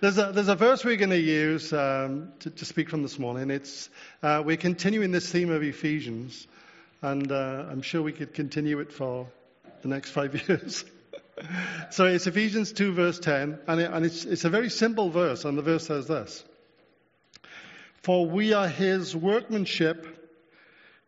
There's 0.00 0.16
a, 0.16 0.32
there's 0.32 0.48
a 0.48 0.54
verse 0.54 0.82
we're 0.82 0.96
going 0.96 1.10
to 1.10 1.20
use 1.20 1.74
um, 1.74 2.32
to, 2.38 2.48
to, 2.48 2.64
speak 2.64 2.88
from 2.88 3.02
this 3.02 3.18
morning. 3.18 3.50
It's, 3.50 3.90
uh, 4.22 4.42
we're 4.42 4.56
continuing 4.56 5.12
this 5.12 5.30
theme 5.30 5.50
of 5.50 5.62
Ephesians, 5.62 6.48
and 7.02 7.30
uh, 7.30 7.66
I'm 7.70 7.82
sure 7.82 8.00
we 8.00 8.12
could 8.12 8.32
continue 8.32 8.80
it 8.80 8.92
for 8.92 9.26
the 9.82 9.88
next 9.88 10.12
five 10.12 10.34
years. 10.48 10.86
so 11.90 12.06
it's 12.06 12.26
Ephesians 12.26 12.72
2, 12.72 12.92
verse 12.94 13.18
10, 13.18 13.58
and, 13.66 13.78
it, 13.78 13.90
and 13.92 14.06
it's, 14.06 14.24
it's 14.24 14.46
a 14.46 14.48
very 14.48 14.70
simple 14.70 15.10
verse, 15.10 15.44
and 15.44 15.58
the 15.58 15.62
verse 15.62 15.86
says 15.86 16.06
this 16.06 16.44
For 18.00 18.24
we 18.24 18.54
are 18.54 18.68
his 18.68 19.14
workmanship, 19.14 20.30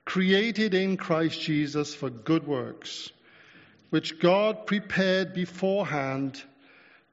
created 0.04 0.74
in 0.74 0.98
Christ 0.98 1.40
Jesus 1.40 1.94
for 1.94 2.10
good 2.10 2.46
works, 2.46 3.10
which 3.88 4.20
God 4.20 4.66
prepared 4.66 5.32
beforehand 5.32 6.42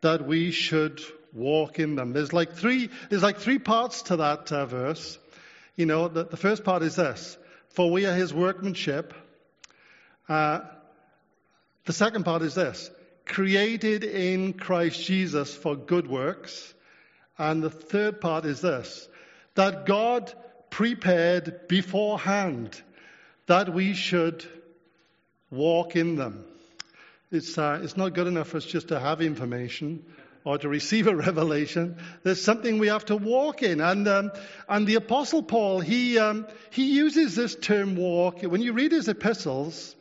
that 0.02 0.28
we 0.28 0.52
should 0.52 1.00
walk 1.34 1.80
in 1.80 1.96
them. 1.96 2.14
There's 2.14 2.34
like 2.34 2.54
three, 2.54 2.90
there's 3.10 3.24
like 3.24 3.38
three 3.38 3.60
parts 3.60 4.04
to 4.04 4.18
that 4.18 4.52
uh, 4.52 4.66
verse. 4.66 5.18
You 5.76 5.86
know, 5.86 6.08
the, 6.08 6.26
the, 6.26 6.38
first 6.38 6.64
part 6.64 6.84
is 6.84 6.96
this 6.96 7.38
For 7.70 7.90
we 7.90 8.06
are 8.06 8.14
his 8.14 8.34
workmanship. 8.34 9.14
Uh, 10.28 10.62
the 11.86 11.94
second 11.94 12.24
part 12.24 12.42
is 12.42 12.56
this 12.56 12.90
created 13.26 14.04
in 14.04 14.54
Christ 14.54 15.04
Jesus 15.04 15.56
for 15.56 15.76
good 15.76 16.08
works. 16.08 16.74
And 17.38 17.64
the 17.64 17.70
third 17.70 18.20
part 18.20 18.46
is 18.46 18.62
this 18.62 19.08
that 19.56 19.86
God 19.86 20.34
prepared 20.70 21.68
beforehand 21.68 22.82
that 23.48 23.74
we 23.74 23.94
should 23.94 24.46
walk 25.50 25.96
in 25.96 26.16
them. 26.16 26.46
It's, 27.32 27.58
uh, 27.58 27.80
it's 27.84 27.98
not 27.98 28.14
good 28.14 28.28
enough 28.28 28.50
for 28.50 28.58
us 28.58 28.66
just 28.66 28.90
to 28.90 29.00
have 29.00 29.22
information 29.22 30.06
or 30.50 30.58
to 30.58 30.68
receive 30.68 31.06
a 31.06 31.16
revelation. 31.28 31.96
There's 32.24 32.42
something 32.44 32.80
we 32.80 32.88
have 32.88 33.06
to 33.06 33.16
walk 33.16 33.62
in. 33.62 33.82
And, 33.82 34.08
um, 34.08 34.32
and 34.68 34.88
the 34.88 34.96
Apostle 34.96 35.44
Paul, 35.44 35.80
he, 35.80 36.18
um, 36.18 36.48
he 36.72 36.96
uses 36.96 37.36
this 37.36 37.56
term 37.56 37.96
walk. 37.96 38.42
When 38.42 38.64
you 38.64 38.74
read 38.74 38.92
his 38.92 39.08
epistles, 39.08 39.96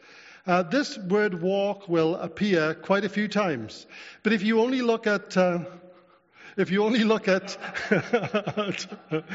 uh, 0.46 0.62
this 0.62 0.96
word 0.96 1.42
walk 1.42 1.86
will 1.86 2.16
appear 2.16 2.72
quite 2.72 3.04
a 3.04 3.10
few 3.10 3.28
times. 3.28 3.86
But 4.22 4.32
if 4.32 4.42
you 4.42 4.60
only 4.60 4.80
look 4.80 5.06
at, 5.06 5.36
uh, 5.36 5.66
if 6.56 6.70
you 6.70 6.82
only 6.82 7.04
look 7.04 7.28
at, 7.28 7.58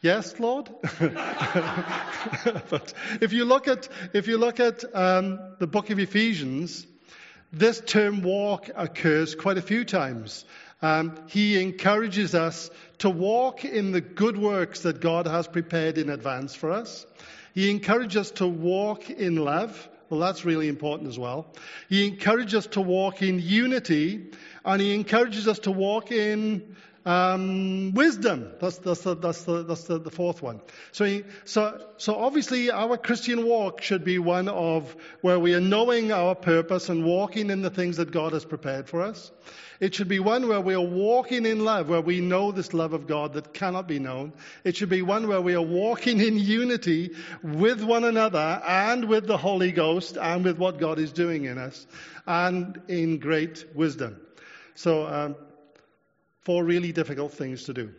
yes, 0.00 0.40
Lord. 0.40 0.70
but 0.98 2.94
if 3.20 3.34
you 3.34 3.44
look 3.44 3.68
at, 3.68 3.86
if 4.14 4.26
you 4.26 4.38
look 4.38 4.60
at 4.60 4.82
um, 4.96 5.38
the 5.58 5.66
book 5.66 5.90
of 5.90 5.98
Ephesians, 5.98 6.86
this 7.52 7.80
term 7.80 8.22
walk 8.22 8.68
occurs 8.74 9.34
quite 9.34 9.58
a 9.58 9.62
few 9.62 9.84
times. 9.84 10.44
Um, 10.80 11.18
he 11.28 11.60
encourages 11.60 12.34
us 12.34 12.70
to 12.98 13.10
walk 13.10 13.64
in 13.64 13.92
the 13.92 14.00
good 14.00 14.36
works 14.36 14.80
that 14.80 15.00
God 15.00 15.26
has 15.26 15.48
prepared 15.48 15.98
in 15.98 16.08
advance 16.10 16.54
for 16.54 16.70
us. 16.70 17.06
He 17.54 17.70
encourages 17.70 18.16
us 18.16 18.30
to 18.32 18.46
walk 18.46 19.10
in 19.10 19.36
love. 19.36 19.88
Well, 20.08 20.20
that's 20.20 20.44
really 20.44 20.68
important 20.68 21.08
as 21.08 21.18
well. 21.18 21.52
He 21.88 22.06
encourages 22.06 22.54
us 22.54 22.66
to 22.68 22.80
walk 22.80 23.22
in 23.22 23.40
unity, 23.40 24.30
and 24.64 24.80
he 24.80 24.94
encourages 24.94 25.48
us 25.48 25.58
to 25.60 25.70
walk 25.70 26.12
in 26.12 26.76
um, 27.04 27.92
wisdom. 27.94 28.52
That's, 28.60 28.78
that's, 28.78 29.00
the, 29.02 29.14
that's, 29.14 29.42
the, 29.44 29.62
that's 29.62 29.84
the, 29.84 29.98
the 29.98 30.10
fourth 30.10 30.42
one. 30.42 30.60
So, 30.92 31.22
so, 31.44 31.86
so 31.96 32.16
obviously 32.16 32.70
our 32.70 32.96
Christian 32.96 33.46
walk 33.46 33.82
should 33.82 34.04
be 34.04 34.18
one 34.18 34.48
of 34.48 34.94
where 35.20 35.38
we 35.38 35.54
are 35.54 35.60
knowing 35.60 36.12
our 36.12 36.34
purpose 36.34 36.88
and 36.88 37.04
walking 37.04 37.50
in 37.50 37.62
the 37.62 37.70
things 37.70 37.96
that 37.96 38.10
God 38.10 38.32
has 38.32 38.44
prepared 38.44 38.88
for 38.88 39.02
us. 39.02 39.30
It 39.80 39.94
should 39.94 40.08
be 40.08 40.18
one 40.18 40.48
where 40.48 40.60
we 40.60 40.74
are 40.74 40.80
walking 40.80 41.46
in 41.46 41.64
love, 41.64 41.88
where 41.88 42.00
we 42.00 42.20
know 42.20 42.50
this 42.50 42.74
love 42.74 42.92
of 42.92 43.06
God 43.06 43.34
that 43.34 43.54
cannot 43.54 43.86
be 43.86 44.00
known. 44.00 44.32
It 44.64 44.76
should 44.76 44.88
be 44.88 45.02
one 45.02 45.28
where 45.28 45.40
we 45.40 45.54
are 45.54 45.62
walking 45.62 46.20
in 46.20 46.36
unity 46.36 47.14
with 47.44 47.82
one 47.82 48.02
another 48.02 48.60
and 48.66 49.04
with 49.04 49.28
the 49.28 49.36
Holy 49.36 49.70
Ghost 49.70 50.16
and 50.16 50.44
with 50.44 50.58
what 50.58 50.78
God 50.78 50.98
is 50.98 51.12
doing 51.12 51.44
in 51.44 51.58
us 51.58 51.86
and 52.26 52.80
in 52.88 53.18
great 53.18 53.66
wisdom. 53.72 54.20
So, 54.74 55.06
um, 55.06 55.36
four 56.48 56.64
really 56.64 56.92
difficult 56.92 57.34
things 57.34 57.64
to 57.64 57.74
do. 57.74 57.92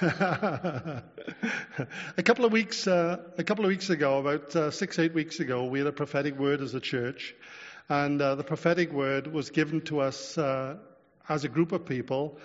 a 0.00 1.02
couple 2.22 2.44
of 2.44 2.52
weeks, 2.52 2.86
uh, 2.86 3.16
a 3.36 3.42
couple 3.42 3.64
of 3.64 3.68
weeks 3.68 3.90
ago, 3.90 4.20
about 4.20 4.54
uh, 4.54 4.70
six, 4.70 4.96
eight 5.00 5.12
weeks 5.12 5.40
ago, 5.40 5.64
we 5.64 5.80
had 5.80 5.88
a 5.88 5.92
prophetic 5.92 6.38
word 6.38 6.60
as 6.60 6.72
a 6.76 6.78
church, 6.78 7.34
and 7.88 8.22
uh, 8.22 8.36
the 8.36 8.44
prophetic 8.44 8.92
word 8.92 9.26
was 9.26 9.50
given 9.50 9.80
to 9.80 9.98
us 9.98 10.38
uh, 10.38 10.76
as 11.28 11.42
a 11.42 11.48
group 11.48 11.72
of 11.72 11.84
people, 11.84 12.38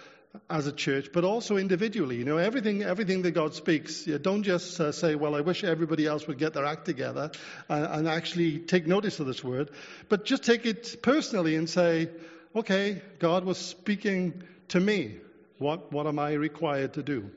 as 0.49 0.65
a 0.65 0.71
church, 0.71 1.09
but 1.13 1.23
also 1.23 1.57
individually. 1.57 2.15
You 2.15 2.25
know, 2.25 2.37
everything, 2.37 2.81
everything 2.81 3.21
that 3.21 3.33
God 3.33 3.53
speaks, 3.53 4.07
you 4.07 4.17
don't 4.17 4.41
just 4.41 4.81
uh, 4.81 4.91
say, 4.91 5.13
"Well, 5.13 5.35
I 5.35 5.41
wish 5.41 5.63
everybody 5.63 6.07
else 6.07 6.25
would 6.25 6.39
get 6.39 6.55
their 6.55 6.65
act 6.65 6.85
together," 6.85 7.29
and, 7.69 7.85
and 7.85 8.07
actually 8.07 8.57
take 8.57 8.87
notice 8.87 9.19
of 9.19 9.27
this 9.27 9.43
word, 9.43 9.69
but 10.09 10.25
just 10.25 10.43
take 10.43 10.65
it 10.65 11.03
personally 11.03 11.55
and 11.55 11.69
say, 11.69 12.09
"Okay, 12.55 13.03
God 13.19 13.45
was 13.45 13.59
speaking." 13.59 14.41
To 14.69 14.79
me? 14.79 15.17
What, 15.57 15.91
what 15.91 16.07
am 16.07 16.19
I 16.19 16.33
required 16.33 16.93
to 16.93 17.03
do? 17.03 17.31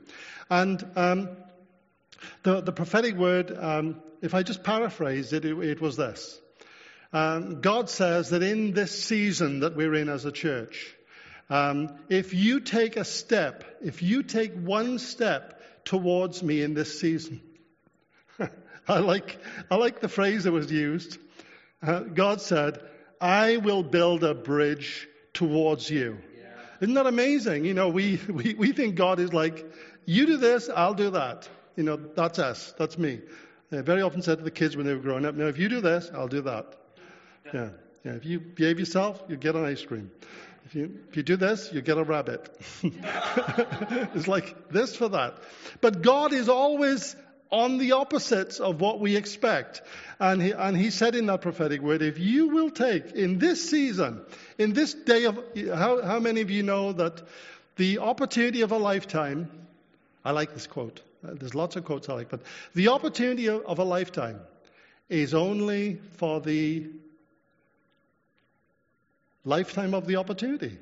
And 0.49 0.83
um, 0.95 1.29
the, 2.43 2.61
the 2.61 2.71
prophetic 2.71 3.15
word, 3.15 3.55
um, 3.57 4.01
if 4.21 4.33
I 4.33 4.43
just 4.43 4.63
paraphrase 4.63 5.33
it, 5.33 5.45
it, 5.45 5.57
it 5.57 5.81
was 5.81 5.97
this. 5.97 6.39
Um, 7.13 7.61
God 7.61 7.89
says 7.89 8.29
that 8.29 8.43
in 8.43 8.73
this 8.73 9.03
season 9.03 9.61
that 9.61 9.75
we're 9.75 9.95
in 9.95 10.07
as 10.07 10.25
a 10.25 10.31
church, 10.31 10.95
um, 11.49 11.99
if 12.07 12.33
you 12.33 12.61
take 12.61 12.95
a 12.95 13.03
step, 13.03 13.65
if 13.83 14.01
you 14.01 14.23
take 14.23 14.53
one 14.53 14.99
step 14.99 15.61
towards 15.83 16.41
me 16.41 16.61
in 16.61 16.73
this 16.73 16.99
season, 17.01 17.41
I 18.87 18.99
like, 18.99 19.37
I 19.69 19.75
like 19.75 19.99
the 19.99 20.07
phrase 20.07 20.45
that 20.45 20.51
was 20.53 20.71
used. 20.71 21.17
Uh, 21.83 22.01
God 22.01 22.39
said, 22.39 22.79
I 23.19 23.57
will 23.57 23.83
build 23.83 24.23
a 24.23 24.33
bridge 24.33 25.07
towards 25.33 25.89
you. 25.89 26.19
Isn't 26.81 26.95
that 26.95 27.05
amazing? 27.05 27.63
You 27.65 27.75
know, 27.75 27.89
we, 27.89 28.19
we, 28.27 28.55
we 28.55 28.71
think 28.73 28.95
God 28.95 29.19
is 29.19 29.33
like, 29.33 29.71
you 30.05 30.25
do 30.25 30.37
this, 30.37 30.69
I'll 30.69 30.95
do 30.95 31.11
that. 31.11 31.47
You 31.75 31.83
know, 31.83 31.95
that's 31.95 32.39
us. 32.39 32.73
That's 32.77 32.97
me. 32.97 33.21
I 33.71 33.81
very 33.81 34.01
often 34.01 34.21
said 34.21 34.39
to 34.39 34.43
the 34.43 34.51
kids 34.51 34.75
when 34.75 34.85
they 34.85 34.93
were 34.93 34.99
growing 34.99 35.25
up, 35.25 35.35
now 35.35 35.45
if 35.45 35.57
you 35.57 35.69
do 35.69 35.79
this, 35.79 36.11
I'll 36.13 36.27
do 36.27 36.41
that. 36.41 36.75
Yeah. 37.53 37.69
Yeah. 38.03 38.13
If 38.13 38.25
you 38.25 38.39
behave 38.39 38.79
yourself, 38.79 39.21
you 39.29 39.37
get 39.37 39.55
an 39.55 39.63
ice 39.63 39.85
cream. 39.85 40.11
If 40.65 40.75
you, 40.75 40.99
if 41.09 41.17
you 41.17 41.23
do 41.23 41.37
this, 41.37 41.71
you 41.71 41.81
get 41.81 41.97
a 41.97 42.03
rabbit. 42.03 42.49
it's 42.83 44.27
like 44.27 44.69
this 44.69 44.95
for 44.95 45.09
that. 45.09 45.37
But 45.81 46.01
God 46.01 46.33
is 46.33 46.49
always 46.49 47.15
on 47.51 47.77
the 47.77 47.91
opposites 47.93 48.59
of 48.59 48.79
what 48.79 48.99
we 48.99 49.15
expect. 49.15 49.81
And 50.19 50.41
he, 50.41 50.51
and 50.51 50.77
he 50.77 50.89
said 50.89 51.15
in 51.15 51.25
that 51.25 51.41
prophetic 51.41 51.81
word, 51.81 52.01
if 52.01 52.17
you 52.17 52.47
will 52.47 52.69
take 52.69 53.11
in 53.11 53.39
this 53.39 53.69
season, 53.69 54.21
in 54.57 54.73
this 54.73 54.93
day 54.93 55.25
of, 55.25 55.37
how, 55.73 56.01
how 56.01 56.19
many 56.19 56.41
of 56.41 56.49
you 56.49 56.63
know 56.63 56.93
that 56.93 57.21
the 57.75 57.99
opportunity 57.99 58.61
of 58.61 58.71
a 58.71 58.77
lifetime, 58.77 59.49
I 60.23 60.31
like 60.31 60.53
this 60.53 60.67
quote. 60.67 61.01
There's 61.23 61.53
lots 61.53 61.75
of 61.75 61.85
quotes 61.85 62.09
I 62.09 62.13
like, 62.13 62.29
but 62.29 62.41
the 62.73 62.89
opportunity 62.89 63.47
of, 63.47 63.65
of 63.65 63.79
a 63.79 63.83
lifetime 63.83 64.39
is 65.09 65.33
only 65.33 65.99
for 66.17 66.39
the 66.39 66.87
lifetime 69.43 69.93
of 69.93 70.07
the 70.07 70.15
opportunity. 70.15 70.77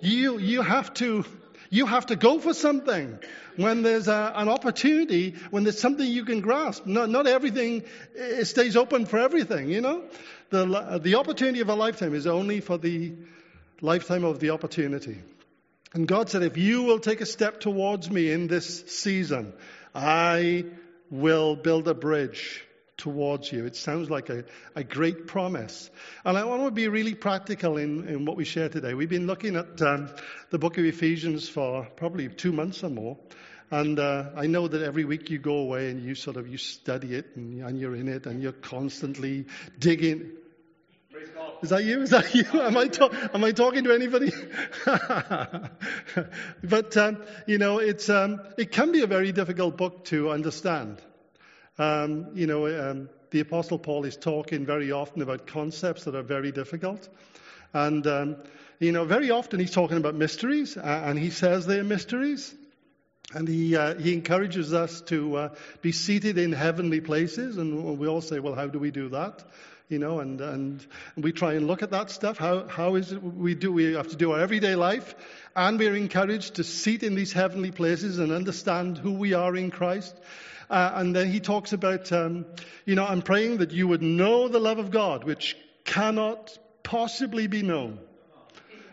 You, 0.00 0.38
you 0.38 0.62
have 0.62 0.92
to 0.94 1.24
you 1.70 1.86
have 1.86 2.06
to 2.06 2.16
go 2.16 2.38
for 2.38 2.54
something 2.54 3.18
when 3.56 3.82
there's 3.82 4.08
a, 4.08 4.32
an 4.34 4.48
opportunity, 4.48 5.34
when 5.50 5.64
there's 5.64 5.80
something 5.80 6.06
you 6.06 6.24
can 6.24 6.40
grasp. 6.40 6.86
Not, 6.86 7.10
not 7.10 7.26
everything 7.26 7.84
eh, 8.16 8.44
stays 8.44 8.76
open 8.76 9.06
for 9.06 9.18
everything, 9.18 9.70
you 9.70 9.80
know? 9.80 10.04
The, 10.50 11.00
the 11.02 11.16
opportunity 11.16 11.60
of 11.60 11.68
a 11.68 11.74
lifetime 11.74 12.14
is 12.14 12.26
only 12.26 12.60
for 12.60 12.78
the 12.78 13.12
lifetime 13.80 14.24
of 14.24 14.40
the 14.40 14.50
opportunity. 14.50 15.20
And 15.94 16.08
God 16.08 16.28
said, 16.28 16.42
if 16.42 16.56
you 16.56 16.82
will 16.82 16.98
take 16.98 17.20
a 17.20 17.26
step 17.26 17.60
towards 17.60 18.10
me 18.10 18.30
in 18.30 18.46
this 18.46 18.84
season, 18.86 19.52
I 19.94 20.64
will 21.10 21.54
build 21.56 21.86
a 21.88 21.94
bridge 21.94 22.64
towards 22.96 23.50
you. 23.52 23.66
It 23.66 23.76
sounds 23.76 24.10
like 24.10 24.30
a, 24.30 24.44
a 24.74 24.84
great 24.84 25.26
promise. 25.26 25.90
And 26.24 26.36
I 26.36 26.44
want 26.44 26.64
to 26.64 26.70
be 26.70 26.88
really 26.88 27.14
practical 27.14 27.76
in, 27.76 28.08
in 28.08 28.24
what 28.24 28.36
we 28.36 28.44
share 28.44 28.68
today. 28.68 28.94
We've 28.94 29.08
been 29.08 29.26
looking 29.26 29.56
at 29.56 29.80
um, 29.82 30.10
the 30.50 30.58
book 30.58 30.78
of 30.78 30.84
Ephesians 30.84 31.48
for 31.48 31.88
probably 31.96 32.28
two 32.28 32.52
months 32.52 32.84
or 32.84 32.90
more. 32.90 33.16
And 33.70 33.98
uh, 33.98 34.30
I 34.36 34.46
know 34.46 34.68
that 34.68 34.82
every 34.82 35.04
week 35.04 35.30
you 35.30 35.38
go 35.38 35.56
away 35.56 35.90
and 35.90 36.02
you 36.02 36.14
sort 36.14 36.36
of 36.36 36.46
you 36.48 36.58
study 36.58 37.14
it 37.14 37.34
and, 37.34 37.62
and 37.62 37.80
you're 37.80 37.96
in 37.96 38.08
it 38.08 38.26
and 38.26 38.42
you're 38.42 38.52
constantly 38.52 39.46
digging. 39.78 40.30
Is 41.62 41.70
that 41.70 41.82
you? 41.84 42.02
Is 42.02 42.10
that 42.10 42.34
you? 42.34 42.44
Am 42.52 42.76
I, 42.76 42.90
am 43.32 43.42
I 43.42 43.52
talking 43.52 43.84
to 43.84 43.92
anybody? 43.92 44.30
but, 46.62 46.96
um, 46.96 47.22
you 47.46 47.58
know, 47.58 47.78
it's, 47.78 48.10
um, 48.10 48.40
it 48.58 48.70
can 48.70 48.92
be 48.92 49.02
a 49.02 49.06
very 49.06 49.32
difficult 49.32 49.76
book 49.76 50.04
to 50.06 50.30
understand. 50.30 51.00
Um, 51.78 52.28
you 52.34 52.46
know, 52.46 52.66
um, 52.66 53.08
the 53.30 53.40
Apostle 53.40 53.78
Paul 53.78 54.04
is 54.04 54.16
talking 54.16 54.64
very 54.64 54.92
often 54.92 55.22
about 55.22 55.46
concepts 55.46 56.04
that 56.04 56.14
are 56.14 56.22
very 56.22 56.52
difficult. 56.52 57.08
And, 57.72 58.06
um, 58.06 58.36
you 58.78 58.92
know, 58.92 59.04
very 59.04 59.30
often 59.30 59.58
he's 59.58 59.72
talking 59.72 59.96
about 59.96 60.14
mysteries, 60.14 60.76
uh, 60.76 61.02
and 61.04 61.18
he 61.18 61.30
says 61.30 61.66
they're 61.66 61.82
mysteries. 61.82 62.54
And 63.32 63.48
he, 63.48 63.74
uh, 63.76 63.96
he 63.96 64.12
encourages 64.12 64.72
us 64.72 65.00
to 65.02 65.36
uh, 65.36 65.54
be 65.82 65.90
seated 65.90 66.38
in 66.38 66.52
heavenly 66.52 67.00
places. 67.00 67.56
And 67.56 67.98
we 67.98 68.06
all 68.06 68.20
say, 68.20 68.38
well, 68.38 68.54
how 68.54 68.68
do 68.68 68.78
we 68.78 68.92
do 68.92 69.08
that? 69.08 69.42
You 69.88 69.98
know, 69.98 70.20
and, 70.20 70.40
and 70.40 70.86
we 71.16 71.32
try 71.32 71.54
and 71.54 71.66
look 71.66 71.82
at 71.82 71.90
that 71.90 72.10
stuff. 72.10 72.38
How, 72.38 72.68
how 72.68 72.94
is 72.94 73.12
it 73.12 73.22
we 73.22 73.54
do? 73.54 73.72
We 73.72 73.94
have 73.94 74.08
to 74.08 74.16
do 74.16 74.32
our 74.32 74.40
everyday 74.40 74.76
life. 74.76 75.14
And 75.56 75.78
we're 75.78 75.96
encouraged 75.96 76.56
to 76.56 76.64
seat 76.64 77.02
in 77.02 77.16
these 77.16 77.32
heavenly 77.32 77.72
places 77.72 78.18
and 78.18 78.30
understand 78.30 78.98
who 78.98 79.12
we 79.14 79.32
are 79.32 79.56
in 79.56 79.70
Christ. 79.70 80.14
Uh, 80.70 80.92
and 80.94 81.14
then 81.14 81.30
he 81.30 81.40
talks 81.40 81.72
about, 81.72 82.10
um, 82.12 82.46
you 82.84 82.94
know, 82.94 83.04
I'm 83.04 83.22
praying 83.22 83.58
that 83.58 83.72
you 83.72 83.88
would 83.88 84.02
know 84.02 84.48
the 84.48 84.60
love 84.60 84.78
of 84.78 84.90
God, 84.90 85.24
which 85.24 85.56
cannot 85.84 86.56
possibly 86.82 87.46
be 87.46 87.62
known. 87.62 87.98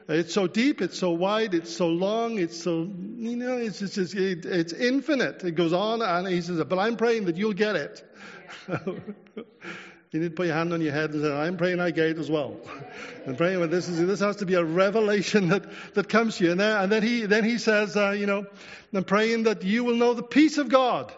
It's 0.07 0.33
so 0.33 0.47
deep, 0.47 0.81
it's 0.81 0.99
so 0.99 1.11
wide, 1.11 1.53
it's 1.53 1.73
so 1.73 1.87
long, 1.87 2.37
it's 2.37 2.61
so, 2.61 2.81
you 2.81 3.37
know, 3.37 3.57
it's 3.57 3.81
it's, 3.81 4.13
it's 4.13 4.73
infinite. 4.73 5.43
It 5.43 5.51
goes 5.51 5.71
on, 5.71 6.01
and 6.01 6.27
he 6.27 6.41
says, 6.41 6.61
but 6.65 6.79
I'm 6.79 6.97
praying 6.97 7.25
that 7.25 7.37
you'll 7.37 7.53
get 7.53 7.75
it. 7.75 8.03
you 8.67 10.19
need 10.19 10.29
to 10.29 10.29
put 10.31 10.47
your 10.47 10.55
hand 10.55 10.73
on 10.73 10.81
your 10.81 10.91
head 10.91 11.11
and 11.13 11.23
say, 11.23 11.31
I'm 11.31 11.55
praying 11.55 11.79
I 11.79 11.91
get 11.91 12.07
it 12.07 12.17
as 12.17 12.29
well. 12.29 12.57
and 13.25 13.37
praying, 13.37 13.69
this, 13.69 13.87
is, 13.87 14.05
this 14.05 14.19
has 14.19 14.37
to 14.37 14.45
be 14.45 14.55
a 14.55 14.63
revelation 14.63 15.49
that, 15.49 15.65
that 15.93 16.09
comes 16.09 16.37
to 16.37 16.45
you. 16.45 16.51
And 16.51 16.59
then, 16.59 16.81
and 16.81 16.91
then 16.91 17.03
he, 17.03 17.25
then 17.25 17.45
he 17.45 17.57
says, 17.57 17.95
uh, 17.95 18.11
you 18.11 18.25
know, 18.25 18.45
I'm 18.93 19.05
praying 19.05 19.43
that 19.43 19.63
you 19.63 19.85
will 19.85 19.95
know 19.95 20.13
the 20.13 20.23
peace 20.23 20.57
of 20.57 20.67
God 20.67 21.13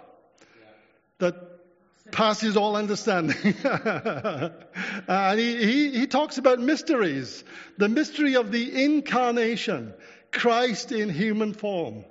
that 1.23 1.53
passes 2.11 2.55
all 2.55 2.75
understanding. 2.75 3.55
and 3.63 5.39
he, 5.39 5.65
he, 5.65 5.99
he 5.99 6.07
talks 6.07 6.37
about 6.37 6.59
mysteries. 6.59 7.43
The 7.77 7.89
mystery 7.89 8.35
of 8.35 8.51
the 8.51 8.83
incarnation, 8.83 9.93
Christ 10.31 10.91
in 10.91 11.09
human 11.09 11.53
form, 11.53 12.05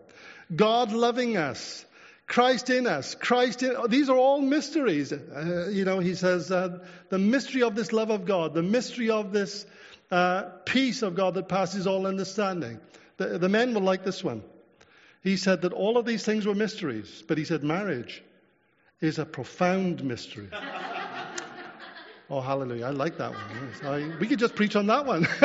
God 0.54 0.92
loving 0.92 1.36
us, 1.36 1.84
Christ 2.26 2.70
in 2.70 2.86
us, 2.86 3.14
Christ 3.14 3.62
in, 3.62 3.76
these 3.88 4.08
are 4.08 4.16
all 4.16 4.40
mysteries. 4.40 5.12
Uh, 5.12 5.68
you 5.70 5.84
know, 5.84 5.98
he 5.98 6.14
says, 6.14 6.50
uh, 6.50 6.80
the 7.08 7.18
mystery 7.18 7.62
of 7.62 7.74
this 7.74 7.92
love 7.92 8.10
of 8.10 8.24
God, 8.24 8.54
the 8.54 8.62
mystery 8.62 9.10
of 9.10 9.32
this 9.32 9.66
uh, 10.10 10.44
peace 10.64 11.02
of 11.02 11.14
God 11.14 11.34
that 11.34 11.48
passes 11.48 11.86
all 11.86 12.06
understanding. 12.06 12.80
The, 13.18 13.38
the 13.38 13.48
men 13.48 13.74
will 13.74 13.82
like 13.82 14.04
this 14.04 14.24
one. 14.24 14.42
He 15.22 15.36
said 15.36 15.62
that 15.62 15.72
all 15.72 15.96
of 15.96 16.06
these 16.06 16.24
things 16.24 16.46
were 16.46 16.54
mysteries, 16.54 17.22
but 17.28 17.38
he 17.38 17.44
said 17.44 17.62
marriage 17.62 18.22
is 19.02 19.19
a 19.19 19.26
profound 19.26 20.02
mystery. 20.02 20.49
Oh, 22.31 22.40
hallelujah. 22.40 22.87
I 22.87 22.90
like 22.90 23.19
that 23.19 23.32
one. 23.32 23.72
I, 23.84 24.19
we 24.19 24.26
could 24.26 24.38
just 24.38 24.54
preach 24.54 24.75
on 24.75 24.87
that 24.87 25.04
one. 25.04 25.26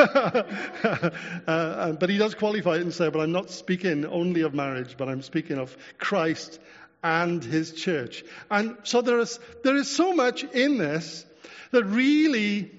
uh, 1.46 1.92
but 1.92 2.08
he 2.08 2.16
does 2.16 2.34
qualify 2.34 2.76
it 2.76 2.80
and 2.80 2.94
say, 2.94 3.10
but 3.10 3.20
I'm 3.20 3.32
not 3.32 3.50
speaking 3.50 4.06
only 4.06 4.40
of 4.40 4.54
marriage, 4.54 4.96
but 4.96 5.06
I'm 5.06 5.20
speaking 5.20 5.58
of 5.58 5.76
Christ 5.98 6.58
and 7.04 7.44
his 7.44 7.72
church. 7.72 8.24
And 8.50 8.74
so 8.84 9.02
there 9.02 9.18
is, 9.18 9.38
there 9.64 9.76
is 9.76 9.90
so 9.90 10.14
much 10.14 10.44
in 10.44 10.78
this 10.78 11.26
that 11.72 11.84
really, 11.84 12.70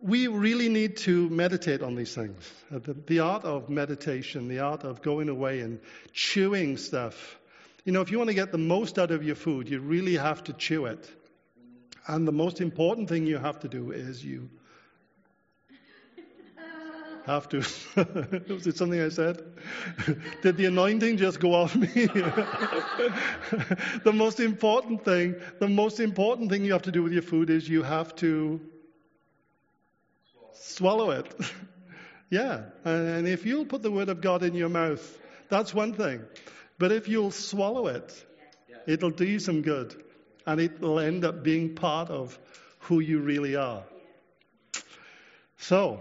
we 0.00 0.26
really 0.26 0.68
need 0.68 0.96
to 0.98 1.30
meditate 1.30 1.80
on 1.80 1.94
these 1.94 2.16
things. 2.16 2.50
Uh, 2.74 2.80
the, 2.80 2.94
the 2.94 3.20
art 3.20 3.44
of 3.44 3.70
meditation, 3.70 4.48
the 4.48 4.58
art 4.58 4.82
of 4.82 5.00
going 5.00 5.28
away 5.28 5.60
and 5.60 5.78
chewing 6.12 6.76
stuff 6.76 7.38
you 7.84 7.92
know, 7.92 8.00
if 8.00 8.10
you 8.10 8.18
want 8.18 8.28
to 8.28 8.34
get 8.34 8.52
the 8.52 8.58
most 8.58 8.98
out 8.98 9.10
of 9.10 9.24
your 9.24 9.34
food, 9.34 9.68
you 9.68 9.80
really 9.80 10.16
have 10.16 10.44
to 10.44 10.52
chew 10.52 10.86
it. 10.86 11.10
And 12.06 12.26
the 12.26 12.32
most 12.32 12.60
important 12.60 13.08
thing 13.08 13.26
you 13.26 13.38
have 13.38 13.60
to 13.60 13.68
do 13.68 13.92
is 13.92 14.24
you 14.24 14.48
have 17.26 17.48
to. 17.48 17.58
Was 18.48 18.66
it 18.66 18.76
something 18.76 19.00
I 19.00 19.08
said? 19.08 19.42
Did 20.42 20.56
the 20.56 20.66
anointing 20.66 21.16
just 21.16 21.40
go 21.40 21.54
off 21.54 21.74
me? 21.76 21.86
the 24.04 24.12
most 24.12 24.40
important 24.40 25.04
thing, 25.04 25.36
the 25.60 25.68
most 25.68 26.00
important 26.00 26.50
thing 26.50 26.64
you 26.64 26.72
have 26.72 26.82
to 26.82 26.92
do 26.92 27.02
with 27.02 27.12
your 27.12 27.22
food 27.22 27.50
is 27.50 27.68
you 27.68 27.82
have 27.82 28.14
to 28.16 28.60
swallow 30.52 31.10
it. 31.10 31.32
yeah. 32.30 32.62
And 32.84 33.28
if 33.28 33.46
you'll 33.46 33.66
put 33.66 33.82
the 33.82 33.90
word 33.90 34.08
of 34.08 34.20
God 34.20 34.42
in 34.42 34.54
your 34.54 34.68
mouth, 34.68 35.18
that's 35.48 35.72
one 35.74 35.92
thing. 35.92 36.22
But 36.82 36.90
if 36.90 37.06
you'll 37.06 37.30
swallow 37.30 37.86
it, 37.86 38.26
it'll 38.88 39.12
do 39.12 39.24
you 39.24 39.38
some 39.38 39.62
good. 39.62 39.94
And 40.48 40.60
it 40.60 40.80
will 40.80 40.98
end 40.98 41.24
up 41.24 41.44
being 41.44 41.76
part 41.76 42.10
of 42.10 42.36
who 42.80 42.98
you 42.98 43.20
really 43.20 43.54
are. 43.54 43.84
So, 45.58 46.00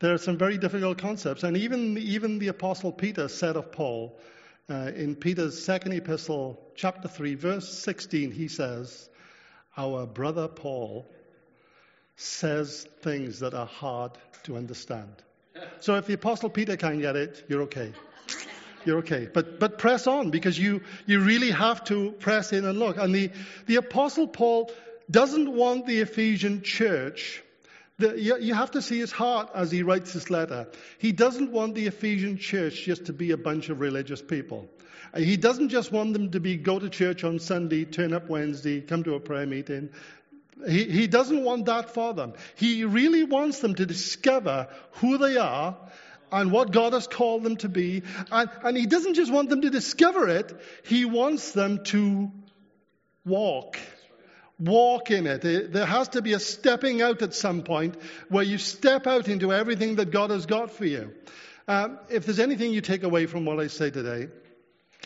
there 0.00 0.12
are 0.12 0.18
some 0.18 0.36
very 0.36 0.58
difficult 0.58 0.98
concepts. 0.98 1.42
And 1.42 1.56
even, 1.56 1.96
even 1.96 2.38
the 2.38 2.48
Apostle 2.48 2.92
Peter 2.92 3.28
said 3.28 3.56
of 3.56 3.72
Paul, 3.72 4.20
uh, 4.68 4.92
in 4.94 5.16
Peter's 5.16 5.64
second 5.64 5.92
epistle, 5.92 6.60
chapter 6.74 7.08
3, 7.08 7.36
verse 7.36 7.66
16, 7.66 8.30
he 8.30 8.48
says, 8.48 9.08
Our 9.78 10.04
brother 10.04 10.48
Paul 10.48 11.06
says 12.16 12.86
things 13.00 13.40
that 13.40 13.54
are 13.54 13.64
hard 13.64 14.18
to 14.42 14.58
understand. 14.58 15.14
So 15.80 15.94
if 15.94 16.06
the 16.06 16.12
Apostle 16.12 16.50
Peter 16.50 16.76
can 16.76 17.00
get 17.00 17.16
it, 17.16 17.46
you're 17.48 17.62
okay 17.62 17.94
you're 18.84 18.98
okay. 18.98 19.28
But, 19.32 19.58
but 19.58 19.78
press 19.78 20.06
on 20.06 20.30
because 20.30 20.58
you, 20.58 20.82
you 21.06 21.20
really 21.20 21.50
have 21.50 21.84
to 21.84 22.12
press 22.12 22.52
in 22.52 22.64
and 22.64 22.78
look. 22.78 22.96
And 22.96 23.14
the, 23.14 23.30
the 23.66 23.76
Apostle 23.76 24.28
Paul 24.28 24.70
doesn't 25.10 25.52
want 25.52 25.86
the 25.86 26.00
Ephesian 26.00 26.62
church. 26.62 27.42
The, 27.98 28.20
you, 28.20 28.38
you 28.38 28.54
have 28.54 28.72
to 28.72 28.82
see 28.82 28.98
his 28.98 29.12
heart 29.12 29.50
as 29.54 29.70
he 29.70 29.82
writes 29.82 30.12
this 30.12 30.30
letter. 30.30 30.68
He 30.98 31.12
doesn't 31.12 31.50
want 31.50 31.74
the 31.74 31.86
Ephesian 31.86 32.38
church 32.38 32.84
just 32.84 33.06
to 33.06 33.12
be 33.12 33.32
a 33.32 33.36
bunch 33.36 33.68
of 33.68 33.80
religious 33.80 34.22
people. 34.22 34.68
Uh, 35.12 35.20
he 35.20 35.36
doesn't 35.36 35.68
just 35.68 35.92
want 35.92 36.12
them 36.12 36.30
to 36.30 36.40
be 36.40 36.56
go 36.56 36.78
to 36.78 36.88
church 36.88 37.24
on 37.24 37.38
Sunday, 37.38 37.84
turn 37.84 38.12
up 38.12 38.28
Wednesday, 38.28 38.80
come 38.80 39.02
to 39.04 39.14
a 39.14 39.20
prayer 39.20 39.46
meeting. 39.46 39.90
He, 40.66 40.84
he 40.84 41.06
doesn't 41.06 41.42
want 41.42 41.66
that 41.66 41.94
for 41.94 42.12
them. 42.14 42.34
He 42.54 42.84
really 42.84 43.24
wants 43.24 43.60
them 43.60 43.74
to 43.74 43.86
discover 43.86 44.68
who 44.92 45.18
they 45.18 45.36
are 45.36 45.76
and 46.32 46.52
what 46.52 46.70
God 46.70 46.92
has 46.92 47.06
called 47.06 47.42
them 47.42 47.56
to 47.56 47.68
be. 47.68 48.02
And, 48.30 48.50
and 48.62 48.76
He 48.76 48.86
doesn't 48.86 49.14
just 49.14 49.32
want 49.32 49.48
them 49.50 49.62
to 49.62 49.70
discover 49.70 50.28
it, 50.28 50.58
He 50.84 51.04
wants 51.04 51.52
them 51.52 51.84
to 51.84 52.30
walk. 53.24 53.78
Walk 54.58 55.10
in 55.10 55.26
it. 55.26 55.72
There 55.72 55.86
has 55.86 56.08
to 56.10 56.22
be 56.22 56.34
a 56.34 56.38
stepping 56.38 57.00
out 57.00 57.22
at 57.22 57.32
some 57.32 57.62
point 57.62 57.96
where 58.28 58.44
you 58.44 58.58
step 58.58 59.06
out 59.06 59.26
into 59.26 59.54
everything 59.54 59.96
that 59.96 60.10
God 60.10 60.30
has 60.30 60.44
got 60.44 60.70
for 60.70 60.84
you. 60.84 61.14
Um, 61.66 61.98
if 62.10 62.26
there's 62.26 62.40
anything 62.40 62.72
you 62.72 62.82
take 62.82 63.02
away 63.02 63.26
from 63.26 63.46
what 63.46 63.58
I 63.58 63.68
say 63.68 63.90
today, 63.90 64.28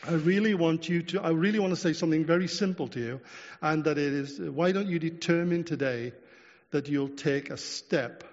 I 0.06 0.14
really 0.14 0.54
want 0.54 0.88
you 0.88 1.02
to, 1.02 1.22
I 1.22 1.30
really 1.30 1.58
want 1.58 1.72
to 1.72 1.80
say 1.80 1.92
something 1.92 2.24
very 2.24 2.48
simple 2.48 2.88
to 2.88 3.00
you, 3.00 3.20
and 3.62 3.84
that 3.84 3.96
it 3.96 4.12
is, 4.12 4.40
why 4.40 4.72
don't 4.72 4.88
you 4.88 4.98
determine 4.98 5.64
today 5.64 6.12
that 6.72 6.88
you'll 6.88 7.08
take 7.08 7.50
a 7.50 7.56
step 7.56 8.24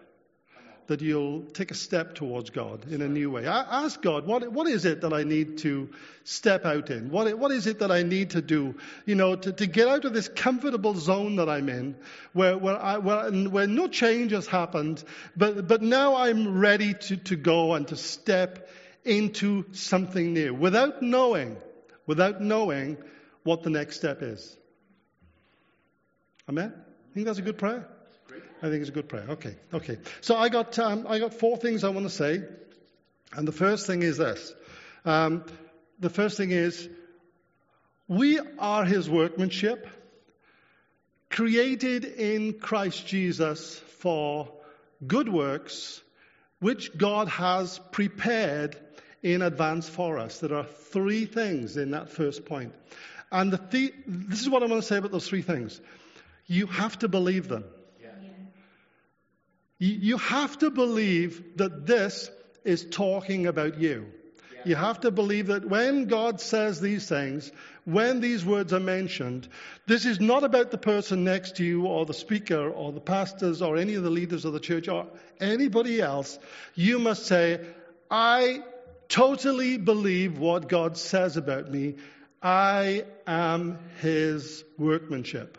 that 0.91 1.01
you'll 1.01 1.43
take 1.43 1.71
a 1.71 1.73
step 1.73 2.15
towards 2.15 2.49
God 2.49 2.91
in 2.91 3.01
a 3.01 3.07
new 3.07 3.31
way. 3.31 3.47
I 3.47 3.85
ask 3.85 4.01
God, 4.01 4.27
what, 4.27 4.51
what 4.51 4.67
is 4.67 4.83
it 4.83 4.99
that 5.01 5.13
I 5.13 5.23
need 5.23 5.59
to 5.59 5.89
step 6.25 6.65
out 6.65 6.89
in? 6.89 7.09
What, 7.11 7.33
what 7.39 7.51
is 7.51 7.65
it 7.65 7.79
that 7.79 7.91
I 7.91 8.03
need 8.03 8.31
to 8.31 8.41
do, 8.41 8.75
you 9.05 9.15
know, 9.15 9.37
to, 9.37 9.53
to 9.53 9.67
get 9.67 9.87
out 9.87 10.03
of 10.03 10.11
this 10.11 10.27
comfortable 10.27 10.93
zone 10.93 11.37
that 11.37 11.47
I'm 11.47 11.69
in, 11.69 11.95
where, 12.33 12.57
where, 12.57 12.77
I, 12.77 12.97
where, 12.97 13.31
where 13.31 13.67
no 13.67 13.87
change 13.87 14.33
has 14.33 14.47
happened, 14.47 15.01
but, 15.37 15.65
but 15.65 15.81
now 15.81 16.17
I'm 16.17 16.59
ready 16.59 16.93
to, 16.93 17.15
to 17.15 17.37
go 17.37 17.73
and 17.73 17.87
to 17.87 17.95
step 17.95 18.67
into 19.05 19.63
something 19.71 20.33
new 20.33 20.53
without 20.53 21.01
knowing, 21.01 21.55
without 22.05 22.41
knowing 22.41 22.97
what 23.43 23.63
the 23.63 23.69
next 23.69 23.95
step 23.95 24.21
is. 24.21 24.57
Amen? 26.49 26.73
I 26.75 27.13
think 27.13 27.27
that's 27.27 27.39
a 27.39 27.43
good 27.43 27.57
prayer. 27.57 27.87
I 28.61 28.69
think 28.69 28.81
it's 28.81 28.89
a 28.89 28.93
good 28.93 29.09
prayer. 29.09 29.25
Okay, 29.29 29.55
okay. 29.73 29.97
So 30.21 30.35
I 30.35 30.49
got 30.49 30.77
um, 30.79 31.05
I 31.07 31.19
got 31.19 31.33
four 31.33 31.57
things 31.57 31.83
I 31.83 31.89
want 31.89 32.05
to 32.05 32.13
say, 32.13 32.43
and 33.33 33.47
the 33.47 33.51
first 33.51 33.87
thing 33.87 34.03
is 34.03 34.17
this. 34.17 34.53
Um, 35.05 35.43
the 35.99 36.09
first 36.09 36.37
thing 36.37 36.51
is 36.51 36.87
we 38.07 38.39
are 38.59 38.85
His 38.85 39.09
workmanship, 39.09 39.87
created 41.29 42.05
in 42.05 42.59
Christ 42.59 43.07
Jesus 43.07 43.79
for 43.99 44.51
good 45.05 45.29
works, 45.29 46.01
which 46.59 46.95
God 46.97 47.27
has 47.29 47.79
prepared 47.91 48.77
in 49.23 49.41
advance 49.41 49.87
for 49.87 50.17
us. 50.19 50.39
There 50.39 50.55
are 50.55 50.65
three 50.65 51.25
things 51.25 51.77
in 51.77 51.91
that 51.91 52.09
first 52.09 52.45
point. 52.45 52.73
and 53.31 53.51
the 53.53 53.57
th- 53.57 53.93
this 54.07 54.41
is 54.41 54.49
what 54.49 54.61
I 54.61 54.65
want 54.65 54.81
to 54.81 54.87
say 54.87 54.97
about 54.97 55.11
those 55.11 55.27
three 55.27 55.41
things. 55.41 55.79
You 56.47 56.67
have 56.67 56.99
to 56.99 57.07
believe 57.07 57.47
them. 57.47 57.63
You 59.83 60.17
have 60.17 60.59
to 60.59 60.69
believe 60.69 61.57
that 61.57 61.87
this 61.87 62.29
is 62.63 62.85
talking 62.85 63.47
about 63.47 63.79
you. 63.79 64.05
You 64.63 64.75
have 64.75 64.99
to 65.01 65.09
believe 65.09 65.47
that 65.47 65.67
when 65.67 66.05
God 66.05 66.39
says 66.39 66.79
these 66.79 67.09
things, 67.09 67.51
when 67.85 68.21
these 68.21 68.45
words 68.45 68.73
are 68.73 68.79
mentioned, 68.79 69.47
this 69.87 70.05
is 70.05 70.19
not 70.19 70.43
about 70.43 70.69
the 70.69 70.77
person 70.77 71.23
next 71.23 71.55
to 71.55 71.63
you 71.63 71.87
or 71.87 72.05
the 72.05 72.13
speaker 72.13 72.69
or 72.69 72.91
the 72.91 73.01
pastors 73.01 73.63
or 73.63 73.75
any 73.75 73.95
of 73.95 74.03
the 74.03 74.11
leaders 74.11 74.45
of 74.45 74.53
the 74.53 74.59
church 74.59 74.87
or 74.87 75.07
anybody 75.39 75.99
else. 75.99 76.37
You 76.75 76.99
must 76.99 77.25
say, 77.25 77.65
I 78.11 78.61
totally 79.09 79.77
believe 79.77 80.37
what 80.37 80.69
God 80.69 80.95
says 80.95 81.37
about 81.37 81.71
me. 81.71 81.95
I 82.39 83.05
am 83.25 83.79
his 83.99 84.63
workmanship. 84.77 85.57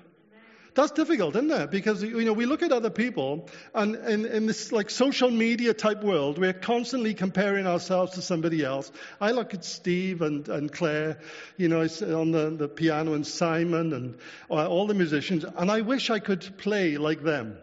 That's 0.74 0.92
difficult, 0.92 1.36
isn't 1.36 1.50
it? 1.50 1.70
Because 1.70 2.02
you 2.02 2.24
know 2.24 2.32
we 2.32 2.46
look 2.46 2.62
at 2.62 2.72
other 2.72 2.88
people, 2.88 3.48
and 3.74 3.94
in, 3.94 4.46
this 4.46 4.72
like 4.72 4.88
social 4.88 5.30
media 5.30 5.74
type 5.74 6.02
world, 6.02 6.38
we're 6.38 6.54
constantly 6.54 7.12
comparing 7.12 7.66
ourselves 7.66 8.12
to 8.12 8.22
somebody 8.22 8.64
else. 8.64 8.90
I 9.20 9.32
look 9.32 9.52
at 9.52 9.66
Steve 9.66 10.22
and, 10.22 10.48
and 10.48 10.72
Claire, 10.72 11.18
you 11.58 11.68
know, 11.68 11.82
on 11.82 12.30
the, 12.30 12.54
the 12.56 12.68
piano, 12.68 13.12
and 13.12 13.26
Simon 13.26 13.92
and 13.92 14.18
uh, 14.50 14.66
all 14.66 14.86
the 14.86 14.94
musicians, 14.94 15.44
and 15.44 15.70
I 15.70 15.82
wish 15.82 16.08
I 16.08 16.20
could 16.20 16.56
play 16.56 16.96
like 16.96 17.22
them. 17.22 17.58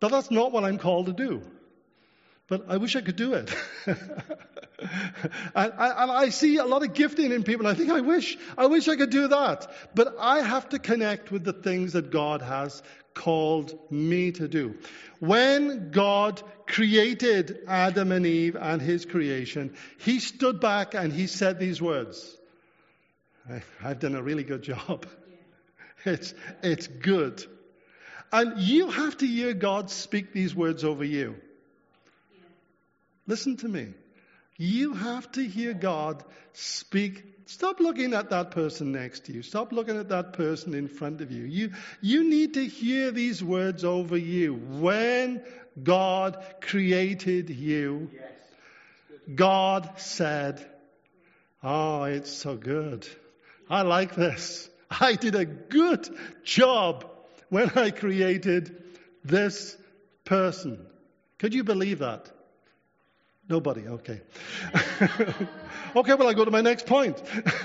But 0.00 0.10
that's 0.10 0.32
not 0.32 0.50
what 0.50 0.64
I'm 0.64 0.78
called 0.78 1.06
to 1.06 1.12
do. 1.12 1.42
But 2.48 2.66
I 2.68 2.76
wish 2.76 2.96
I 2.96 3.00
could 3.00 3.16
do 3.16 3.34
it. 3.34 3.54
and, 3.86 3.96
and, 5.54 6.10
I 6.10 6.28
see 6.30 6.56
a 6.56 6.64
lot 6.64 6.82
of 6.82 6.92
gifting 6.92 7.32
in 7.32 7.44
people. 7.44 7.66
I 7.66 7.74
think 7.74 7.90
I 7.90 8.00
wish, 8.00 8.36
I 8.58 8.66
wish 8.66 8.88
I 8.88 8.96
could 8.96 9.10
do 9.10 9.28
that. 9.28 9.70
But 9.94 10.16
I 10.18 10.40
have 10.40 10.68
to 10.70 10.78
connect 10.78 11.30
with 11.30 11.44
the 11.44 11.52
things 11.52 11.92
that 11.92 12.10
God 12.10 12.42
has 12.42 12.82
called 13.14 13.78
me 13.90 14.32
to 14.32 14.48
do. 14.48 14.76
When 15.20 15.90
God 15.90 16.42
created 16.66 17.60
Adam 17.68 18.10
and 18.10 18.26
Eve 18.26 18.56
and 18.56 18.82
his 18.82 19.04
creation, 19.04 19.74
he 19.98 20.18
stood 20.18 20.60
back 20.60 20.94
and 20.94 21.12
he 21.12 21.26
said 21.26 21.58
these 21.58 21.80
words. 21.80 22.36
I've 23.82 23.98
done 23.98 24.14
a 24.14 24.22
really 24.22 24.44
good 24.44 24.62
job. 24.62 25.06
It's, 26.04 26.34
it's 26.64 26.88
good. 26.88 27.46
And 28.32 28.60
you 28.60 28.90
have 28.90 29.16
to 29.18 29.24
hear 29.24 29.54
God 29.54 29.88
speak 29.88 30.32
these 30.32 30.52
words 30.52 30.82
over 30.82 31.04
you. 31.04 31.36
Listen 33.26 33.56
to 33.58 33.68
me. 33.68 33.88
You 34.56 34.94
have 34.94 35.30
to 35.32 35.46
hear 35.46 35.74
God 35.74 36.22
speak. 36.52 37.24
Stop 37.46 37.80
looking 37.80 38.14
at 38.14 38.30
that 38.30 38.50
person 38.50 38.92
next 38.92 39.26
to 39.26 39.32
you. 39.32 39.42
Stop 39.42 39.72
looking 39.72 39.96
at 39.96 40.08
that 40.10 40.34
person 40.34 40.74
in 40.74 40.88
front 40.88 41.20
of 41.20 41.30
you. 41.30 41.44
You, 41.44 41.72
you 42.00 42.28
need 42.28 42.54
to 42.54 42.66
hear 42.66 43.10
these 43.10 43.42
words 43.42 43.84
over 43.84 44.16
you. 44.16 44.54
When 44.54 45.42
God 45.82 46.44
created 46.60 47.50
you, 47.50 48.10
God 49.34 49.90
said, 49.96 50.64
Oh, 51.62 52.04
it's 52.04 52.32
so 52.32 52.56
good. 52.56 53.06
I 53.70 53.82
like 53.82 54.14
this. 54.14 54.68
I 54.90 55.14
did 55.14 55.34
a 55.34 55.44
good 55.44 56.08
job 56.42 57.08
when 57.48 57.70
I 57.76 57.90
created 57.90 58.82
this 59.24 59.76
person. 60.24 60.84
Could 61.38 61.54
you 61.54 61.64
believe 61.64 62.00
that? 62.00 62.30
Nobody, 63.48 63.86
okay. 63.88 64.20
okay, 65.96 66.14
well, 66.14 66.28
I 66.28 66.34
go 66.34 66.44
to 66.44 66.50
my 66.50 66.60
next 66.60 66.86
point. 66.86 67.20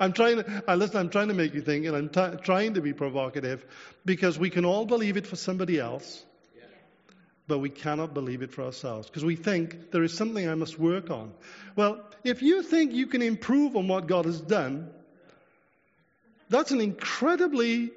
I'm 0.00 0.12
trying 0.12 0.42
to, 0.42 0.64
uh, 0.66 0.74
listen, 0.74 0.96
I'm 0.96 1.08
trying 1.08 1.28
to 1.28 1.34
make 1.34 1.54
you 1.54 1.62
think, 1.62 1.86
and 1.86 1.96
I'm 1.96 2.08
t- 2.08 2.42
trying 2.42 2.74
to 2.74 2.80
be 2.80 2.92
provocative 2.92 3.64
because 4.04 4.38
we 4.38 4.50
can 4.50 4.64
all 4.64 4.84
believe 4.86 5.16
it 5.16 5.26
for 5.26 5.36
somebody 5.36 5.78
else, 5.78 6.24
but 7.46 7.58
we 7.58 7.70
cannot 7.70 8.12
believe 8.12 8.42
it 8.42 8.50
for 8.50 8.62
ourselves 8.64 9.06
because 9.06 9.24
we 9.24 9.36
think 9.36 9.92
there 9.92 10.02
is 10.02 10.12
something 10.16 10.48
I 10.48 10.56
must 10.56 10.78
work 10.80 11.10
on. 11.10 11.32
Well, 11.76 12.04
if 12.24 12.42
you 12.42 12.62
think 12.62 12.92
you 12.92 13.06
can 13.06 13.22
improve 13.22 13.76
on 13.76 13.86
what 13.86 14.08
God 14.08 14.24
has 14.24 14.40
done, 14.40 14.90
that's 16.48 16.72
an 16.72 16.80
incredibly 16.80 17.92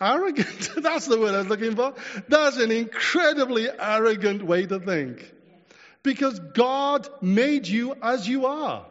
Arrogant. 0.00 0.70
That's 0.82 1.06
the 1.06 1.18
word 1.18 1.34
I 1.34 1.38
was 1.38 1.48
looking 1.48 1.76
for. 1.76 1.94
That's 2.28 2.56
an 2.56 2.70
incredibly 2.70 3.68
arrogant 3.70 4.42
way 4.42 4.66
to 4.66 4.80
think. 4.80 5.32
Because 6.02 6.38
God 6.38 7.08
made 7.20 7.66
you 7.66 7.94
as 8.02 8.26
you 8.26 8.46
are. 8.46 8.86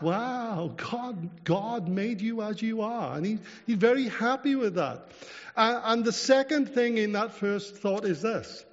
Wow, 0.00 0.74
God, 0.76 1.44
God 1.44 1.88
made 1.88 2.20
you 2.20 2.42
as 2.42 2.62
you 2.62 2.82
are. 2.82 3.16
And 3.16 3.26
he, 3.26 3.38
He's 3.66 3.76
very 3.76 4.08
happy 4.08 4.54
with 4.54 4.74
that. 4.74 5.08
And, 5.56 5.80
and 5.84 6.04
the 6.04 6.12
second 6.12 6.70
thing 6.70 6.98
in 6.98 7.12
that 7.12 7.32
first 7.32 7.76
thought 7.76 8.04
is 8.04 8.22
this 8.22 8.64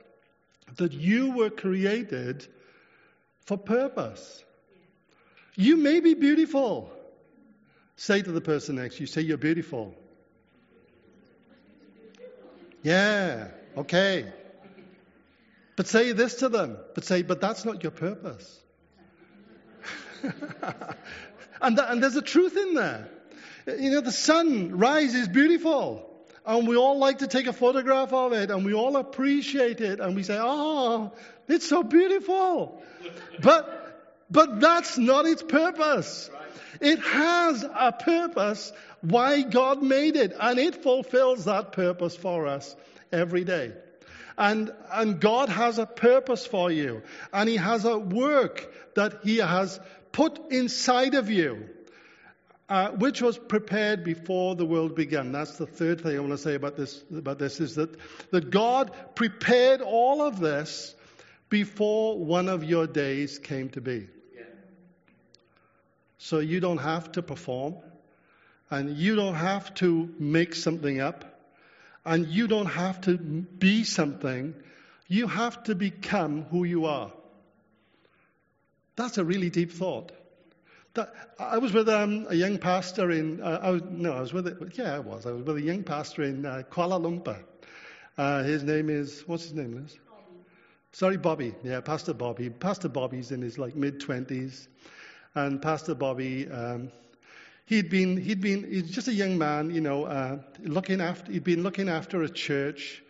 that 0.78 0.92
you 0.92 1.32
were 1.32 1.50
created 1.50 2.46
for 3.46 3.58
purpose. 3.58 4.44
You 5.56 5.78
may 5.78 6.02
be 6.02 6.16
beautiful. 6.16 6.92
Say 7.98 8.22
to 8.22 8.32
the 8.32 8.42
person 8.42 8.76
next 8.76 9.00
you, 9.00 9.06
say, 9.06 9.22
You're 9.22 9.38
beautiful. 9.38 9.96
Yeah, 12.84 13.48
okay. 13.78 14.32
But 15.76 15.88
say 15.88 16.12
this 16.12 16.36
to 16.36 16.50
them. 16.50 16.78
But 16.94 17.06
say, 17.06 17.22
But 17.22 17.42
that's 17.42 17.66
not 17.66 17.84
your 17.84 17.92
purpose. 17.92 18.60
and, 21.62 21.78
that, 21.78 21.90
and 21.90 22.02
there's 22.02 22.16
a 22.16 22.22
truth 22.22 22.58
in 22.58 22.74
there. 22.74 23.10
You 23.68 23.92
know, 23.92 24.02
the 24.02 24.12
sun 24.12 24.78
rises 24.78 25.28
beautiful. 25.28 26.12
And 26.46 26.68
we 26.68 26.78
all 26.78 27.00
like 27.00 27.20
to 27.20 27.28
take 27.28 27.48
a 27.48 27.54
photograph 27.54 28.14
of 28.14 28.34
it 28.34 28.52
and 28.52 28.64
we 28.64 28.76
all 28.76 28.98
appreciate 28.98 29.82
it 29.82 30.00
and 30.00 30.16
we 30.16 30.22
say, 30.22 30.38
oh, 30.40 31.12
it's 31.48 31.68
so 31.68 31.82
beautiful. 31.82 32.84
But, 33.42 33.85
but 34.30 34.60
that's 34.60 34.98
not 34.98 35.26
its 35.26 35.44
purpose. 35.44 36.30
It 36.82 37.00
has 37.00 37.64
a 37.64 37.92
purpose 37.92 38.74
why 39.02 39.42
God 39.44 39.84
made 39.84 40.16
it, 40.16 40.34
and 40.40 40.60
it 40.60 40.82
fulfills 40.82 41.46
that 41.46 41.72
purpose 41.72 42.16
for 42.16 42.48
us 42.48 42.76
every 43.12 43.44
day. 43.44 43.74
And, 44.38 44.74
and 44.92 45.20
God 45.20 45.50
has 45.50 45.80
a 45.80 45.86
purpose 45.86 46.46
for 46.46 46.72
you, 46.72 47.04
and 47.32 47.48
He 47.48 47.58
has 47.58 47.86
a 47.86 47.98
work 47.98 48.74
that 48.96 49.20
He 49.24 49.38
has 49.38 49.80
put 50.12 50.52
inside 50.52 51.14
of 51.16 51.30
you. 51.30 51.70
Uh, 52.68 52.90
which 52.90 53.22
was 53.22 53.38
prepared 53.38 54.04
before 54.04 54.56
the 54.56 54.66
world 54.66 54.96
began. 54.96 55.32
That's 55.32 55.56
the 55.56 55.68
third 55.68 56.02
thing 56.02 56.18
I 56.18 56.20
want 56.20 56.32
to 56.32 56.38
say 56.40 56.56
about 56.56 56.76
this, 56.76 57.04
about 57.16 57.38
this 57.38 57.60
is 57.60 57.76
that, 57.76 57.96
that 58.32 58.50
God 58.50 58.92
prepared 59.14 59.82
all 59.82 60.24
of 60.24 60.40
this 60.40 60.96
before 61.48 62.18
one 62.18 62.50
of 62.50 62.64
your 62.64 62.88
days 62.88 63.38
came 63.38 63.70
to 63.70 63.82
be. 63.82 64.08
So 66.26 66.40
you 66.40 66.60
don't 66.60 66.80
have 66.80 67.12
to 67.12 67.22
perform, 67.22 67.76
and 68.72 68.98
you 68.98 69.16
don't 69.16 69.36
have 69.36 69.72
to 69.76 70.10
make 70.18 70.56
something 70.56 71.00
up, 71.00 71.24
and 72.04 72.26
you 72.26 72.48
don't 72.48 72.66
have 72.66 73.02
to 73.02 73.16
be 73.16 73.84
something. 73.84 74.56
You 75.08 75.28
have 75.28 75.62
to 75.66 75.76
become 75.76 76.42
who 76.46 76.64
you 76.64 76.86
are. 76.86 77.12
That's 78.96 79.20
a 79.20 79.24
really 79.24 79.52
deep 79.52 79.72
thought. 79.72 80.14
That, 80.96 81.14
I 81.38 81.60
was 81.60 81.74
with 81.74 81.88
um, 81.90 82.26
a 82.28 82.34
young 82.34 82.58
pastor 82.58 83.12
in, 83.12 83.40
uh, 83.40 83.60
I 83.62 83.70
was, 83.70 83.84
no, 83.88 84.14
I 84.14 84.22
was 84.22 84.34
with, 84.34 84.48
it, 84.48 84.80
yeah, 84.80 84.96
I 84.96 85.00
was. 85.02 85.28
I 85.28 85.32
was 85.32 85.44
with 85.44 85.58
a 85.58 85.62
young 85.62 85.84
pastor 85.84 86.24
in 86.24 86.44
uh, 86.44 86.64
Kuala 86.72 87.00
Lumpur. 87.00 87.38
Uh, 88.18 88.42
his 88.42 88.64
name 88.64 88.90
is, 88.90 89.24
what's 89.28 89.44
his 89.44 89.54
name, 89.54 89.76
Liz? 89.76 89.96
Sorry, 90.92 91.18
Bobby. 91.18 91.54
Yeah, 91.62 91.82
Pastor 91.82 92.16
Bobby. 92.16 92.50
Pastor 92.50 92.90
Bobby's 92.90 93.30
in 93.32 93.44
his 93.44 93.60
like 93.60 93.76
mid 93.76 94.00
20s 94.00 94.68
and 95.36 95.62
Pastor 95.62 95.94
Bobby, 95.94 96.50
um, 96.50 96.92
he'd 97.66 97.90
been, 97.90 98.18
he'd 98.18 98.42
been, 98.42 98.64
he's 98.64 98.90
just 98.90 99.10
a 99.10 99.14
young 99.14 99.38
man, 99.38 99.70
you 99.70 99.82
know, 99.82 100.06
uh, 100.06 100.40
looking 100.64 101.02
after, 101.02 101.32
he'd 101.32 101.44
been 101.44 101.62
looking 101.62 101.90
after 101.90 102.24
a 102.24 102.30
church 102.30 103.04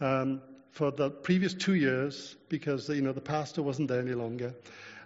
um, 0.00 0.40
for 0.70 0.92
the 0.92 1.10
previous 1.10 1.52
two 1.52 1.74
years 1.74 2.36
because, 2.48 2.88
you 2.88 3.02
know, 3.02 3.12
the 3.12 3.20
pastor 3.20 3.62
wasn't 3.62 3.88
there 3.88 4.00
any 4.00 4.14
longer. 4.14 4.54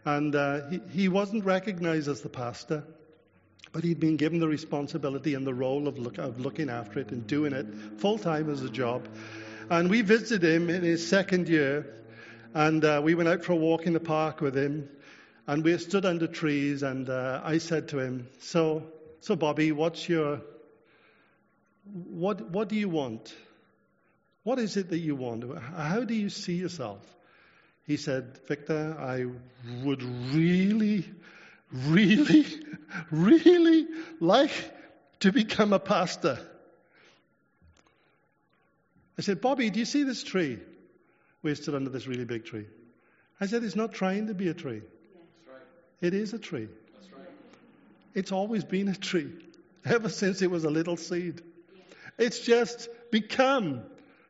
And 0.04 0.34
uh, 0.34 0.68
he, 0.68 0.80
he 0.90 1.08
wasn't 1.08 1.44
recognized 1.44 2.08
as 2.08 2.20
the 2.20 2.28
pastor, 2.28 2.84
but 3.72 3.82
he'd 3.82 4.00
been 4.00 4.16
given 4.16 4.38
the 4.38 4.48
responsibility 4.48 5.34
and 5.34 5.46
the 5.46 5.54
role 5.54 5.88
of, 5.88 5.98
look, 5.98 6.18
of 6.18 6.38
looking 6.38 6.68
after 6.68 7.00
it 7.00 7.10
and 7.10 7.26
doing 7.26 7.52
it 7.52 7.66
full 7.96 8.18
time 8.18 8.50
as 8.50 8.62
a 8.62 8.70
job. 8.70 9.08
And 9.70 9.90
we 9.90 10.02
visited 10.02 10.42
him 10.42 10.70
in 10.70 10.82
his 10.82 11.06
second 11.06 11.48
year, 11.48 11.94
and 12.54 12.84
uh, 12.84 13.00
we 13.02 13.14
went 13.14 13.28
out 13.28 13.44
for 13.44 13.52
a 13.52 13.56
walk 13.56 13.86
in 13.86 13.92
the 13.92 14.00
park 14.00 14.40
with 14.40 14.56
him. 14.56 14.88
And 15.48 15.64
we 15.64 15.78
stood 15.78 16.04
under 16.04 16.26
trees, 16.26 16.82
and 16.82 17.08
uh, 17.08 17.40
I 17.42 17.56
said 17.56 17.88
to 17.88 17.98
him, 17.98 18.28
"So, 18.40 18.82
so 19.22 19.34
Bobby, 19.34 19.72
what's 19.72 20.06
your 20.06 20.42
what? 21.84 22.50
What 22.50 22.68
do 22.68 22.76
you 22.76 22.90
want? 22.90 23.34
What 24.42 24.58
is 24.58 24.76
it 24.76 24.90
that 24.90 24.98
you 24.98 25.16
want? 25.16 25.44
How 25.58 26.04
do 26.04 26.12
you 26.12 26.28
see 26.28 26.56
yourself?" 26.56 27.02
He 27.86 27.96
said, 27.96 28.38
"Victor, 28.46 28.94
I 29.00 29.24
would 29.84 30.02
really, 30.02 31.06
really, 31.72 32.44
really 33.10 33.86
like 34.20 34.52
to 35.20 35.32
become 35.32 35.72
a 35.72 35.80
pastor." 35.80 36.38
I 39.16 39.22
said, 39.22 39.40
"Bobby, 39.40 39.70
do 39.70 39.80
you 39.80 39.86
see 39.86 40.02
this 40.02 40.22
tree?" 40.22 40.58
we 41.42 41.54
stood 41.54 41.74
under 41.74 41.88
this 41.88 42.06
really 42.06 42.24
big 42.24 42.44
tree. 42.44 42.66
I 43.40 43.46
said, 43.46 43.62
It's 43.62 43.76
not 43.76 43.92
trying 43.92 44.26
to 44.26 44.34
be 44.34 44.48
a 44.48 44.54
tree. 44.54 44.82
It 46.00 46.14
is 46.14 46.32
a 46.32 46.38
tree. 46.38 46.68
It's 48.14 48.32
always 48.32 48.64
been 48.64 48.88
a 48.88 48.94
tree, 48.94 49.32
ever 49.84 50.08
since 50.08 50.42
it 50.42 50.50
was 50.50 50.64
a 50.64 50.70
little 50.70 50.96
seed. 50.96 51.42
It's 52.18 52.40
just 52.40 52.88
become 53.10 53.82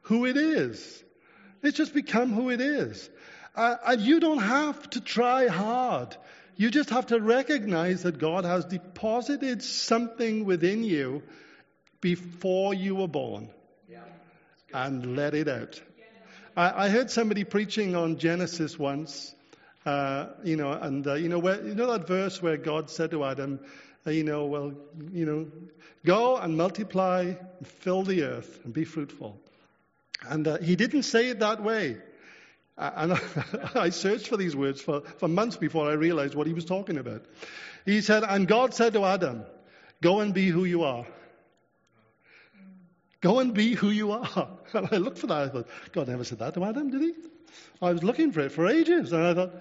who 0.03 0.27
it 0.27 0.37
is. 0.37 1.03
It's 1.63 1.77
just 1.77 1.95
become 1.95 2.33
who 2.33 2.51
it 2.51 2.61
is. 2.61 3.09
Uh, 3.55 3.77
and 3.87 4.01
you 4.01 4.21
don't 4.21 4.39
have 4.43 4.89
to 4.91 5.01
try 5.01 5.47
hard. 5.49 6.17
You 6.57 6.71
just 6.71 6.91
have 6.91 7.07
to 7.07 7.21
recognize 7.21 8.03
that 8.03 8.19
God 8.19 8.45
has 8.45 8.65
deposited 8.65 9.63
something 9.63 10.45
within 10.45 10.85
you 10.85 11.23
before 12.01 12.75
you 12.75 12.95
were 12.97 13.09
born 13.09 13.49
Yeah. 13.89 14.01
and 14.75 15.17
let 15.17 15.35
it 15.35 15.49
out. 15.49 15.81
I, 16.57 16.87
I 16.87 16.89
heard 16.89 17.11
somebody 17.11 17.45
preaching 17.45 17.97
on 17.97 18.19
Genesis 18.19 18.79
once, 18.79 19.35
uh, 19.89 20.27
you 20.45 20.57
know, 20.57 20.73
and 20.73 21.07
uh, 21.07 21.15
you 21.15 21.29
know, 21.29 21.39
where, 21.39 21.65
you 21.65 21.75
know 21.75 21.91
that 21.93 22.07
verse 22.07 22.43
where 22.43 22.59
God 22.59 22.91
said 22.91 23.11
to 23.13 23.25
Adam, 23.25 23.61
uh, 24.07 24.11
you 24.11 24.23
know, 24.23 24.45
well, 24.45 24.73
you 25.13 25.25
know, 25.25 25.47
go 26.05 26.37
and 26.37 26.57
multiply, 26.57 27.23
and 27.23 27.67
fill 27.67 28.03
the 28.03 28.23
earth, 28.25 28.61
and 28.65 28.75
be 28.75 28.85
fruitful. 28.85 29.41
And 30.29 30.47
uh, 30.47 30.59
he 30.59 30.77
didn't 30.77 31.05
say 31.05 31.29
it 31.29 31.39
that 31.41 31.63
way. 31.63 31.97
And 32.77 33.19
I 33.75 33.89
searched 33.89 34.29
for 34.29 34.37
these 34.37 34.55
words 34.55 34.81
for, 34.83 35.01
for 35.17 35.27
months 35.27 35.57
before 35.57 35.89
I 35.89 35.95
realized 35.95 36.35
what 36.35 36.47
he 36.47 36.53
was 36.53 36.67
talking 36.67 36.99
about. 36.99 37.25
He 37.87 38.03
said, 38.03 38.25
And 38.25 38.47
God 38.47 38.75
said 38.75 38.93
to 38.93 39.05
Adam, 39.05 39.45
Go 40.03 40.21
and 40.21 40.35
be 40.35 40.49
who 40.49 40.65
you 40.65 40.83
are. 40.85 41.07
Go 43.21 43.41
and 43.41 43.55
be 43.55 43.75
who 43.75 43.91
you 43.91 44.13
are. 44.13 44.49
And 44.75 44.89
I 44.93 44.97
looked 44.99 45.19
for 45.19 45.29
that. 45.29 45.39
I 45.39 45.49
thought, 45.49 45.69
God 45.93 46.09
never 46.09 46.25
said 46.25 46.41
that 46.41 46.55
to 46.55 46.65
Adam, 46.65 46.91
did 46.91 47.01
he? 47.01 47.15
I 47.81 47.93
was 47.93 48.05
looking 48.05 48.33
for 48.33 48.41
it 48.41 48.53
for 48.53 48.69
ages. 48.69 49.13
And 49.13 49.25
I 49.25 49.35
thought, 49.35 49.53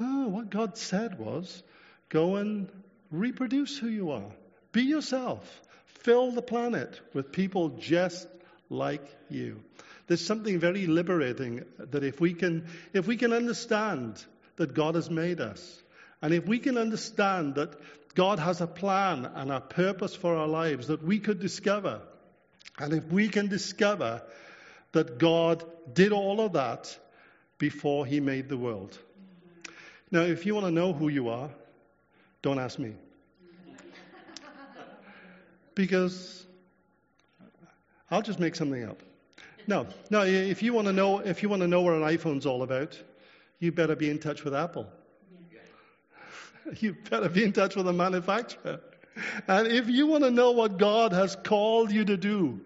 oh, 0.00 0.28
what 0.28 0.50
God 0.50 0.76
said 0.76 1.18
was, 1.18 1.62
go 2.08 2.36
and 2.36 2.68
reproduce 3.10 3.78
who 3.78 3.88
you 3.88 4.10
are. 4.10 4.30
Be 4.72 4.82
yourself. 4.82 5.60
Fill 5.86 6.32
the 6.32 6.42
planet 6.42 7.00
with 7.12 7.32
people 7.32 7.70
just 7.70 8.28
like 8.68 9.04
you. 9.30 9.60
There's 10.06 10.24
something 10.24 10.58
very 10.58 10.86
liberating 10.86 11.64
that 11.78 12.04
if 12.04 12.20
we 12.20 12.34
can, 12.34 12.66
if 12.92 13.06
we 13.06 13.16
can 13.16 13.32
understand 13.32 14.22
that 14.56 14.74
God 14.74 14.96
has 14.96 15.08
made 15.08 15.40
us, 15.40 15.82
and 16.20 16.34
if 16.34 16.46
we 16.46 16.58
can 16.58 16.76
understand 16.76 17.54
that 17.54 17.74
God 18.14 18.38
has 18.38 18.60
a 18.60 18.66
plan 18.66 19.24
and 19.34 19.50
a 19.50 19.60
purpose 19.60 20.14
for 20.14 20.36
our 20.36 20.46
lives 20.46 20.88
that 20.88 21.02
we 21.02 21.18
could 21.18 21.40
discover, 21.40 22.00
and 22.78 22.92
if 22.92 23.06
we 23.06 23.28
can 23.28 23.48
discover 23.48 24.22
that 24.92 25.18
God 25.18 25.64
did 25.92 26.12
all 26.12 26.40
of 26.40 26.52
that 26.52 26.96
before 27.58 28.06
he 28.06 28.20
made 28.20 28.48
the 28.48 28.56
world. 28.56 28.98
Now, 30.10 30.20
if 30.20 30.46
you 30.46 30.54
want 30.54 30.66
to 30.66 30.72
know 30.72 30.92
who 30.92 31.08
you 31.08 31.28
are, 31.28 31.50
don't 32.42 32.58
ask 32.58 32.78
me. 32.78 32.94
Because 35.74 36.46
I'll 38.10 38.22
just 38.22 38.38
make 38.38 38.54
something 38.54 38.84
up. 38.84 39.02
No, 39.66 39.86
no, 40.10 40.22
if 40.22 40.62
you 40.62 40.72
want 40.72 40.86
to 40.86 40.92
know 40.92 41.18
if 41.20 41.42
you 41.42 41.48
want 41.48 41.62
to 41.62 41.68
know 41.68 41.80
what 41.80 41.94
an 41.94 42.02
iPhone's 42.02 42.46
all 42.46 42.62
about, 42.62 43.00
you 43.58 43.72
better 43.72 43.96
be 43.96 44.10
in 44.10 44.18
touch 44.18 44.44
with 44.44 44.54
Apple. 44.54 44.86
You 46.80 46.96
better 47.10 47.28
be 47.28 47.44
in 47.44 47.52
touch 47.52 47.76
with 47.76 47.84
the 47.84 47.92
manufacturer. 47.92 48.80
And 49.48 49.66
if 49.66 49.86
you 49.86 50.06
want 50.06 50.24
to 50.24 50.30
know 50.30 50.52
what 50.52 50.78
God 50.78 51.12
has 51.12 51.36
called 51.36 51.92
you 51.92 52.06
to 52.06 52.16
do 52.16 52.58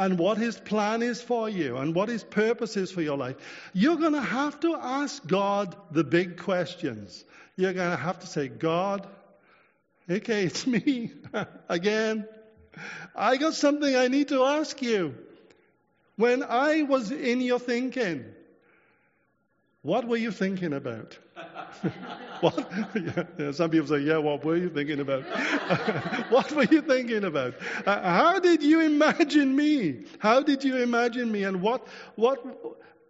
and 0.00 0.18
what 0.18 0.38
his 0.38 0.58
plan 0.58 1.02
is 1.02 1.20
for 1.20 1.46
you 1.46 1.76
and 1.76 1.94
what 1.94 2.08
his 2.08 2.24
purpose 2.24 2.74
is 2.78 2.90
for 2.90 3.02
your 3.02 3.18
life, 3.18 3.36
you're 3.74 3.98
going 3.98 4.14
to 4.14 4.20
have 4.22 4.58
to 4.60 4.74
ask 4.74 5.26
God 5.26 5.76
the 5.90 6.02
big 6.02 6.38
questions. 6.38 7.22
You're 7.54 7.74
going 7.74 7.90
to 7.90 7.98
have 7.98 8.18
to 8.20 8.26
say, 8.26 8.48
God, 8.48 9.06
okay, 10.10 10.44
it's 10.44 10.66
me 10.74 11.12
again. 11.68 12.26
I 13.14 13.36
got 13.36 13.52
something 13.52 13.94
I 13.94 14.08
need 14.08 14.28
to 14.28 14.42
ask 14.42 14.80
you. 14.80 15.14
When 16.16 16.42
I 16.44 16.82
was 16.82 17.12
in 17.12 17.42
your 17.42 17.58
thinking, 17.58 18.24
what 19.82 20.08
were 20.08 20.16
you 20.16 20.30
thinking 20.30 20.72
about? 20.72 21.18
what? 22.40 22.70
Yeah, 23.38 23.52
some 23.52 23.70
people 23.70 23.88
say, 23.88 23.98
yeah, 23.98 24.18
what 24.18 24.44
were 24.44 24.56
you 24.56 24.70
thinking 24.70 25.00
about? 25.00 25.22
what 26.30 26.50
were 26.52 26.64
you 26.64 26.82
thinking 26.82 27.24
about? 27.24 27.54
Uh, 27.86 28.00
how 28.02 28.38
did 28.38 28.62
you 28.62 28.80
imagine 28.80 29.54
me? 29.54 30.04
How 30.18 30.42
did 30.42 30.64
you 30.64 30.76
imagine 30.76 31.30
me? 31.30 31.44
And 31.44 31.62
what, 31.62 31.86
what, 32.16 32.44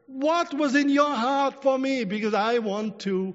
what 0.06 0.52
was 0.54 0.74
in 0.74 0.88
your 0.88 1.10
heart 1.10 1.62
for 1.62 1.78
me? 1.78 2.04
Because 2.04 2.34
I 2.34 2.58
want 2.58 3.00
to 3.00 3.34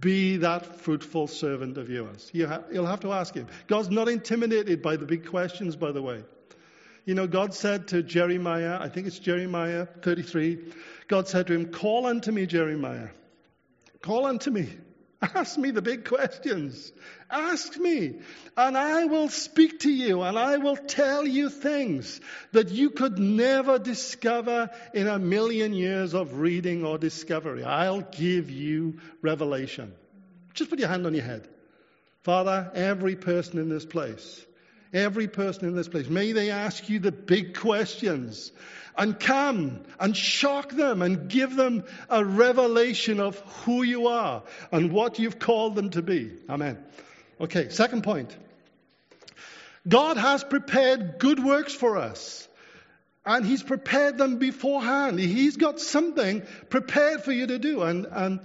be 0.00 0.38
that 0.38 0.80
fruitful 0.80 1.26
servant 1.26 1.76
of 1.76 1.90
yours. 1.90 2.30
You 2.32 2.46
ha- 2.46 2.62
you'll 2.72 2.86
have 2.86 3.00
to 3.00 3.12
ask 3.12 3.34
him. 3.34 3.48
God's 3.66 3.90
not 3.90 4.08
intimidated 4.08 4.82
by 4.82 4.96
the 4.96 5.04
big 5.04 5.26
questions, 5.26 5.76
by 5.76 5.92
the 5.92 6.00
way. 6.00 6.24
You 7.04 7.14
know, 7.14 7.26
God 7.26 7.52
said 7.52 7.88
to 7.88 8.02
Jeremiah, 8.02 8.78
I 8.80 8.88
think 8.88 9.06
it's 9.06 9.18
Jeremiah 9.18 9.86
33, 10.02 10.72
God 11.06 11.28
said 11.28 11.48
to 11.48 11.52
him, 11.52 11.66
Call 11.66 12.06
unto 12.06 12.32
me, 12.32 12.46
Jeremiah. 12.46 13.08
Call 14.04 14.26
unto 14.26 14.50
me. 14.50 14.68
Ask 15.22 15.56
me 15.56 15.70
the 15.70 15.80
big 15.80 16.04
questions. 16.04 16.92
Ask 17.30 17.78
me, 17.78 18.20
and 18.54 18.76
I 18.76 19.06
will 19.06 19.30
speak 19.30 19.80
to 19.80 19.90
you, 19.90 20.20
and 20.20 20.38
I 20.38 20.58
will 20.58 20.76
tell 20.76 21.26
you 21.26 21.48
things 21.48 22.20
that 22.52 22.68
you 22.68 22.90
could 22.90 23.18
never 23.18 23.78
discover 23.78 24.68
in 24.92 25.08
a 25.08 25.18
million 25.18 25.72
years 25.72 26.12
of 26.12 26.38
reading 26.38 26.84
or 26.84 26.98
discovery. 26.98 27.64
I'll 27.64 28.02
give 28.02 28.50
you 28.50 29.00
revelation. 29.22 29.94
Just 30.52 30.68
put 30.68 30.78
your 30.78 30.88
hand 30.88 31.06
on 31.06 31.14
your 31.14 31.24
head. 31.24 31.48
Father, 32.24 32.70
every 32.74 33.16
person 33.16 33.58
in 33.58 33.70
this 33.70 33.86
place, 33.86 34.44
every 34.94 35.28
person 35.28 35.66
in 35.68 35.74
this 35.74 35.88
place, 35.88 36.08
may 36.08 36.32
they 36.32 36.50
ask 36.50 36.88
you 36.88 36.98
the 37.00 37.12
big 37.12 37.56
questions 37.56 38.52
and 38.96 39.18
come 39.18 39.82
and 39.98 40.16
shock 40.16 40.70
them 40.70 41.02
and 41.02 41.28
give 41.28 41.56
them 41.56 41.84
a 42.08 42.24
revelation 42.24 43.20
of 43.20 43.38
who 43.64 43.82
you 43.82 44.06
are 44.06 44.42
and 44.70 44.92
what 44.92 45.18
you've 45.18 45.38
called 45.38 45.74
them 45.74 45.90
to 45.90 46.02
be. 46.02 46.32
Amen. 46.48 46.82
Okay, 47.40 47.68
second 47.70 48.04
point. 48.04 48.34
God 49.86 50.16
has 50.16 50.44
prepared 50.44 51.18
good 51.18 51.42
works 51.42 51.74
for 51.74 51.98
us. 51.98 52.48
And 53.26 53.44
he's 53.46 53.62
prepared 53.62 54.18
them 54.18 54.36
beforehand. 54.36 55.18
He's 55.18 55.56
got 55.56 55.80
something 55.80 56.42
prepared 56.68 57.24
for 57.24 57.32
you 57.32 57.46
to 57.46 57.58
do. 57.58 57.82
And, 57.82 58.06
and, 58.10 58.40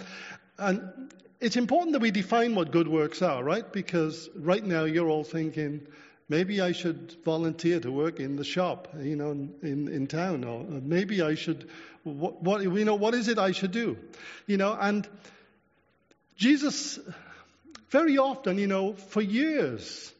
and 0.57 1.11
it's 1.41 1.57
important 1.57 1.93
that 1.93 2.01
we 2.01 2.11
define 2.11 2.55
what 2.55 2.71
good 2.71 2.87
works 2.87 3.21
are, 3.21 3.43
right? 3.43 3.69
Because 3.71 4.29
right 4.35 4.63
now 4.63 4.85
you're 4.85 5.09
all 5.09 5.25
thinking, 5.25 5.85
maybe 6.29 6.61
I 6.61 6.71
should 6.71 7.15
volunteer 7.25 7.79
to 7.79 7.91
work 7.91 8.19
in 8.19 8.35
the 8.35 8.43
shop, 8.43 8.87
you 9.01 9.15
know, 9.15 9.31
in, 9.31 9.87
in 9.87 10.07
town, 10.07 10.43
or 10.43 10.63
maybe 10.63 11.21
I 11.21 11.33
should, 11.35 11.67
what, 12.03 12.41
what, 12.41 12.61
you 12.61 12.85
know, 12.85 12.95
what 12.95 13.15
is 13.15 13.27
it 13.27 13.39
I 13.39 13.51
should 13.51 13.71
do? 13.71 13.97
You 14.45 14.57
know, 14.57 14.77
and 14.79 15.07
Jesus, 16.37 16.99
very 17.89 18.17
often, 18.19 18.59
you 18.59 18.67
know, 18.67 18.93
for 18.93 19.21
years, 19.21 20.13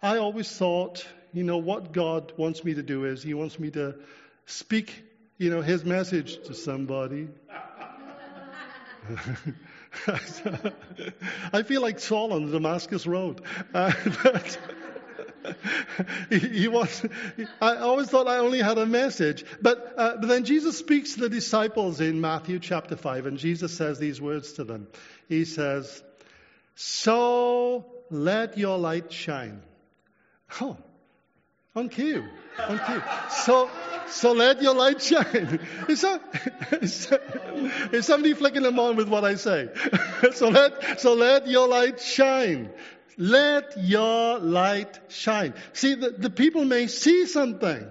I 0.00 0.18
always 0.18 0.50
thought, 0.50 1.06
you 1.32 1.42
know, 1.42 1.58
what 1.58 1.92
God 1.92 2.32
wants 2.36 2.64
me 2.64 2.74
to 2.74 2.82
do 2.82 3.04
is 3.04 3.22
He 3.22 3.34
wants 3.34 3.58
me 3.58 3.70
to 3.72 3.96
speak, 4.46 5.04
you 5.36 5.50
know, 5.50 5.60
His 5.60 5.84
message 5.84 6.42
to 6.46 6.54
somebody. 6.54 7.28
I 11.52 11.62
feel 11.62 11.82
like 11.82 11.98
Saul 11.98 12.32
on 12.32 12.46
the 12.46 12.52
Damascus 12.52 13.06
Road. 13.06 13.40
Uh, 13.74 13.92
but, 14.22 14.58
he, 16.30 16.38
he 16.38 16.68
was, 16.68 17.04
I 17.60 17.76
always 17.76 18.08
thought 18.08 18.26
I 18.26 18.38
only 18.38 18.60
had 18.60 18.78
a 18.78 18.86
message. 18.86 19.44
But, 19.60 19.94
uh, 19.96 20.16
but 20.16 20.28
then 20.28 20.44
Jesus 20.44 20.78
speaks 20.78 21.14
to 21.14 21.20
the 21.20 21.28
disciples 21.28 22.00
in 22.00 22.20
Matthew 22.20 22.58
chapter 22.58 22.96
5, 22.96 23.26
and 23.26 23.38
Jesus 23.38 23.76
says 23.76 23.98
these 23.98 24.20
words 24.20 24.54
to 24.54 24.64
them. 24.64 24.88
He 25.28 25.44
says, 25.44 26.02
So 26.74 27.86
let 28.10 28.58
your 28.58 28.78
light 28.78 29.12
shine. 29.12 29.62
Oh, 30.60 30.76
on 31.74 31.88
cue. 31.88 32.24
On 32.68 32.78
cue. 32.78 33.02
So, 33.30 33.68
so 34.08 34.32
let 34.32 34.62
your 34.62 34.74
light 34.74 35.02
shine. 35.02 35.60
Is, 35.88 36.02
that, 36.02 36.78
is, 36.80 37.12
is 37.92 38.06
somebody 38.06 38.34
flicking 38.34 38.62
them 38.62 38.78
on 38.78 38.96
with 38.96 39.08
what 39.08 39.24
I 39.24 39.34
say? 39.34 39.68
so 40.32 40.48
let, 40.48 41.00
so 41.00 41.14
let 41.14 41.46
your 41.46 41.68
light 41.68 42.00
shine. 42.00 42.70
Let 43.18 43.78
your 43.78 44.38
light 44.38 44.98
shine. 45.10 45.54
See, 45.72 45.94
the, 45.94 46.10
the 46.10 46.30
people 46.30 46.64
may 46.64 46.86
see 46.86 47.26
something. 47.26 47.86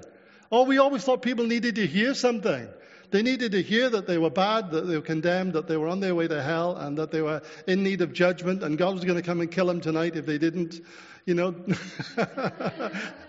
Oh, 0.51 0.63
we 0.63 0.77
always 0.77 1.03
thought 1.03 1.21
people 1.21 1.45
needed 1.45 1.75
to 1.75 1.87
hear 1.87 2.13
something. 2.13 2.67
They 3.11 3.21
needed 3.21 3.53
to 3.53 3.61
hear 3.61 3.89
that 3.89 4.07
they 4.07 4.17
were 4.17 4.29
bad, 4.29 4.71
that 4.71 4.87
they 4.87 4.95
were 4.95 5.01
condemned, 5.01 5.53
that 5.53 5.67
they 5.67 5.77
were 5.77 5.87
on 5.87 5.99
their 5.99 6.13
way 6.13 6.27
to 6.27 6.43
hell, 6.43 6.75
and 6.75 6.97
that 6.97 7.11
they 7.11 7.21
were 7.21 7.41
in 7.65 7.83
need 7.83 8.01
of 8.01 8.13
judgment, 8.13 8.63
and 8.63 8.77
God 8.77 8.93
was 8.93 9.05
going 9.05 9.17
to 9.17 9.21
come 9.21 9.41
and 9.41 9.49
kill 9.49 9.67
them 9.67 9.81
tonight 9.81 10.15
if 10.15 10.25
they 10.25 10.37
didn't. 10.37 10.81
You 11.25 11.33
know, 11.33 11.55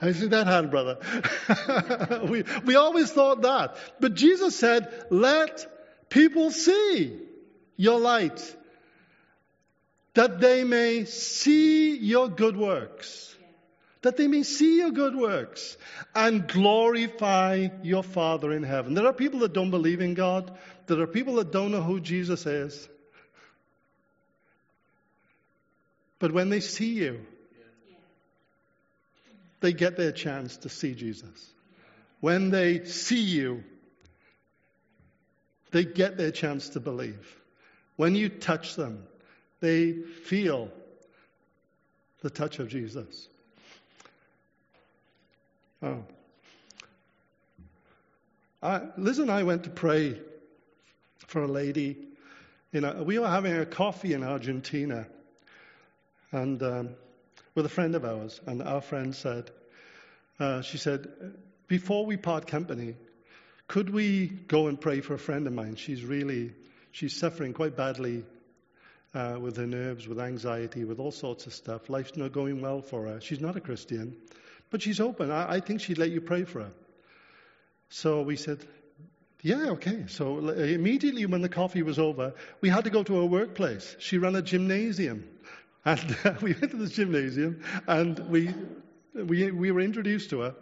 I 0.02 0.12
see 0.12 0.26
that 0.26 0.46
hand, 0.46 0.70
brother. 0.70 0.98
we, 2.28 2.44
we 2.64 2.74
always 2.74 3.10
thought 3.10 3.42
that. 3.42 3.76
But 4.00 4.14
Jesus 4.14 4.54
said, 4.56 5.06
let 5.10 5.66
people 6.10 6.50
see 6.50 7.18
your 7.76 7.98
light, 7.98 8.56
that 10.16 10.40
they 10.40 10.64
may 10.64 11.04
see 11.04 11.94
your 11.94 12.28
good 12.28 12.56
works. 12.56 13.36
That 14.00 14.16
they 14.16 14.28
may 14.28 14.44
see 14.44 14.78
your 14.78 14.90
good 14.90 15.14
works 15.14 15.76
and 16.14 16.48
glorify 16.48 17.68
your 17.82 18.02
Father 18.02 18.50
in 18.52 18.62
heaven. 18.62 18.94
There 18.94 19.06
are 19.06 19.12
people 19.12 19.40
that 19.40 19.52
don't 19.52 19.70
believe 19.70 20.00
in 20.00 20.14
God. 20.14 20.56
There 20.86 21.00
are 21.00 21.06
people 21.06 21.34
that 21.34 21.52
don't 21.52 21.70
know 21.70 21.82
who 21.82 22.00
Jesus 22.00 22.46
is. 22.46 22.88
But 26.18 26.32
when 26.32 26.48
they 26.48 26.60
see 26.60 26.94
you, 26.94 27.20
they 29.60 29.74
get 29.74 29.98
their 29.98 30.12
chance 30.12 30.56
to 30.58 30.70
see 30.70 30.94
Jesus. 30.94 31.52
When 32.20 32.48
they 32.48 32.84
see 32.84 33.20
you, 33.20 33.64
they 35.72 35.84
get 35.84 36.16
their 36.16 36.30
chance 36.30 36.70
to 36.70 36.80
believe. 36.80 37.36
When 37.96 38.14
you 38.14 38.30
touch 38.30 38.76
them, 38.76 39.06
they 39.66 39.92
feel 39.92 40.70
the 42.22 42.30
touch 42.30 42.60
of 42.60 42.68
Jesus. 42.68 43.28
Oh. 45.82 46.04
I, 48.62 48.82
Liz 48.96 49.18
and 49.18 49.28
I 49.28 49.42
went 49.42 49.64
to 49.64 49.70
pray 49.70 50.20
for 51.26 51.42
a 51.42 51.48
lady. 51.48 51.96
You 52.70 52.80
know, 52.80 53.02
we 53.02 53.18
were 53.18 53.28
having 53.28 53.56
a 53.56 53.66
coffee 53.66 54.12
in 54.12 54.22
Argentina, 54.22 55.08
and 56.30 56.62
um, 56.62 56.90
with 57.56 57.66
a 57.66 57.68
friend 57.68 57.96
of 57.96 58.04
ours, 58.04 58.40
and 58.46 58.62
our 58.62 58.80
friend 58.80 59.16
said, 59.16 59.50
uh, 60.38 60.62
she 60.62 60.78
said, 60.78 61.08
before 61.66 62.06
we 62.06 62.16
part 62.16 62.46
company, 62.46 62.94
could 63.66 63.90
we 63.90 64.28
go 64.28 64.68
and 64.68 64.80
pray 64.80 65.00
for 65.00 65.14
a 65.14 65.18
friend 65.18 65.48
of 65.48 65.52
mine? 65.52 65.74
She's 65.74 66.04
really, 66.04 66.52
she's 66.92 67.16
suffering 67.16 67.52
quite 67.52 67.76
badly 67.76 68.24
uh, 69.16 69.38
with 69.40 69.56
her 69.56 69.66
nerves, 69.66 70.06
with 70.06 70.20
anxiety, 70.20 70.84
with 70.84 70.98
all 70.98 71.10
sorts 71.10 71.46
of 71.46 71.54
stuff. 71.54 71.88
Life's 71.88 72.16
not 72.16 72.32
going 72.32 72.60
well 72.60 72.82
for 72.82 73.06
her. 73.06 73.20
She's 73.20 73.40
not 73.40 73.56
a 73.56 73.60
Christian, 73.60 74.16
but 74.70 74.82
she's 74.82 75.00
open. 75.00 75.30
I, 75.30 75.54
I 75.54 75.60
think 75.60 75.80
she'd 75.80 75.98
let 75.98 76.10
you 76.10 76.20
pray 76.20 76.44
for 76.44 76.60
her. 76.60 76.72
So 77.88 78.22
we 78.22 78.36
said, 78.36 78.58
yeah, 79.40 79.70
okay. 79.70 80.04
So 80.08 80.50
immediately 80.50 81.24
when 81.24 81.40
the 81.40 81.48
coffee 81.48 81.82
was 81.82 81.98
over, 81.98 82.34
we 82.60 82.68
had 82.68 82.84
to 82.84 82.90
go 82.90 83.02
to 83.02 83.16
her 83.16 83.24
workplace. 83.24 83.96
She 84.00 84.18
ran 84.18 84.36
a 84.36 84.42
gymnasium. 84.42 85.28
And 85.86 86.16
uh, 86.24 86.34
we 86.42 86.52
went 86.52 86.72
to 86.72 86.78
the 86.78 86.88
gymnasium 86.88 87.62
and 87.86 88.18
we, 88.28 88.52
we, 89.14 89.52
we 89.52 89.70
were 89.70 89.80
introduced 89.80 90.30
to 90.30 90.40
her. 90.40 90.56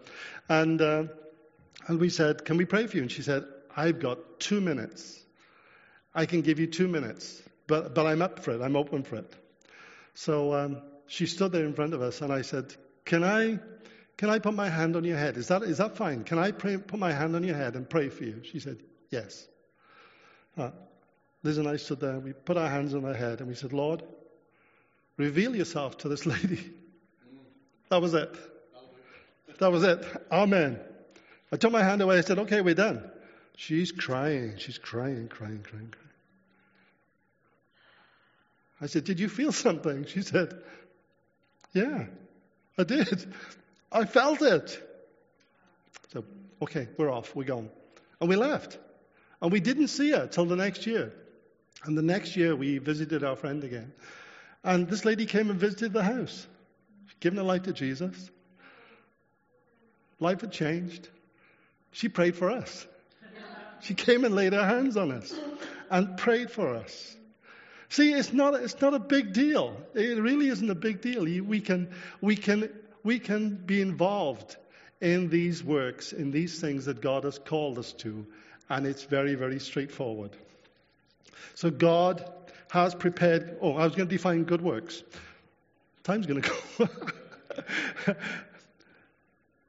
And, 0.51 0.83
uh, 0.83 1.05
and 1.89 1.99
we 1.99 2.11
said, 2.11 2.45
Can 2.45 2.59
we 2.59 2.67
pray 2.67 2.87
for 2.87 2.97
you? 2.99 3.03
And 3.05 3.11
she 3.11 3.23
said, 3.23 3.45
I've 3.75 4.01
got 4.01 4.19
two 4.39 4.61
minutes. 4.61 5.19
I 6.15 6.27
can 6.27 6.43
give 6.43 6.61
you 6.61 6.67
two 6.67 6.89
minutes, 6.89 7.43
but, 7.67 7.95
but 7.95 8.07
I'm 8.07 8.23
up 8.23 8.41
for 8.41 8.53
it. 8.53 8.61
I'm 8.61 8.77
open 8.77 9.03
for 9.03 9.17
it. 9.17 9.35
So 10.15 10.55
um, 10.55 10.83
she 11.07 11.27
stood 11.27 11.53
there 11.53 11.65
in 11.65 11.75
front 11.75 11.95
of 11.95 12.03
us, 12.03 12.21
and 12.21 12.33
I 12.33 12.43
said, 12.43 12.75
Can 13.05 13.25
I, 13.25 13.59
can 14.17 14.31
I 14.31 14.39
put 14.39 14.55
my 14.55 14.69
hand 14.69 14.97
on 14.97 15.05
your 15.05 15.17
head? 15.17 15.37
Is 15.37 15.49
that, 15.49 15.63
is 15.63 15.79
that 15.79 15.97
fine? 15.97 16.25
Can 16.25 16.39
I 16.39 16.53
pray, 16.53 16.77
put 16.77 16.99
my 16.99 17.13
hand 17.13 17.35
on 17.37 17.43
your 17.43 17.57
head 17.57 17.75
and 17.75 17.89
pray 17.89 18.09
for 18.09 18.25
you? 18.25 18.43
She 18.45 18.61
said, 18.61 18.79
Yes. 19.11 19.47
Uh, 20.57 20.71
Liz 21.43 21.59
and 21.59 21.69
I 21.69 21.77
stood 21.77 22.01
there, 22.01 22.19
we 22.19 22.33
put 22.33 22.57
our 22.57 22.69
hands 22.69 22.95
on 22.95 23.03
her 23.03 23.15
head, 23.15 23.41
and 23.41 23.49
we 23.49 23.55
said, 23.55 23.73
Lord, 23.73 24.03
reveal 25.17 25.55
yourself 25.55 25.99
to 25.99 26.09
this 26.09 26.27
lady. 26.35 26.73
That 27.91 28.01
was 28.01 28.15
it. 28.15 28.35
That 29.59 29.71
was 29.71 29.85
it. 29.85 30.05
Amen. 30.33 30.81
I 31.53 31.57
took 31.57 31.71
my 31.71 31.83
hand 31.83 32.01
away. 32.03 32.19
I 32.19 32.23
said, 32.23 32.39
okay, 32.41 32.61
we're 32.61 32.75
done. 32.75 33.11
She's 33.57 33.93
crying. 33.93 34.55
She's 34.57 34.79
crying, 34.79 35.29
crying, 35.29 35.63
crying, 35.63 35.93
crying. 35.93 36.04
I 38.81 38.87
said, 38.87 39.05
did 39.05 39.21
you 39.21 39.29
feel 39.29 39.53
something? 39.67 40.07
She 40.07 40.23
said, 40.23 40.55
yeah, 41.73 42.07
I 42.79 42.85
did. 42.85 43.33
I 43.91 44.05
felt 44.05 44.43
it. 44.43 44.81
So, 46.13 46.25
okay, 46.63 46.89
we're 46.97 47.11
off. 47.11 47.35
We're 47.35 47.45
gone. 47.45 47.71
And 48.21 48.29
we 48.29 48.37
left. 48.37 48.79
And 49.43 49.53
we 49.53 49.61
didn't 49.61 49.89
see 49.89 50.13
her 50.13 50.27
till 50.27 50.47
the 50.47 50.57
next 50.57 50.87
year. 50.87 51.13
And 51.85 51.99
the 51.99 52.03
next 52.03 52.37
year, 52.37 52.57
we 52.57 52.79
visited 52.79 53.25
our 53.25 53.37
friend 53.37 53.63
again. 53.63 53.93
And 54.63 54.89
this 54.89 55.05
lady 55.05 55.27
came 55.27 55.51
and 55.51 55.61
visited 55.61 55.93
the 55.93 56.03
house, 56.03 56.47
given 57.21 57.37
her 57.37 57.45
life 57.45 57.65
to 57.65 57.73
Jesus. 57.73 58.31
Life 60.19 60.41
had 60.41 60.53
changed. 60.53 61.09
She 61.93 62.09
prayed 62.09 62.37
for 62.37 62.51
us. 62.51 62.87
She 63.81 63.95
came 63.95 64.25
and 64.25 64.35
laid 64.35 64.55
her 64.55 64.65
hands 64.65 64.97
on 64.97 65.13
us 65.13 65.35
and 65.91 66.17
prayed 66.17 66.51
for 66.51 66.75
us. 66.75 67.17
See, 67.95 68.13
it's 68.13 68.33
not, 68.33 68.55
it's 68.55 68.81
not 68.81 68.93
a 68.93 68.99
big 68.99 69.33
deal. 69.33 69.77
It 69.95 70.21
really 70.21 70.49
isn't 70.49 70.69
a 70.69 70.75
big 70.75 71.01
deal. 71.01 71.23
We 71.23 71.61
can, 71.61 71.91
we, 72.21 72.35
can, 72.35 72.69
we 73.05 73.21
can 73.21 73.55
be 73.55 73.81
involved 73.81 74.57
in 75.01 75.29
these 75.29 75.63
works, 75.63 76.13
in 76.13 76.33
these 76.33 76.61
things 76.61 76.87
that 76.87 77.01
God 77.01 77.23
has 77.23 77.39
called 77.39 77.79
us 77.79 77.93
to, 77.99 78.27
and 78.69 78.85
it's 78.85 79.05
very, 79.05 79.37
very 79.37 79.61
straightforward. 79.61 80.33
So 81.55 81.71
God 81.71 82.29
has 82.73 82.97
prepared. 82.97 83.59
Oh, 83.61 83.75
I 83.75 83.85
was 83.85 83.95
going 83.95 84.09
to 84.09 84.13
define 84.17 84.43
good 84.43 84.61
works. 84.61 85.05
Time's 86.03 86.27
going 86.27 86.43
to 86.43 86.51
go. 88.09 88.17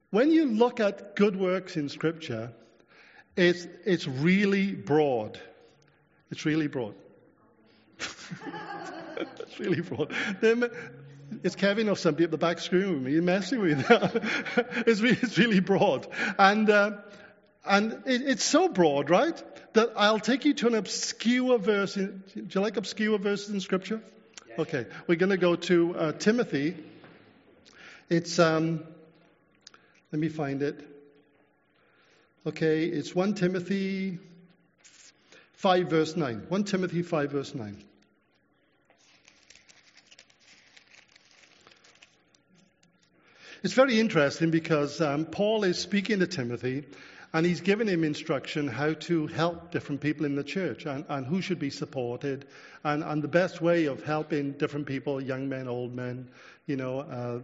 when 0.10 0.32
you 0.32 0.46
look 0.48 0.80
at 0.80 1.16
good 1.16 1.36
works 1.36 1.78
in 1.78 1.90
Scripture, 1.90 2.52
it's, 3.36 3.68
it's 3.86 4.08
really 4.08 4.72
broad. 4.72 5.40
It's 6.32 6.44
really 6.44 6.66
broad. 6.66 6.96
It's 8.00 9.60
really 9.60 9.82
broad. 9.82 10.14
It's 11.44 11.56
Kevin 11.56 11.90
or 11.90 11.96
somebody 11.96 12.24
at 12.24 12.32
the 12.32 12.38
back 12.38 12.60
screaming 12.60 13.04
with 13.04 13.14
me, 13.14 13.20
messing 13.20 13.60
with 13.60 13.78
me. 13.78 13.86
it's, 14.88 15.02
really, 15.02 15.18
it's 15.22 15.38
really 15.38 15.60
broad. 15.60 16.08
And, 16.38 16.70
uh, 16.70 16.92
and 17.66 17.94
it, 18.06 18.22
it's 18.22 18.44
so 18.44 18.70
broad, 18.70 19.10
right, 19.10 19.42
that 19.74 19.92
I'll 19.96 20.20
take 20.20 20.46
you 20.46 20.54
to 20.56 20.68
an 20.68 20.76
obscure 20.76 21.58
verse. 21.58 21.98
In, 21.98 22.24
do 22.34 22.48
you 22.50 22.62
like 22.62 22.78
obscure 22.78 23.18
verses 23.18 23.50
in 23.50 23.60
Scripture? 23.60 24.02
Okay, 24.58 24.86
we're 25.08 25.18
going 25.18 25.32
to 25.32 25.38
go 25.38 25.56
to 25.56 25.96
uh, 25.96 26.12
Timothy. 26.14 26.78
It's, 28.10 28.40
um, 28.40 28.84
let 30.12 30.20
me 30.20 30.30
find 30.30 30.62
it. 30.62 30.80
Okay, 32.48 32.86
it's 32.86 33.14
1 33.14 33.34
Timothy 33.34 34.20
5, 35.66 35.90
verse 35.90 36.16
9. 36.16 36.46
1 36.48 36.64
Timothy 36.66 37.02
5, 37.02 37.32
verse 37.32 37.56
9. 37.56 37.84
It's 43.64 43.74
very 43.74 44.00
interesting 44.00 44.52
because 44.52 45.02
um, 45.02 45.26
Paul 45.26 45.64
is 45.64 45.80
speaking 45.80 46.20
to 46.20 46.28
Timothy 46.28 46.84
and 47.36 47.46
he's 47.46 47.60
given 47.60 47.86
him 47.86 48.06
instruction 48.06 48.66
how 48.66 48.94
to 48.94 49.28
help 49.28 49.70
different 49.70 50.00
people 50.00 50.26
in 50.26 50.36
the 50.36 50.44
church 50.44 50.86
and, 50.86 51.04
and 51.10 51.28
who 51.28 51.42
should 51.42 51.60
be 51.60 51.70
supported 51.70 52.48
and, 52.86 53.04
and, 53.04 53.22
the 53.22 53.28
best 53.28 53.62
way 53.62 53.88
of 53.88 54.02
helping 54.06 54.54
different 54.54 54.86
people, 54.86 55.22
young 55.22 55.50
men, 55.50 55.68
old 55.68 55.94
men, 55.94 56.30
you 56.66 56.78
know, 56.78 57.00
uh, 57.00 57.40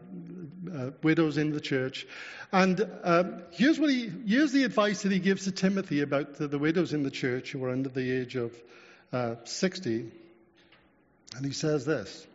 uh, 0.74 0.92
widows 1.04 1.38
in 1.38 1.52
the 1.52 1.60
church. 1.60 2.08
And 2.54 2.90
um, 3.04 3.44
here's, 3.52 3.78
what 3.78 3.90
he, 3.90 4.10
here's 4.26 4.54
the 4.54 4.64
advice 4.64 5.02
that 5.02 5.12
he 5.12 5.20
gives 5.20 5.44
to 5.44 5.52
Timothy 5.52 6.00
about 6.00 6.36
the, 6.36 6.48
the 6.48 6.58
widows 6.58 6.94
in 6.94 7.04
the 7.04 7.12
church 7.12 7.52
who 7.52 7.62
are 7.66 7.72
under 7.72 7.90
the 7.90 8.12
age 8.22 8.38
of 8.38 8.56
uh, 9.12 9.36
60. 9.44 10.10
And 11.36 11.46
he 11.46 11.52
says 11.52 11.84
this. 11.84 12.26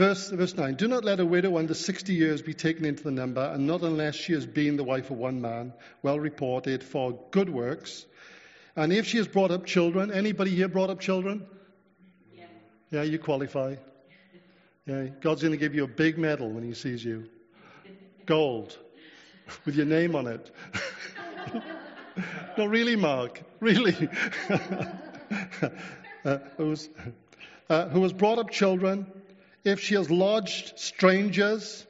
Verse, 0.00 0.30
verse 0.30 0.56
9 0.56 0.76
Do 0.76 0.88
not 0.88 1.04
let 1.04 1.20
a 1.20 1.26
widow 1.26 1.58
under 1.58 1.74
60 1.74 2.14
years 2.14 2.40
be 2.40 2.54
taken 2.54 2.86
into 2.86 3.02
the 3.02 3.10
number, 3.10 3.42
and 3.42 3.66
not 3.66 3.82
unless 3.82 4.14
she 4.14 4.32
has 4.32 4.46
been 4.46 4.78
the 4.78 4.82
wife 4.82 5.10
of 5.10 5.18
one 5.18 5.42
man, 5.42 5.74
well 6.00 6.18
reported 6.18 6.82
for 6.82 7.20
good 7.32 7.50
works. 7.50 8.06
And 8.74 8.94
if 8.94 9.06
she 9.06 9.18
has 9.18 9.28
brought 9.28 9.50
up 9.50 9.66
children, 9.66 10.10
anybody 10.10 10.52
here 10.52 10.68
brought 10.68 10.88
up 10.88 11.00
children? 11.00 11.46
Yeah, 12.34 12.44
yeah 12.90 13.02
you 13.02 13.18
qualify. 13.18 13.74
Yeah, 14.86 15.08
God's 15.20 15.42
going 15.42 15.52
to 15.52 15.58
give 15.58 15.74
you 15.74 15.84
a 15.84 15.88
big 15.88 16.16
medal 16.16 16.48
when 16.48 16.64
He 16.64 16.72
sees 16.72 17.04
you. 17.04 17.28
Gold, 18.24 18.78
with 19.66 19.74
your 19.74 19.84
name 19.84 20.16
on 20.16 20.28
it. 20.28 20.50
no, 22.56 22.64
really, 22.64 22.96
Mark, 22.96 23.42
really. 23.60 24.08
uh, 26.24 26.38
who, 26.56 26.68
was, 26.70 26.88
uh, 27.68 27.88
who 27.90 28.02
has 28.02 28.14
brought 28.14 28.38
up 28.38 28.48
children 28.48 29.06
if 29.64 29.80
she 29.80 29.94
has 29.94 30.10
lodged 30.10 30.78
strangers, 30.78 31.86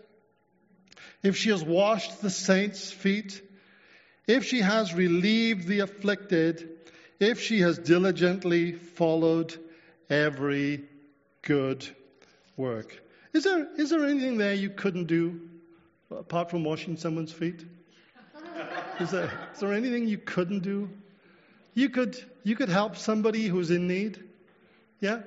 if 1.22 1.36
she 1.36 1.50
has 1.50 1.62
washed 1.62 2.22
the 2.22 2.30
saints' 2.30 2.90
feet, 2.90 3.42
if 4.26 4.44
she 4.44 4.60
has 4.60 4.94
relieved 4.94 5.66
the 5.66 5.80
afflicted, 5.80 6.68
if 7.18 7.40
she 7.40 7.60
has 7.60 7.78
diligently 7.78 8.72
followed 8.72 9.54
every 10.08 10.84
good 11.42 11.86
work. 12.56 13.02
Is 13.32 13.44
there, 13.44 13.68
is 13.76 13.90
there 13.90 14.04
anything 14.04 14.38
there 14.38 14.54
you 14.54 14.70
couldn't 14.70 15.06
do 15.06 15.40
apart 16.10 16.50
from 16.50 16.64
washing 16.64 16.96
someone's 16.96 17.32
feet? 17.32 17.64
Is 18.98 19.10
there, 19.10 19.30
is 19.54 19.60
there 19.60 19.72
anything 19.72 20.06
you 20.08 20.18
couldn't 20.18 20.60
do? 20.60 20.90
You 21.74 21.88
could, 21.88 22.16
you 22.42 22.56
could 22.56 22.68
help 22.68 22.96
somebody 22.96 23.46
who's 23.46 23.70
in 23.70 23.86
need. 23.86 24.22
Yeah? 25.00 25.20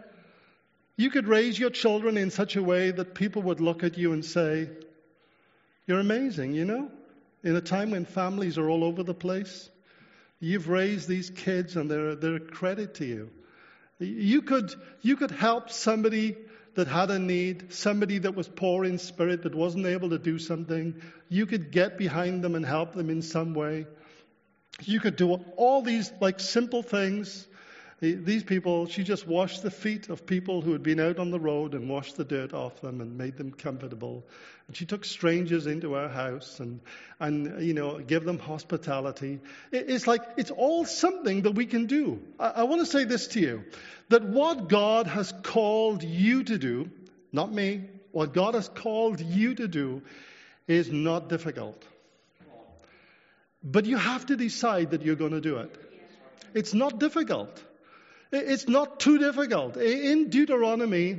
You 0.95 1.09
could 1.09 1.27
raise 1.27 1.57
your 1.57 1.71
children 1.71 2.17
in 2.17 2.29
such 2.29 2.55
a 2.55 2.63
way 2.63 2.91
that 2.91 3.15
people 3.15 3.41
would 3.43 3.59
look 3.59 3.83
at 3.83 3.97
you 3.97 4.13
and 4.13 4.23
say, 4.23 4.69
You're 5.87 5.99
amazing, 5.99 6.53
you 6.53 6.65
know? 6.65 6.91
In 7.43 7.55
a 7.55 7.61
time 7.61 7.91
when 7.91 8.05
families 8.05 8.57
are 8.57 8.69
all 8.69 8.83
over 8.83 9.03
the 9.03 9.13
place, 9.13 9.69
you've 10.39 10.69
raised 10.69 11.07
these 11.07 11.29
kids 11.29 11.75
and 11.75 11.89
they're, 11.89 12.15
they're 12.15 12.35
a 12.35 12.39
credit 12.39 12.95
to 12.95 13.05
you. 13.05 13.29
You 13.99 14.41
could, 14.41 14.73
you 15.01 15.17
could 15.17 15.31
help 15.31 15.69
somebody 15.69 16.37
that 16.75 16.87
had 16.87 17.11
a 17.11 17.19
need, 17.19 17.73
somebody 17.73 18.19
that 18.19 18.35
was 18.35 18.47
poor 18.47 18.83
in 18.83 18.97
spirit, 18.97 19.43
that 19.43 19.55
wasn't 19.55 19.85
able 19.85 20.09
to 20.09 20.19
do 20.19 20.39
something. 20.39 21.01
You 21.29 21.45
could 21.45 21.71
get 21.71 21.97
behind 21.97 22.43
them 22.43 22.55
and 22.55 22.65
help 22.65 22.93
them 22.93 23.09
in 23.09 23.21
some 23.21 23.53
way. 23.53 23.85
You 24.81 24.99
could 24.99 25.15
do 25.15 25.33
all 25.57 25.81
these 25.81 26.11
like 26.19 26.39
simple 26.39 26.81
things 26.81 27.47
these 28.11 28.43
people, 28.43 28.87
she 28.87 29.03
just 29.03 29.25
washed 29.25 29.63
the 29.63 29.71
feet 29.71 30.09
of 30.09 30.25
people 30.25 30.61
who 30.61 30.73
had 30.73 30.83
been 30.83 30.99
out 30.99 31.19
on 31.19 31.31
the 31.31 31.39
road 31.39 31.73
and 31.73 31.89
washed 31.89 32.17
the 32.17 32.25
dirt 32.25 32.53
off 32.53 32.81
them 32.81 32.99
and 32.99 33.17
made 33.17 33.37
them 33.37 33.51
comfortable. 33.51 34.25
And 34.67 34.75
she 34.75 34.85
took 34.85 35.05
strangers 35.05 35.67
into 35.67 35.93
her 35.93 36.09
house 36.09 36.59
and, 36.59 36.81
and 37.19 37.63
you 37.63 37.73
know, 37.73 37.99
give 37.99 38.25
them 38.25 38.39
hospitality. 38.39 39.39
It's 39.71 40.05
like, 40.05 40.21
it's 40.35 40.51
all 40.51 40.83
something 40.83 41.43
that 41.43 41.51
we 41.51 41.65
can 41.65 41.85
do. 41.85 42.21
I, 42.37 42.49
I 42.49 42.63
want 42.63 42.81
to 42.81 42.85
say 42.85 43.05
this 43.05 43.27
to 43.29 43.39
you 43.39 43.63
that 44.09 44.23
what 44.23 44.67
God 44.67 45.07
has 45.07 45.33
called 45.43 46.03
you 46.03 46.43
to 46.43 46.57
do, 46.57 46.89
not 47.31 47.53
me, 47.53 47.85
what 48.11 48.33
God 48.33 48.53
has 48.53 48.67
called 48.67 49.21
you 49.21 49.55
to 49.55 49.67
do 49.67 50.01
is 50.67 50.91
not 50.91 51.29
difficult. 51.29 51.81
But 53.63 53.85
you 53.85 53.95
have 53.95 54.25
to 54.25 54.35
decide 54.35 54.91
that 54.91 55.03
you're 55.03 55.15
going 55.15 55.31
to 55.31 55.41
do 55.41 55.57
it. 55.57 55.73
It's 56.53 56.73
not 56.73 56.99
difficult. 56.99 57.63
It's 58.33 58.67
not 58.67 58.99
too 58.99 59.19
difficult. 59.19 59.77
In 59.77 60.29
Deuteronomy, 60.29 61.17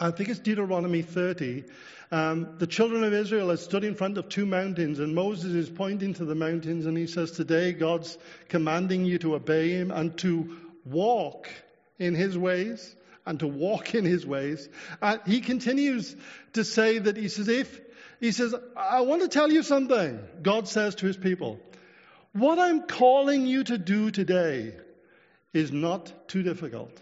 I 0.00 0.10
think 0.10 0.30
it's 0.30 0.38
Deuteronomy 0.38 1.02
30, 1.02 1.64
um, 2.10 2.56
the 2.58 2.66
children 2.66 3.04
of 3.04 3.12
Israel 3.12 3.50
are 3.50 3.58
stood 3.58 3.84
in 3.84 3.94
front 3.94 4.16
of 4.16 4.30
two 4.30 4.46
mountains, 4.46 4.98
and 4.98 5.14
Moses 5.14 5.52
is 5.52 5.68
pointing 5.68 6.14
to 6.14 6.24
the 6.24 6.34
mountains, 6.34 6.86
and 6.86 6.96
he 6.96 7.06
says, 7.06 7.32
Today 7.32 7.72
God's 7.72 8.16
commanding 8.48 9.04
you 9.04 9.18
to 9.18 9.34
obey 9.34 9.70
him 9.70 9.90
and 9.90 10.16
to 10.18 10.56
walk 10.86 11.50
in 11.98 12.14
his 12.14 12.38
ways, 12.38 12.96
and 13.26 13.40
to 13.40 13.46
walk 13.46 13.94
in 13.94 14.06
his 14.06 14.24
ways. 14.24 14.70
And 15.02 15.20
he 15.26 15.42
continues 15.42 16.16
to 16.54 16.64
say 16.64 16.98
that 16.98 17.18
he 17.18 17.28
says, 17.28 17.48
If 17.48 17.78
he 18.20 18.32
says, 18.32 18.54
I 18.74 19.02
want 19.02 19.20
to 19.20 19.28
tell 19.28 19.52
you 19.52 19.62
something, 19.62 20.18
God 20.40 20.66
says 20.66 20.94
to 20.96 21.06
his 21.06 21.18
people, 21.18 21.60
what 22.32 22.58
I'm 22.58 22.82
calling 22.82 23.46
you 23.46 23.64
to 23.64 23.76
do 23.76 24.10
today 24.10 24.74
is 25.56 25.72
not 25.72 26.28
too 26.28 26.42
difficult. 26.42 27.00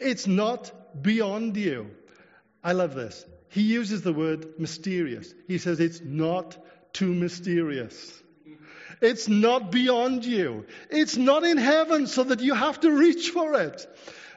It's 0.00 0.26
not 0.26 1.02
beyond 1.02 1.56
you. 1.56 1.90
I 2.62 2.72
love 2.72 2.94
this. 2.94 3.24
He 3.50 3.62
uses 3.62 4.02
the 4.02 4.12
word 4.12 4.58
mysterious. 4.58 5.32
He 5.46 5.58
says 5.58 5.80
it's 5.80 6.00
not 6.00 6.56
too 6.92 7.12
mysterious. 7.12 8.22
It's 9.02 9.28
not 9.28 9.70
beyond 9.70 10.24
you. 10.24 10.66
It's 10.90 11.16
not 11.16 11.44
in 11.44 11.58
heaven 11.58 12.06
so 12.06 12.24
that 12.24 12.40
you 12.40 12.54
have 12.54 12.80
to 12.80 12.90
reach 12.90 13.30
for 13.30 13.54
it. 13.60 13.86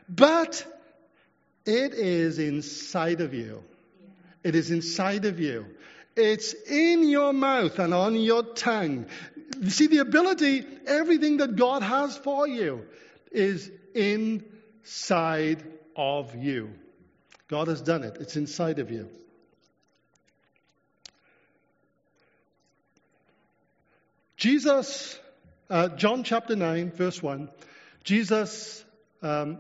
But 0.10 0.66
it 1.66 1.94
is 1.94 2.38
inside 2.38 3.22
of 3.22 3.34
you. 3.34 3.64
It 4.44 4.56
is 4.56 4.72
inside 4.72 5.26
of 5.26 5.40
you. 5.40 5.66
It's 6.16 6.54
in 6.54 7.08
your 7.08 7.32
mouth 7.32 7.80
and 7.80 7.94
on 7.94 8.16
your 8.16 8.44
tongue. 8.44 9.06
You 9.60 9.70
see, 9.70 9.88
the 9.88 10.00
ability, 10.00 10.66
everything 10.86 11.38
that 11.38 11.56
God 11.56 11.84
has 11.84 12.18
for 12.18 12.48
you 12.48 12.86
is 13.32 13.72
inside 13.96 15.64
of 15.96 16.36
you. 16.36 16.74
God 17.48 17.68
has 17.68 17.82
done 17.82 18.04
it, 18.04 18.18
it's 18.20 18.36
inside 18.36 18.80
of 18.80 18.92
you. 18.92 19.10
Jesus, 24.36 25.20
uh, 25.70 25.90
John 25.90 26.24
chapter 26.24 26.56
9, 26.56 26.92
verse 26.92 27.24
1, 27.24 27.50
Jesus 28.04 28.86
um, 29.24 29.58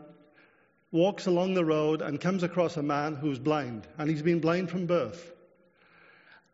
walks 0.91 1.25
along 1.25 1.55
the 1.55 1.65
road 1.65 2.01
and 2.03 2.21
comes 2.21 2.43
across 2.43 2.77
a 2.77 2.83
man 2.83 3.15
who's 3.15 3.39
blind, 3.39 3.87
and 3.97 4.09
he's 4.09 4.21
been 4.21 4.39
blind 4.39 4.69
from 4.69 4.85
birth. 4.85 5.31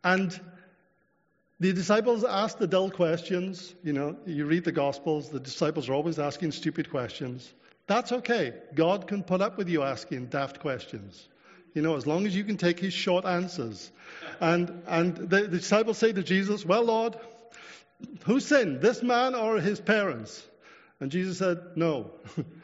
And 0.04 0.40
the 1.64 1.72
disciples 1.72 2.26
ask 2.26 2.58
the 2.58 2.68
dull 2.68 2.92
questions. 2.92 3.74
You 3.86 3.94
know, 3.94 4.18
you 4.26 4.46
read 4.46 4.66
the 4.66 4.74
Gospels, 4.74 5.30
the 5.30 5.40
disciples 5.40 5.88
are 5.88 5.94
always 5.94 6.20
asking 6.20 6.52
stupid 6.52 6.90
questions. 6.90 7.54
That's 7.88 8.12
okay. 8.12 8.54
God 8.76 9.08
can 9.08 9.24
put 9.24 9.42
up 9.42 9.58
with 9.58 9.70
you 9.70 9.82
asking 9.82 10.26
daft 10.26 10.60
questions. 10.60 11.26
You 11.74 11.82
know, 11.82 11.96
as 11.96 12.06
long 12.06 12.26
as 12.26 12.36
you 12.36 12.44
can 12.44 12.58
take 12.58 12.82
his 12.82 12.94
short 12.94 13.24
answers. 13.24 13.90
And, 14.42 14.84
and 14.88 15.16
the, 15.16 15.44
the 15.44 15.60
disciples 15.60 15.98
say 15.98 16.12
to 16.12 16.22
Jesus, 16.22 16.66
Well, 16.66 16.84
Lord, 16.84 17.16
who 18.26 18.42
sinned, 18.42 18.82
this 18.82 19.02
man 19.02 19.34
or 19.34 19.58
his 19.62 19.80
parents? 19.80 20.46
And 21.00 21.12
Jesus 21.12 21.38
said, 21.38 21.60
No, 21.76 22.12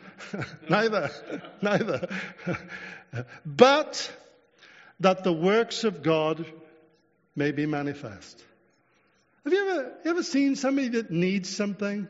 neither, 0.70 1.10
neither. 1.62 2.10
but 3.46 4.12
that 5.00 5.24
the 5.24 5.34
works 5.34 5.86
of 5.86 6.04
God 6.04 6.46
may 7.34 7.52
be 7.52 7.66
manifest. 7.66 8.44
Have 9.50 9.58
you 9.58 9.68
ever, 9.72 9.94
ever 10.06 10.22
seen 10.22 10.56
somebody 10.56 10.90
that 10.90 11.10
needs 11.10 11.50
something? 11.50 12.08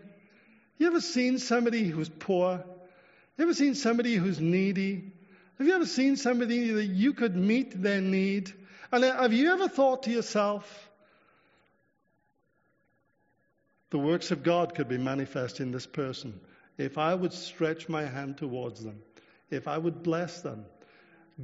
You 0.78 0.88
ever 0.88 1.00
seen 1.00 1.40
somebody 1.40 1.86
who's 1.86 2.10
poor? 2.10 2.62
You 3.38 3.44
ever 3.46 3.54
seen 3.54 3.76
somebody 3.76 4.16
who's 4.16 4.42
needy? 4.42 5.14
Have 5.58 5.66
you 5.66 5.74
ever 5.74 5.86
seen 5.86 6.18
somebody 6.18 6.72
that 6.72 6.84
you 6.84 7.14
could 7.14 7.38
meet 7.38 7.82
their 7.82 8.02
need? 8.02 8.52
And 8.92 9.06
have 9.06 9.32
you 9.32 9.54
ever 9.54 9.70
thought 9.70 10.04
to 10.04 10.12
yourself, 10.12 10.90
the 13.92 14.00
works 14.00 14.32
of 14.32 14.44
God 14.44 14.76
could 14.76 14.90
be 14.90 14.98
manifest 14.98 15.62
in 15.62 15.72
this 15.72 15.88
person 15.88 16.38
if 16.78 16.98
I 16.98 17.16
would 17.16 17.32
stretch 17.32 17.88
my 17.88 18.04
hand 18.04 18.38
towards 18.38 18.84
them, 18.84 19.02
if 19.50 19.66
I 19.70 19.78
would 19.78 20.04
bless 20.04 20.42
them? 20.42 20.66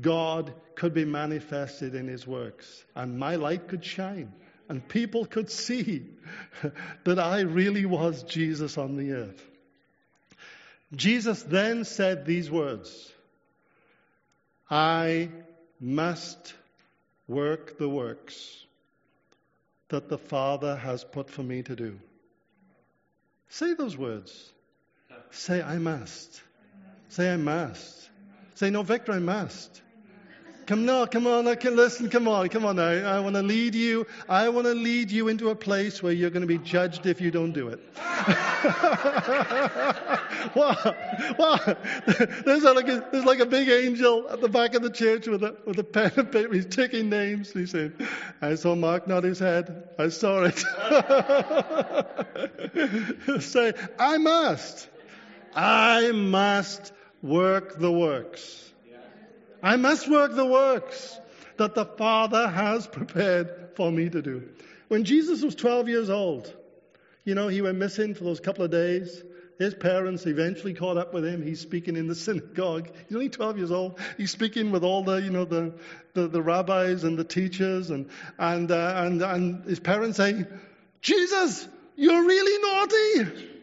God 0.02 0.54
could 0.76 0.94
be 0.94 1.06
manifested 1.06 1.96
in 1.96 2.10
his 2.10 2.28
works, 2.28 2.84
and 2.96 3.18
my 3.18 3.38
light 3.38 3.70
could 3.70 3.86
shine 3.86 4.34
and 4.70 4.88
people 4.88 5.26
could 5.26 5.50
see 5.50 6.06
that 7.04 7.20
I 7.20 7.42
really 7.42 7.86
was 7.86 8.24
Jesus 8.24 8.78
on 8.78 8.98
the 8.98 9.14
earth. 9.14 9.44
Jesus 10.94 11.44
then 11.44 11.84
said 11.84 12.26
these 12.26 12.50
words 12.50 13.12
I 14.70 15.30
must 15.80 16.54
work 17.28 17.78
the 17.78 17.90
works 17.90 18.66
that 19.90 20.10
the 20.10 20.18
Father 20.18 20.76
has 20.76 21.04
put 21.04 21.30
for 21.30 21.44
me 21.44 21.62
to 21.64 21.76
do. 21.76 22.00
Say 23.50 23.74
those 23.74 23.96
words. 23.96 24.52
Say, 25.32 25.62
I 25.62 25.78
must. 25.78 26.42
Say, 27.10 27.32
I 27.32 27.38
must. 27.38 28.10
Say, 28.56 28.70
no, 28.70 28.84
Victor, 28.84 29.12
I 29.12 29.20
must. 29.20 29.82
Come 30.66 30.86
now, 30.86 31.06
come 31.06 31.28
on, 31.28 31.48
I 31.48 31.54
can 31.54 31.76
listen, 31.76 32.10
come 32.10 32.28
on, 32.28 32.50
come 32.50 32.66
on 32.66 32.78
now. 32.78 32.88
I 32.88 33.20
want 33.20 33.36
to 33.36 33.44
lead 33.44 33.76
you. 33.76 34.08
I 34.28 34.50
want 34.50 34.66
to 34.66 34.74
lead 34.74 35.12
you 35.12 35.28
into 35.28 35.50
a 35.50 35.56
place 35.56 36.02
where 36.02 36.12
you're 36.12 36.32
going 36.32 36.42
to 36.42 36.48
be 36.48 36.58
judged 36.58 37.06
if 37.06 37.22
you 37.22 37.30
don't 37.30 37.52
do 37.52 37.68
it. 37.68 37.80
well, 40.56 40.96
well, 41.38 41.78
there's 42.46 42.64
like, 42.64 42.88
a, 42.88 43.08
there's 43.12 43.26
like 43.26 43.42
a 43.42 43.46
big 43.46 43.70
angel 43.70 44.28
at 44.28 44.42
the 44.42 44.50
back 44.50 44.74
of 44.74 44.82
the 44.82 44.90
church 44.90 45.28
with 45.28 45.44
a, 45.44 45.56
with 45.68 45.78
a 45.78 45.84
pen 45.84 46.12
and 46.18 46.32
paper. 46.32 46.52
He's 46.52 46.66
taking 46.66 47.10
names. 47.10 47.52
He's 47.52 47.70
saying, 47.70 47.94
I 48.42 48.56
saw 48.56 48.74
Mark 48.74 49.08
nod 49.08 49.24
his 49.24 49.38
head. 49.38 49.90
I 50.00 50.10
saw 50.10 50.46
it. 50.46 50.58
Say, 53.44 53.74
I 54.00 54.18
must. 54.18 54.90
I 55.54 56.12
must 56.12 56.92
work 57.22 57.78
the 57.78 57.92
works 57.92 58.66
I 59.66 59.78
must 59.78 60.08
work 60.08 60.36
the 60.36 60.46
works 60.46 61.20
that 61.58 61.74
the 61.74 61.86
Father 61.86 62.48
has 62.48 62.86
prepared 62.86 63.72
for 63.74 63.92
me 63.92 64.08
to 64.12 64.22
do. 64.22 64.50
When 64.90 65.06
Jesus 65.06 65.42
was 65.42 65.56
12 65.56 65.90
years 65.90 66.12
old, 66.12 66.56
you 67.24 67.34
know, 67.34 67.48
he 67.48 67.64
went 67.64 67.80
missing 67.80 68.14
for 68.14 68.26
those 68.26 68.40
couple 68.40 68.64
of 68.64 68.70
days. 68.70 69.24
His 69.58 69.74
parents 69.74 70.28
eventually 70.28 70.76
caught 70.76 70.98
up 70.98 71.16
with 71.16 71.26
him. 71.26 71.42
He's 71.42 71.62
speaking 71.62 71.96
in 71.96 72.08
the 72.08 72.14
synagogue. 72.14 72.92
He's 73.08 73.16
only 73.16 73.30
12 73.30 73.58
years 73.58 73.72
old. 73.72 74.00
He's 74.18 74.30
speaking 74.30 74.70
with 74.70 74.84
all 74.84 75.04
the, 75.04 75.16
you 75.16 75.32
know, 75.32 75.46
the, 75.46 75.74
the, 76.14 76.28
the 76.28 76.44
rabbis 76.44 77.04
and 77.04 77.18
the 77.18 77.24
teachers 77.24 77.90
and, 77.90 78.08
and, 78.38 78.70
uh, 78.70 78.94
and, 79.04 79.20
and 79.24 79.66
his 79.66 79.80
parents 79.80 80.18
say, 80.18 80.46
Jesus, 81.02 81.68
you're 81.96 82.24
really 82.24 82.62
naughty. 82.62 83.55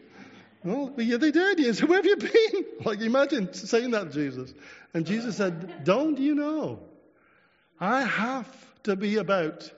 Well, 0.63 0.93
yeah, 0.97 1.17
they 1.17 1.31
did. 1.31 1.59
He 1.59 1.73
said, 1.73 1.89
Where 1.89 1.97
have 1.97 2.05
you 2.05 2.17
been? 2.17 2.65
Like, 2.83 3.01
imagine 3.01 3.53
saying 3.53 3.91
that 3.91 4.11
to 4.11 4.13
Jesus. 4.13 4.53
And 4.93 5.05
Jesus 5.05 5.37
said, 5.37 5.83
Don't 5.83 6.17
you 6.17 6.35
know? 6.35 6.79
I 7.79 8.03
have 8.03 8.47
to 8.83 8.95
be 8.95 9.17
about 9.17 9.69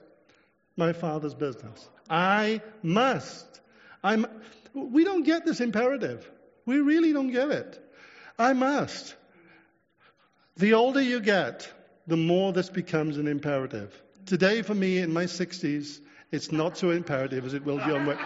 my 0.76 0.92
Father's 0.92 1.34
business. 1.34 1.88
I 2.08 2.60
must. 2.82 3.60
I'm, 4.02 4.26
we 4.74 5.04
don't 5.04 5.24
get 5.24 5.44
this 5.44 5.60
imperative. 5.60 6.30
We 6.66 6.80
really 6.80 7.12
don't 7.12 7.32
get 7.32 7.50
it. 7.50 7.82
I 8.38 8.52
must. 8.52 9.16
The 10.56 10.74
older 10.74 11.00
you 11.00 11.20
get, 11.20 11.70
the 12.06 12.16
more 12.16 12.52
this 12.52 12.70
becomes 12.70 13.16
an 13.16 13.26
imperative. 13.26 13.92
Today, 14.26 14.62
for 14.62 14.74
me, 14.74 14.98
in 14.98 15.12
my 15.12 15.24
60s, 15.24 16.00
it's 16.32 16.50
not 16.52 16.76
so 16.76 16.90
imperative 16.90 17.46
as 17.46 17.54
it 17.54 17.64
will 17.64 17.78
be 17.78 17.92
on. 17.92 18.18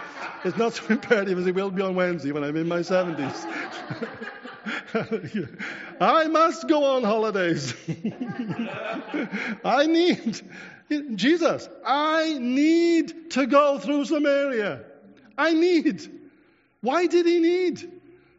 It's 0.43 0.57
not 0.57 0.73
so 0.73 0.85
imperative 0.89 1.37
as 1.37 1.47
it 1.47 1.55
will 1.55 1.71
be 1.71 1.81
on 1.81 1.95
Wednesday 1.95 2.31
when 2.31 2.43
I'm 2.43 2.57
in 2.57 2.67
my 2.67 2.79
70s. 2.79 3.47
I 6.01 6.27
must 6.27 6.67
go 6.67 6.95
on 6.95 7.03
holidays. 7.03 7.73
I 9.63 9.87
need 9.87 10.41
Jesus. 11.15 11.69
I 11.85 12.37
need 12.39 13.31
to 13.31 13.47
go 13.47 13.79
through 13.79 14.05
Samaria. 14.05 14.83
I 15.37 15.53
need. 15.53 16.19
Why 16.81 17.07
did 17.07 17.25
he 17.25 17.39
need? 17.39 17.91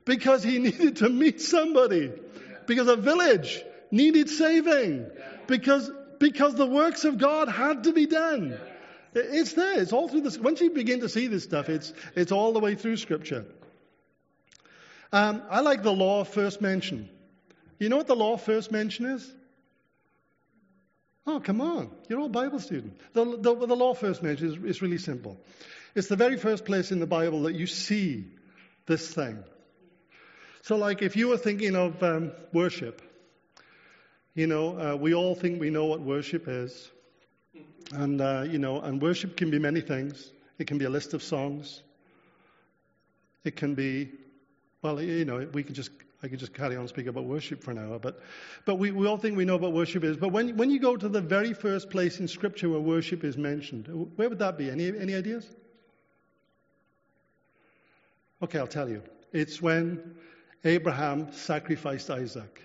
Because 0.04 0.42
he 0.42 0.58
needed 0.66 0.96
to 0.96 1.08
meet 1.08 1.40
somebody. 1.40 2.12
Because 2.66 2.88
a 2.88 2.96
village 2.96 3.62
needed 3.90 4.28
saving. 4.28 5.06
Because, 5.46 5.90
because 6.18 6.54
the 6.54 6.66
works 6.66 7.04
of 7.04 7.18
God 7.18 7.48
had 7.48 7.84
to 7.84 7.92
be 7.92 8.06
done. 8.06 8.58
It's 9.14 9.52
there. 9.52 9.80
It's 9.80 9.92
all 9.92 10.08
through 10.08 10.22
this. 10.22 10.38
Once 10.38 10.60
you 10.60 10.70
begin 10.70 11.00
to 11.00 11.08
see 11.08 11.26
this 11.26 11.44
stuff, 11.44 11.68
it's, 11.68 11.92
it's 12.14 12.32
all 12.32 12.52
the 12.52 12.60
way 12.60 12.74
through 12.74 12.96
Scripture. 12.96 13.44
Um, 15.12 15.42
I 15.50 15.60
like 15.60 15.82
the 15.82 15.92
law 15.92 16.24
first 16.24 16.62
mention. 16.62 17.08
You 17.78 17.88
know 17.88 17.98
what 17.98 18.06
the 18.06 18.16
law 18.16 18.36
first 18.36 18.72
mention 18.72 19.06
is? 19.06 19.30
Oh, 21.26 21.40
come 21.40 21.60
on. 21.60 21.90
You're 22.08 22.20
all 22.20 22.28
Bible 22.28 22.58
students. 22.58 22.98
The, 23.12 23.24
the, 23.24 23.54
the 23.54 23.76
law 23.76 23.94
first 23.94 24.22
mention 24.22 24.48
is, 24.48 24.76
is 24.76 24.82
really 24.82 24.98
simple. 24.98 25.36
It's 25.94 26.08
the 26.08 26.16
very 26.16 26.36
first 26.36 26.64
place 26.64 26.90
in 26.90 27.00
the 27.00 27.06
Bible 27.06 27.42
that 27.42 27.54
you 27.54 27.66
see 27.66 28.26
this 28.86 29.12
thing. 29.12 29.44
So, 30.62 30.76
like, 30.76 31.02
if 31.02 31.16
you 31.16 31.28
were 31.28 31.36
thinking 31.36 31.76
of 31.76 32.02
um, 32.02 32.32
worship, 32.52 33.02
you 34.34 34.46
know, 34.46 34.78
uh, 34.78 34.96
we 34.96 35.14
all 35.14 35.34
think 35.34 35.60
we 35.60 35.70
know 35.70 35.86
what 35.86 36.00
worship 36.00 36.44
is. 36.48 36.90
And, 37.92 38.20
uh, 38.20 38.44
you 38.48 38.58
know, 38.58 38.80
and 38.80 39.00
worship 39.02 39.36
can 39.36 39.50
be 39.50 39.58
many 39.58 39.82
things. 39.82 40.32
It 40.58 40.66
can 40.66 40.78
be 40.78 40.86
a 40.86 40.90
list 40.90 41.12
of 41.12 41.22
songs. 41.22 41.82
It 43.44 43.56
can 43.56 43.74
be, 43.74 44.10
well, 44.80 45.00
you 45.00 45.24
know, 45.24 45.46
we 45.52 45.62
can 45.62 45.74
just, 45.74 45.90
I 46.22 46.28
could 46.28 46.38
just 46.38 46.54
carry 46.54 46.76
on 46.76 46.88
speaking 46.88 47.08
about 47.08 47.24
worship 47.24 47.62
for 47.62 47.70
an 47.70 47.78
hour. 47.78 47.98
But, 47.98 48.22
but 48.64 48.76
we, 48.76 48.92
we 48.92 49.06
all 49.06 49.18
think 49.18 49.36
we 49.36 49.44
know 49.44 49.58
what 49.58 49.72
worship 49.72 50.04
is. 50.04 50.16
But 50.16 50.28
when, 50.28 50.56
when 50.56 50.70
you 50.70 50.80
go 50.80 50.96
to 50.96 51.08
the 51.08 51.20
very 51.20 51.52
first 51.52 51.90
place 51.90 52.18
in 52.18 52.28
Scripture 52.28 52.70
where 52.70 52.80
worship 52.80 53.24
is 53.24 53.36
mentioned, 53.36 53.88
where 54.16 54.28
would 54.28 54.38
that 54.38 54.56
be? 54.56 54.70
Any, 54.70 54.86
any 54.96 55.14
ideas? 55.14 55.46
Okay, 58.42 58.58
I'll 58.58 58.66
tell 58.66 58.88
you. 58.88 59.02
It's 59.32 59.60
when 59.60 60.14
Abraham 60.64 61.32
sacrificed 61.32 62.10
Isaac. 62.10 62.62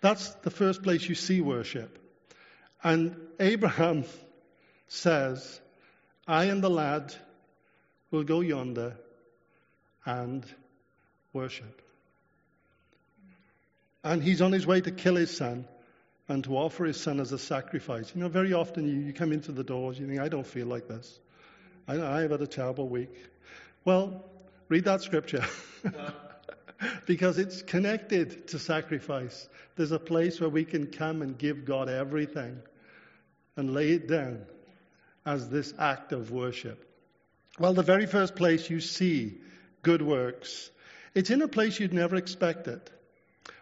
That's 0.00 0.28
the 0.36 0.50
first 0.50 0.82
place 0.82 1.08
you 1.08 1.14
see 1.14 1.40
worship. 1.40 2.03
And 2.84 3.16
Abraham 3.40 4.04
says, 4.88 5.60
I 6.28 6.44
and 6.44 6.62
the 6.62 6.68
lad 6.68 7.14
will 8.10 8.24
go 8.24 8.42
yonder 8.42 8.94
and 10.04 10.44
worship. 11.32 11.80
And 14.04 14.22
he's 14.22 14.42
on 14.42 14.52
his 14.52 14.66
way 14.66 14.82
to 14.82 14.90
kill 14.90 15.16
his 15.16 15.34
son 15.34 15.66
and 16.28 16.44
to 16.44 16.58
offer 16.58 16.84
his 16.84 17.00
son 17.00 17.20
as 17.20 17.32
a 17.32 17.38
sacrifice. 17.38 18.12
You 18.14 18.20
know, 18.20 18.28
very 18.28 18.52
often 18.52 18.86
you, 18.86 19.06
you 19.06 19.12
come 19.14 19.32
into 19.32 19.52
the 19.52 19.64
doors, 19.64 19.98
you 19.98 20.06
think, 20.06 20.20
I 20.20 20.28
don't 20.28 20.46
feel 20.46 20.66
like 20.66 20.86
this. 20.86 21.18
I, 21.88 21.98
I 22.00 22.20
have 22.20 22.32
had 22.32 22.42
a 22.42 22.46
terrible 22.46 22.86
week. 22.86 23.14
Well, 23.86 24.22
read 24.68 24.84
that 24.84 25.00
scripture. 25.00 25.44
because 27.06 27.38
it's 27.38 27.62
connected 27.62 28.48
to 28.48 28.58
sacrifice. 28.58 29.48
There's 29.76 29.92
a 29.92 29.98
place 29.98 30.38
where 30.38 30.50
we 30.50 30.66
can 30.66 30.88
come 30.88 31.22
and 31.22 31.36
give 31.38 31.64
God 31.64 31.88
everything 31.88 32.60
and 33.56 33.72
lay 33.72 33.90
it 33.90 34.08
down 34.08 34.44
as 35.24 35.48
this 35.48 35.72
act 35.78 36.12
of 36.12 36.30
worship. 36.30 36.90
Well, 37.58 37.74
the 37.74 37.82
very 37.82 38.06
first 38.06 38.34
place 38.34 38.68
you 38.68 38.80
see 38.80 39.38
good 39.82 40.02
works, 40.02 40.70
it's 41.14 41.30
in 41.30 41.40
a 41.42 41.48
place 41.48 41.78
you'd 41.78 41.92
never 41.92 42.16
expect 42.16 42.66
it. 42.66 42.90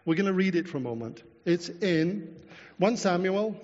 We're 0.04 0.16
going 0.16 0.26
to 0.26 0.32
read 0.32 0.54
it 0.54 0.68
for 0.68 0.78
a 0.78 0.80
moment. 0.80 1.22
It's 1.44 1.68
in 1.68 2.36
1 2.78 2.96
Samuel 2.96 3.56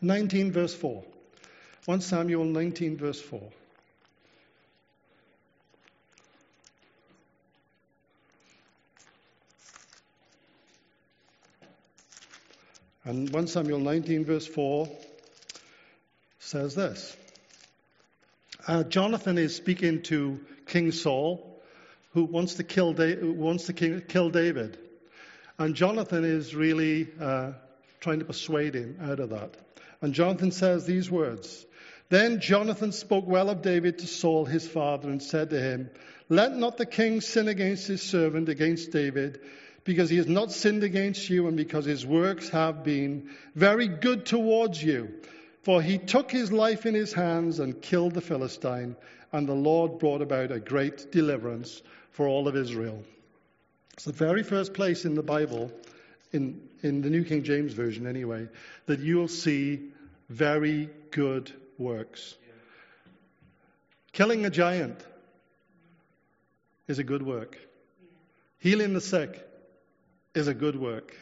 19, 0.00 0.52
verse 0.52 0.74
4. 0.74 1.04
1 1.84 2.00
Samuel 2.00 2.44
19, 2.44 2.96
verse 2.96 3.20
4. 3.20 3.40
And 13.06 13.30
1 13.30 13.46
Samuel 13.46 13.78
19, 13.78 14.24
verse 14.24 14.48
4 14.48 14.88
says 16.40 16.74
this 16.74 17.16
uh, 18.66 18.82
Jonathan 18.82 19.38
is 19.38 19.54
speaking 19.54 20.02
to 20.02 20.40
King 20.66 20.90
Saul, 20.90 21.62
who 22.14 22.24
wants 22.24 22.54
to 22.54 22.64
kill, 22.64 22.94
da- 22.94 23.22
wants 23.22 23.66
to 23.66 23.72
kill 23.72 24.30
David. 24.30 24.78
And 25.56 25.76
Jonathan 25.76 26.24
is 26.24 26.52
really 26.52 27.06
uh, 27.20 27.52
trying 28.00 28.18
to 28.18 28.24
persuade 28.24 28.74
him 28.74 28.98
out 29.00 29.20
of 29.20 29.30
that. 29.30 29.54
And 30.02 30.12
Jonathan 30.12 30.50
says 30.50 30.84
these 30.84 31.08
words 31.08 31.64
Then 32.08 32.40
Jonathan 32.40 32.90
spoke 32.90 33.28
well 33.28 33.50
of 33.50 33.62
David 33.62 34.00
to 34.00 34.08
Saul 34.08 34.46
his 34.46 34.66
father 34.66 35.08
and 35.10 35.22
said 35.22 35.50
to 35.50 35.60
him, 35.60 35.90
Let 36.28 36.56
not 36.56 36.76
the 36.76 36.86
king 36.86 37.20
sin 37.20 37.46
against 37.46 37.86
his 37.86 38.02
servant, 38.02 38.48
against 38.48 38.90
David 38.90 39.38
because 39.86 40.10
he 40.10 40.16
has 40.16 40.26
not 40.26 40.50
sinned 40.50 40.82
against 40.82 41.30
you 41.30 41.46
and 41.46 41.56
because 41.56 41.84
his 41.84 42.04
works 42.04 42.50
have 42.50 42.82
been 42.82 43.30
very 43.54 43.86
good 43.86 44.26
towards 44.26 44.82
you. 44.82 45.14
For 45.62 45.80
he 45.80 45.96
took 45.96 46.30
his 46.30 46.52
life 46.52 46.86
in 46.86 46.94
his 46.94 47.12
hands 47.12 47.60
and 47.60 47.80
killed 47.80 48.12
the 48.12 48.20
Philistine, 48.20 48.96
and 49.32 49.48
the 49.48 49.54
Lord 49.54 49.98
brought 49.98 50.22
about 50.22 50.50
a 50.50 50.60
great 50.60 51.12
deliverance 51.12 51.82
for 52.10 52.26
all 52.26 52.48
of 52.48 52.56
Israel. 52.56 53.02
It's 53.94 54.04
the 54.04 54.12
very 54.12 54.42
first 54.42 54.74
place 54.74 55.04
in 55.04 55.14
the 55.14 55.22
Bible, 55.22 55.72
in, 56.32 56.60
in 56.82 57.00
the 57.00 57.10
New 57.10 57.24
King 57.24 57.44
James 57.44 57.72
Version 57.72 58.06
anyway, 58.06 58.48
that 58.86 58.98
you'll 58.98 59.28
see 59.28 59.92
very 60.28 60.90
good 61.12 61.52
works. 61.78 62.34
Killing 64.12 64.44
a 64.44 64.50
giant 64.50 65.00
is 66.88 66.98
a 66.98 67.04
good 67.04 67.22
work. 67.22 67.56
Healing 68.58 68.92
the 68.92 69.00
sick 69.00 69.46
is 70.36 70.48
a 70.48 70.54
good 70.54 70.76
work. 70.76 71.16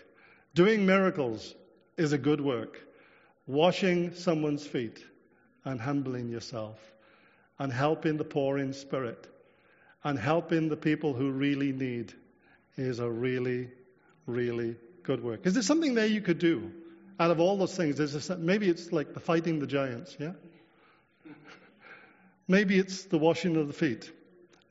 Doing 0.55 0.85
miracles 0.85 1.55
is 1.97 2.13
a 2.13 2.19
good 2.19 2.41
work. 2.41 2.81
Washing 3.47 4.13
someone's 4.15 4.67
feet 4.67 5.05
and 5.65 5.81
humbling 5.81 6.29
yourself 6.29 6.79
and 7.59 7.73
helping 7.73 8.17
the 8.17 8.25
poor 8.25 8.59
in 8.59 8.73
spirit 8.73 9.29
and 10.03 10.19
helping 10.19 10.69
the 10.69 10.77
people 10.77 11.15
who 11.15 11.31
really 11.31 11.73
need 11.73 12.13
is 12.77 12.99
a 12.99 13.09
really, 13.09 13.71
really 14.27 14.77
good 15.05 15.23
work. 15.23 15.47
Is 15.47 15.55
there 15.55 15.63
something 15.63 15.95
there 15.95 16.07
you 16.07 16.21
could 16.21 16.41
do 16.41 16.73
out 17.21 17.31
of 17.31 17.39
all 17.39 17.57
those 17.57 17.77
things? 17.77 17.97
There's 17.97 18.29
a, 18.31 18.37
maybe 18.37 18.69
it's 18.69 18.93
like 18.93 19.15
the 19.15 19.21
fighting 19.21 19.61
the 19.61 19.67
giants, 19.69 20.17
yeah? 20.19 20.33
maybe 22.49 22.79
it's 22.79 23.05
the 23.05 23.19
washing 23.19 23.57
of 23.57 23.69
the 23.69 23.73
feet. 23.73 24.11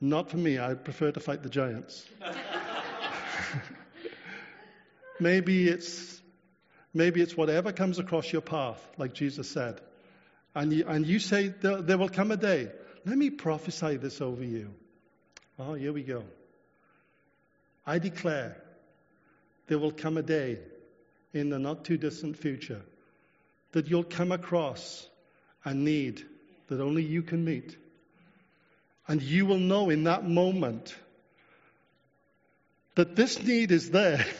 Not 0.02 0.30
for 0.30 0.36
me. 0.36 0.58
I 0.58 0.74
prefer 0.74 1.12
to 1.12 1.20
fight 1.20 1.42
the 1.42 1.48
giants. 1.48 2.06
Maybe 5.20 5.68
it's, 5.68 6.20
maybe 6.92 7.20
it's 7.20 7.36
whatever 7.36 7.72
comes 7.72 7.98
across 7.98 8.32
your 8.32 8.42
path, 8.42 8.80
like 8.98 9.14
Jesus 9.14 9.48
said. 9.48 9.80
And 10.54 10.72
you, 10.72 10.84
and 10.86 11.06
you 11.06 11.18
say, 11.18 11.48
there, 11.48 11.82
there 11.82 11.98
will 11.98 12.08
come 12.08 12.30
a 12.30 12.36
day. 12.36 12.70
Let 13.04 13.18
me 13.18 13.30
prophesy 13.30 13.96
this 13.96 14.20
over 14.20 14.42
you. 14.42 14.72
Oh, 15.58 15.74
here 15.74 15.92
we 15.92 16.02
go. 16.02 16.24
I 17.86 17.98
declare 17.98 18.56
there 19.66 19.78
will 19.78 19.92
come 19.92 20.16
a 20.16 20.22
day 20.22 20.58
in 21.32 21.50
the 21.50 21.58
not 21.58 21.84
too 21.84 21.96
distant 21.96 22.38
future 22.38 22.82
that 23.72 23.88
you'll 23.88 24.04
come 24.04 24.32
across 24.32 25.06
a 25.64 25.74
need 25.74 26.24
that 26.68 26.80
only 26.80 27.02
you 27.02 27.22
can 27.22 27.44
meet. 27.44 27.76
And 29.06 29.20
you 29.20 29.44
will 29.44 29.58
know 29.58 29.90
in 29.90 30.04
that 30.04 30.26
moment 30.26 30.94
that 32.94 33.16
this 33.16 33.42
need 33.42 33.70
is 33.70 33.90
there. 33.90 34.24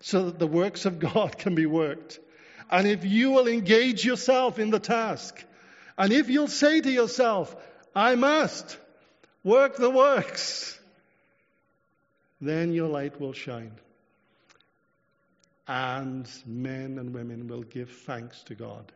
so 0.00 0.26
that 0.26 0.38
the 0.38 0.46
works 0.46 0.84
of 0.86 0.98
God 0.98 1.38
can 1.38 1.54
be 1.54 1.66
worked. 1.66 2.18
And 2.70 2.86
if 2.86 3.04
you 3.04 3.30
will 3.30 3.48
engage 3.48 4.04
yourself 4.04 4.58
in 4.58 4.70
the 4.70 4.80
task, 4.80 5.42
and 5.98 6.12
if 6.12 6.28
you'll 6.28 6.48
say 6.48 6.80
to 6.80 6.90
yourself, 6.90 7.54
I 7.94 8.14
must 8.14 8.76
work 9.44 9.76
the 9.76 9.90
works, 9.90 10.78
then 12.40 12.72
your 12.72 12.88
light 12.88 13.20
will 13.20 13.32
shine. 13.32 13.72
and 15.68 16.28
men 16.46 16.98
and 16.98 17.12
women 17.12 17.48
will 17.48 17.62
give 17.62 17.90
thanks 17.90 18.42
to 18.44 18.54
God 18.54 18.92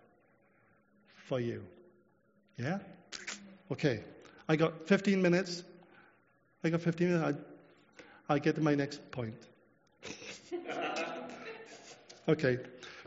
for 1.26 1.40
you. 1.40 1.64
Yeah? 2.57 2.78
Okay. 3.72 4.05
I 4.48 4.57
got 4.57 4.86
15 4.86 5.22
minutes. 5.22 5.64
I 6.62 6.70
got 6.70 6.80
15 6.80 7.12
minutes. 7.12 7.38
I, 8.28 8.34
I 8.34 8.38
get 8.38 8.55
to 8.57 8.61
my 8.61 8.74
next 8.74 9.11
point. 9.11 9.34
okay. 12.28 12.59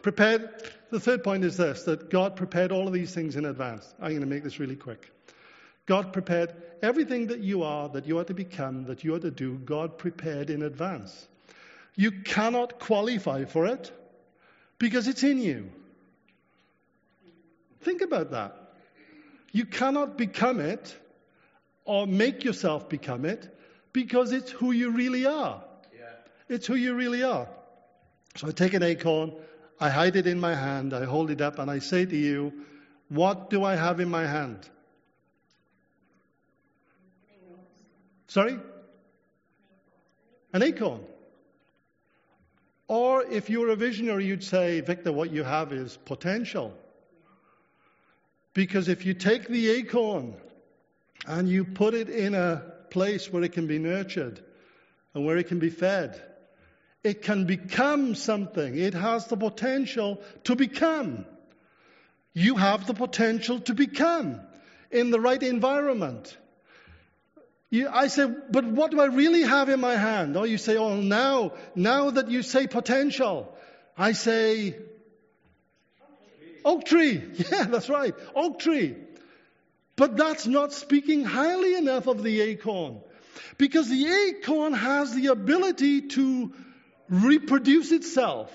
Prepared. 0.01 0.49
The 0.89 0.99
third 0.99 1.23
point 1.23 1.43
is 1.43 1.57
this 1.57 1.83
that 1.83 2.09
God 2.09 2.35
prepared 2.35 2.71
all 2.71 2.87
of 2.87 2.93
these 2.93 3.13
things 3.13 3.35
in 3.35 3.45
advance. 3.45 3.93
I'm 3.99 4.09
going 4.09 4.21
to 4.21 4.27
make 4.27 4.43
this 4.43 4.59
really 4.59 4.75
quick. 4.75 5.11
God 5.85 6.13
prepared 6.13 6.53
everything 6.81 7.27
that 7.27 7.39
you 7.39 7.63
are, 7.63 7.89
that 7.89 8.05
you 8.05 8.19
are 8.19 8.23
to 8.23 8.33
become, 8.33 8.85
that 8.85 9.03
you 9.03 9.15
are 9.15 9.19
to 9.19 9.31
do, 9.31 9.55
God 9.57 9.97
prepared 9.97 10.49
in 10.49 10.61
advance. 10.61 11.27
You 11.95 12.11
cannot 12.11 12.79
qualify 12.79 13.45
for 13.45 13.65
it 13.65 13.91
because 14.79 15.07
it's 15.07 15.23
in 15.23 15.39
you. 15.39 15.69
Think 17.81 18.01
about 18.01 18.31
that. 18.31 18.57
You 19.51 19.65
cannot 19.65 20.17
become 20.17 20.59
it 20.59 20.95
or 21.85 22.07
make 22.07 22.43
yourself 22.43 22.89
become 22.89 23.25
it 23.25 23.55
because 23.91 24.31
it's 24.31 24.49
who 24.51 24.71
you 24.71 24.91
really 24.91 25.25
are. 25.25 25.63
It's 26.49 26.67
who 26.67 26.75
you 26.75 26.95
really 26.95 27.23
are. 27.23 27.47
So 28.35 28.47
I 28.47 28.51
take 28.51 28.73
an 28.73 28.83
acorn, 28.83 29.33
I 29.79 29.89
hide 29.89 30.15
it 30.15 30.27
in 30.27 30.39
my 30.39 30.55
hand, 30.55 30.93
I 30.93 31.05
hold 31.05 31.31
it 31.31 31.41
up, 31.41 31.59
and 31.59 31.69
I 31.69 31.79
say 31.79 32.05
to 32.05 32.15
you, 32.15 32.53
What 33.09 33.49
do 33.49 33.63
I 33.63 33.75
have 33.75 33.99
in 33.99 34.09
my 34.09 34.25
hand? 34.25 34.69
Sorry? 38.27 38.57
An 40.53 40.63
acorn. 40.63 41.01
Or 42.87 43.23
if 43.23 43.49
you 43.49 43.61
were 43.61 43.69
a 43.69 43.75
visionary, 43.75 44.25
you'd 44.25 44.43
say, 44.43 44.81
Victor, 44.81 45.11
what 45.11 45.31
you 45.31 45.43
have 45.43 45.71
is 45.71 45.97
potential. 46.05 46.73
Because 48.53 48.87
if 48.87 49.05
you 49.05 49.13
take 49.13 49.47
the 49.47 49.69
acorn 49.69 50.35
and 51.25 51.47
you 51.47 51.65
put 51.65 51.93
it 51.93 52.09
in 52.09 52.35
a 52.35 52.63
place 52.89 53.31
where 53.31 53.43
it 53.43 53.53
can 53.53 53.67
be 53.67 53.79
nurtured 53.79 54.43
and 55.13 55.25
where 55.25 55.37
it 55.37 55.47
can 55.47 55.59
be 55.59 55.69
fed, 55.69 56.21
it 57.03 57.21
can 57.21 57.45
become 57.45 58.15
something. 58.15 58.77
It 58.77 58.93
has 58.93 59.27
the 59.27 59.37
potential 59.37 60.21
to 60.45 60.55
become. 60.55 61.25
You 62.33 62.55
have 62.55 62.87
the 62.87 62.93
potential 62.93 63.59
to 63.61 63.73
become 63.73 64.39
in 64.89 65.11
the 65.11 65.19
right 65.19 65.41
environment. 65.41 66.37
You, 67.69 67.89
I 67.89 68.07
say, 68.07 68.25
but 68.51 68.65
what 68.65 68.91
do 68.91 69.01
I 69.01 69.05
really 69.05 69.41
have 69.41 69.67
in 69.67 69.79
my 69.79 69.95
hand? 69.95 70.37
Oh, 70.37 70.43
you 70.43 70.57
say, 70.57 70.77
oh, 70.77 71.01
now, 71.01 71.53
now 71.75 72.11
that 72.11 72.29
you 72.29 72.43
say 72.43 72.67
potential, 72.67 73.53
I 73.97 74.13
say 74.13 74.75
oak 76.63 76.85
tree. 76.85 77.21
Yeah, 77.51 77.63
that's 77.65 77.89
right, 77.89 78.13
oak 78.35 78.59
tree. 78.59 78.95
But 79.95 80.17
that's 80.17 80.47
not 80.47 80.73
speaking 80.73 81.23
highly 81.23 81.75
enough 81.75 82.07
of 82.07 82.23
the 82.23 82.41
acorn. 82.41 83.01
Because 83.57 83.89
the 83.89 84.07
acorn 84.07 84.73
has 84.73 85.13
the 85.13 85.27
ability 85.27 86.01
to 86.09 86.53
reproduce 87.13 87.91
itself. 87.91 88.51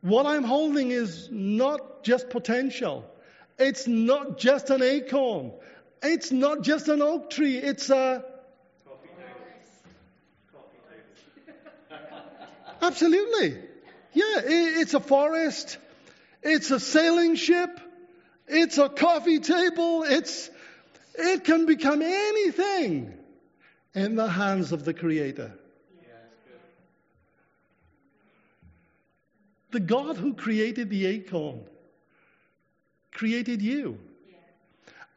What 0.00 0.24
I'm 0.24 0.44
holding 0.44 0.90
is 0.90 1.28
not 1.30 2.04
just 2.04 2.30
potential. 2.30 3.04
It's 3.58 3.86
not 3.86 4.38
just 4.38 4.70
an 4.70 4.82
acorn. 4.82 5.52
It's 6.02 6.30
not 6.30 6.62
just 6.62 6.88
an 6.88 7.02
oak 7.02 7.30
tree, 7.30 7.56
it's 7.56 7.90
a. 7.90 8.24
Absolutely. 12.82 13.58
Yeah, 14.12 14.40
it's 14.44 14.94
a 14.94 15.00
forest. 15.00 15.78
It's 16.42 16.70
a 16.70 16.78
sailing 16.78 17.34
ship. 17.34 17.80
It's 18.46 18.78
a 18.78 18.88
coffee 18.88 19.40
table. 19.40 20.04
It's, 20.04 20.48
it 21.14 21.44
can 21.44 21.66
become 21.66 22.00
anything 22.00 23.12
in 23.94 24.14
the 24.14 24.28
hands 24.28 24.72
of 24.72 24.84
the 24.84 24.94
Creator. 24.94 25.52
The 29.76 29.80
God 29.80 30.16
who 30.16 30.32
created 30.32 30.88
the 30.88 31.04
acorn 31.04 31.60
created 33.12 33.60
you. 33.60 33.98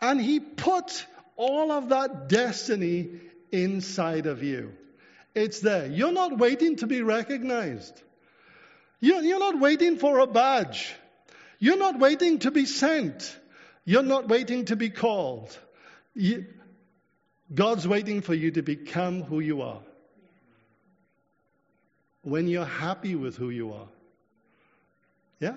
And 0.02 0.20
he 0.20 0.42
put 0.42 1.06
all 1.38 1.72
of 1.72 1.88
that 1.90 2.28
destiny 2.28 3.08
inside 3.54 4.26
of 4.26 4.44
you. 4.44 4.74
It's 5.34 5.62
there. 5.62 5.86
You're 5.88 6.12
not 6.12 6.38
waiting 6.38 6.76
to 6.78 6.88
be 6.88 7.02
recognized. 7.02 8.04
You're, 9.00 9.40
not 9.40 9.62
waiting 9.62 9.98
for 9.98 10.20
a 10.20 10.28
badge. 10.28 10.94
You're 11.60 11.78
not 11.78 11.98
waiting 11.98 12.40
to 12.40 12.52
be 12.52 12.66
sent. 12.66 13.34
You're 13.86 14.04
not 14.04 14.28
waiting 14.28 14.66
to 14.66 14.76
be 14.76 14.90
called. 14.90 15.58
God's 17.56 17.88
waiting 17.88 18.20
for 18.20 18.34
you 18.34 18.52
to 18.52 18.62
become 18.62 19.24
who 19.24 19.40
you 19.40 19.62
are. 19.62 19.80
When 22.24 22.50
you're 22.50 22.66
happy 22.66 23.16
with 23.16 23.38
who 23.38 23.52
you 23.52 23.72
are. 23.72 23.88
Yeah? 25.40 25.56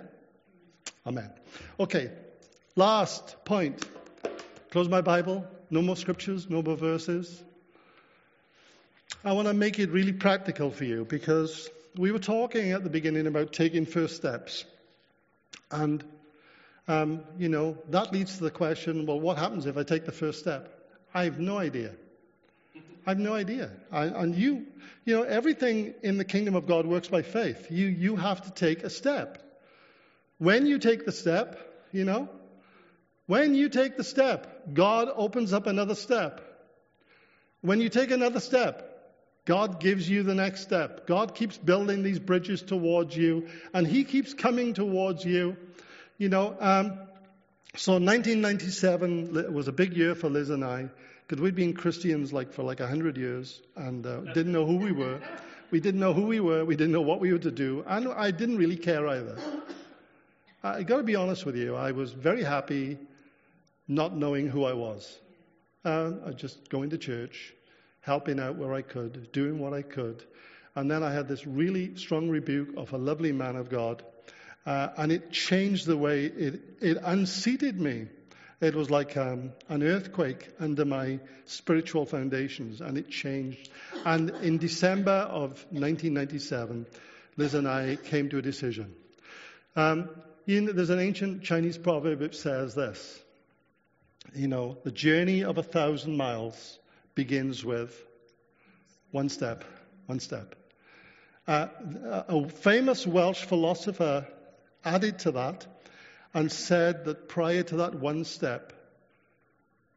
Amen. 1.06 1.30
Okay, 1.80 2.10
last 2.76 3.44
point. 3.44 3.84
Close 4.70 4.88
my 4.88 5.00
Bible. 5.00 5.46
No 5.70 5.82
more 5.82 5.96
scriptures, 5.96 6.48
no 6.48 6.62
more 6.62 6.76
verses. 6.76 7.42
I 9.24 9.32
want 9.32 9.48
to 9.48 9.54
make 9.54 9.78
it 9.78 9.90
really 9.90 10.12
practical 10.12 10.70
for 10.70 10.84
you 10.84 11.04
because 11.04 11.68
we 11.96 12.12
were 12.12 12.18
talking 12.18 12.72
at 12.72 12.84
the 12.84 12.90
beginning 12.90 13.26
about 13.26 13.52
taking 13.52 13.86
first 13.86 14.16
steps. 14.16 14.64
And, 15.70 16.04
um, 16.88 17.22
you 17.38 17.48
know, 17.48 17.76
that 17.90 18.12
leads 18.12 18.38
to 18.38 18.44
the 18.44 18.50
question 18.50 19.06
well, 19.06 19.20
what 19.20 19.38
happens 19.38 19.66
if 19.66 19.76
I 19.76 19.82
take 19.82 20.04
the 20.04 20.12
first 20.12 20.40
step? 20.40 20.72
I 21.14 21.24
have 21.24 21.38
no 21.38 21.58
idea. 21.58 21.92
I 23.06 23.10
have 23.10 23.18
no 23.18 23.34
idea. 23.34 23.70
I, 23.90 24.04
and 24.04 24.34
you, 24.34 24.66
you 25.04 25.16
know, 25.16 25.22
everything 25.22 25.94
in 26.02 26.18
the 26.18 26.24
kingdom 26.24 26.54
of 26.54 26.66
God 26.66 26.86
works 26.86 27.08
by 27.08 27.22
faith. 27.22 27.70
You, 27.70 27.86
you 27.86 28.16
have 28.16 28.42
to 28.42 28.50
take 28.50 28.84
a 28.84 28.90
step. 28.90 29.41
When 30.42 30.66
you 30.66 30.80
take 30.80 31.04
the 31.04 31.12
step, 31.12 31.56
you 31.92 32.04
know, 32.04 32.28
when 33.26 33.54
you 33.54 33.68
take 33.68 33.96
the 33.96 34.02
step, 34.02 34.74
God 34.74 35.08
opens 35.14 35.52
up 35.52 35.68
another 35.68 35.94
step. 35.94 36.40
When 37.60 37.80
you 37.80 37.88
take 37.88 38.10
another 38.10 38.40
step, 38.40 38.88
God 39.44 39.78
gives 39.78 40.10
you 40.10 40.24
the 40.24 40.34
next 40.34 40.62
step. 40.62 41.06
God 41.06 41.36
keeps 41.36 41.56
building 41.58 42.02
these 42.02 42.18
bridges 42.18 42.60
towards 42.60 43.16
you, 43.16 43.46
and 43.72 43.86
He 43.86 44.02
keeps 44.02 44.34
coming 44.34 44.74
towards 44.74 45.24
you. 45.24 45.56
You 46.18 46.28
know, 46.28 46.56
um, 46.58 46.98
so 47.76 47.92
1997 47.92 49.54
was 49.54 49.68
a 49.68 49.72
big 49.72 49.96
year 49.96 50.16
for 50.16 50.28
Liz 50.28 50.50
and 50.50 50.64
I, 50.64 50.88
because 51.28 51.40
we'd 51.40 51.54
been 51.54 51.72
Christians 51.72 52.32
like 52.32 52.52
for 52.52 52.64
like 52.64 52.80
100 52.80 53.16
years 53.16 53.62
and 53.76 54.04
uh, 54.04 54.22
didn't 54.34 54.50
know 54.50 54.66
who 54.66 54.78
we 54.78 54.90
were. 54.90 55.20
We 55.70 55.78
didn't 55.80 56.00
know 56.00 56.12
who 56.12 56.26
we 56.26 56.38
were. 56.38 56.64
We 56.64 56.76
didn't 56.76 56.92
know 56.92 57.00
what 57.00 57.20
we 57.20 57.32
were 57.32 57.38
to 57.38 57.50
do, 57.50 57.84
and 57.86 58.08
I 58.08 58.32
didn't 58.32 58.58
really 58.58 58.76
care 58.76 59.06
either. 59.06 59.38
I 60.64 60.84
got 60.84 60.98
to 60.98 61.02
be 61.02 61.16
honest 61.16 61.44
with 61.44 61.56
you. 61.56 61.74
I 61.74 61.90
was 61.90 62.12
very 62.12 62.44
happy 62.44 62.96
not 63.88 64.16
knowing 64.16 64.46
who 64.46 64.64
I 64.64 64.74
was. 64.74 65.18
Uh, 65.84 66.30
just 66.36 66.68
going 66.68 66.90
to 66.90 66.98
church, 66.98 67.52
helping 68.00 68.38
out 68.38 68.56
where 68.56 68.72
I 68.72 68.82
could, 68.82 69.32
doing 69.32 69.58
what 69.58 69.74
I 69.74 69.82
could. 69.82 70.22
And 70.76 70.88
then 70.88 71.02
I 71.02 71.12
had 71.12 71.26
this 71.26 71.44
really 71.44 71.96
strong 71.96 72.28
rebuke 72.28 72.76
of 72.76 72.92
a 72.92 72.96
lovely 72.96 73.32
man 73.32 73.56
of 73.56 73.70
God. 73.70 74.04
Uh, 74.64 74.90
and 74.96 75.10
it 75.10 75.32
changed 75.32 75.86
the 75.86 75.96
way 75.96 76.26
it, 76.26 76.60
it 76.80 76.98
unseated 77.02 77.80
me. 77.80 78.06
It 78.60 78.76
was 78.76 78.88
like 78.88 79.16
um, 79.16 79.50
an 79.68 79.82
earthquake 79.82 80.48
under 80.60 80.84
my 80.84 81.18
spiritual 81.46 82.06
foundations, 82.06 82.80
and 82.80 82.96
it 82.96 83.08
changed. 83.08 83.68
And 84.04 84.30
in 84.42 84.58
December 84.58 85.10
of 85.10 85.50
1997, 85.70 86.86
Liz 87.36 87.54
and 87.54 87.66
I 87.66 87.96
came 87.96 88.28
to 88.28 88.38
a 88.38 88.42
decision. 88.42 88.94
Um, 89.74 90.08
in, 90.46 90.66
there's 90.76 90.90
an 90.90 90.98
ancient 90.98 91.42
Chinese 91.42 91.78
proverb 91.78 92.20
which 92.20 92.36
says 92.38 92.74
this 92.74 93.22
you 94.34 94.48
know, 94.48 94.78
the 94.84 94.90
journey 94.90 95.44
of 95.44 95.58
a 95.58 95.62
thousand 95.62 96.16
miles 96.16 96.78
begins 97.14 97.64
with 97.64 97.94
one 99.10 99.28
step, 99.28 99.64
one 100.06 100.20
step. 100.20 100.54
Uh, 101.46 101.66
a 102.28 102.48
famous 102.48 103.06
Welsh 103.06 103.44
philosopher 103.44 104.26
added 104.84 105.18
to 105.20 105.32
that 105.32 105.66
and 106.32 106.50
said 106.50 107.04
that 107.04 107.28
prior 107.28 107.62
to 107.64 107.76
that 107.78 107.94
one 107.94 108.24
step, 108.24 108.72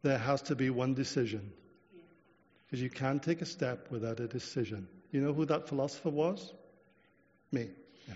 there 0.01 0.17
has 0.17 0.41
to 0.43 0.55
be 0.55 0.69
one 0.69 0.95
decision. 0.95 1.53
Because 2.65 2.81
you 2.81 2.89
can't 2.89 3.21
take 3.21 3.41
a 3.41 3.45
step 3.45 3.87
without 3.91 4.19
a 4.19 4.27
decision. 4.27 4.87
You 5.11 5.21
know 5.21 5.33
who 5.33 5.45
that 5.45 5.69
philosopher 5.69 6.09
was? 6.09 6.51
Me. 7.51 7.69
Yeah. 8.07 8.15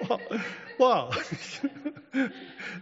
well, 0.08 0.20
well 0.78 1.14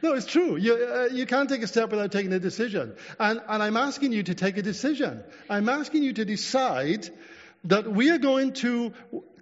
no, 0.02 0.14
it's 0.14 0.26
true. 0.26 0.56
You, 0.56 0.74
uh, 0.74 1.08
you 1.12 1.26
can't 1.26 1.48
take 1.48 1.62
a 1.62 1.66
step 1.66 1.90
without 1.90 2.12
taking 2.12 2.32
a 2.32 2.38
decision. 2.38 2.94
And, 3.18 3.40
and 3.48 3.62
I'm 3.62 3.76
asking 3.76 4.12
you 4.12 4.22
to 4.24 4.34
take 4.34 4.56
a 4.56 4.62
decision. 4.62 5.22
I'm 5.48 5.68
asking 5.68 6.02
you 6.02 6.12
to 6.14 6.24
decide 6.24 7.08
that 7.64 7.90
we 7.90 8.10
are 8.10 8.18
going 8.18 8.54
to 8.54 8.92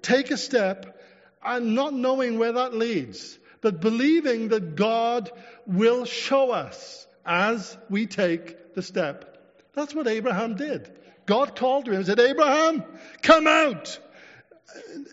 take 0.03 0.31
a 0.31 0.37
step 0.37 1.01
and 1.43 1.75
not 1.75 1.95
knowing 1.95 2.39
where 2.39 2.53
that 2.53 2.75
leads, 2.75 3.39
but 3.61 3.81
believing 3.81 4.49
that 4.49 4.77
God 4.77 5.31
will 5.67 6.05
show 6.05 6.51
us 6.51 7.07
as 7.25 7.77
we 7.89 8.07
take 8.07 8.75
the 8.75 8.83
step. 8.83 9.39
That's 9.75 9.95
what 9.95 10.07
Abraham 10.09 10.57
did. 10.57 10.91
God 11.27 11.55
called 11.55 11.85
to 11.85 11.93
him 11.93 11.99
and 11.99 12.07
said, 12.07 12.19
Abraham, 12.19 12.83
come 13.23 13.47
out. 13.47 13.99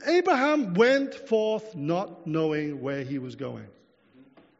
Abraham 0.05 0.73
went 0.73 1.13
forth 1.13 1.75
not 1.75 2.27
knowing 2.27 2.81
where 2.81 3.03
he 3.03 3.19
was 3.19 3.35
going. 3.35 3.67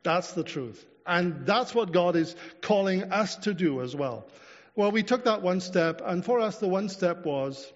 That's 0.03 0.33
the 0.33 0.43
truth. 0.43 0.85
And 1.05 1.45
that's 1.45 1.73
what 1.73 1.91
God 1.91 2.15
is 2.15 2.35
calling 2.61 3.11
us 3.11 3.35
to 3.37 3.53
do 3.53 3.81
as 3.81 3.95
well. 3.95 4.27
Well, 4.75 4.91
we 4.91 5.03
took 5.03 5.25
that 5.25 5.41
one 5.41 5.61
step, 5.61 6.01
and 6.05 6.23
for 6.23 6.39
us, 6.39 6.59
the 6.59 6.67
one 6.67 6.89
step 6.89 7.25
was 7.25 7.71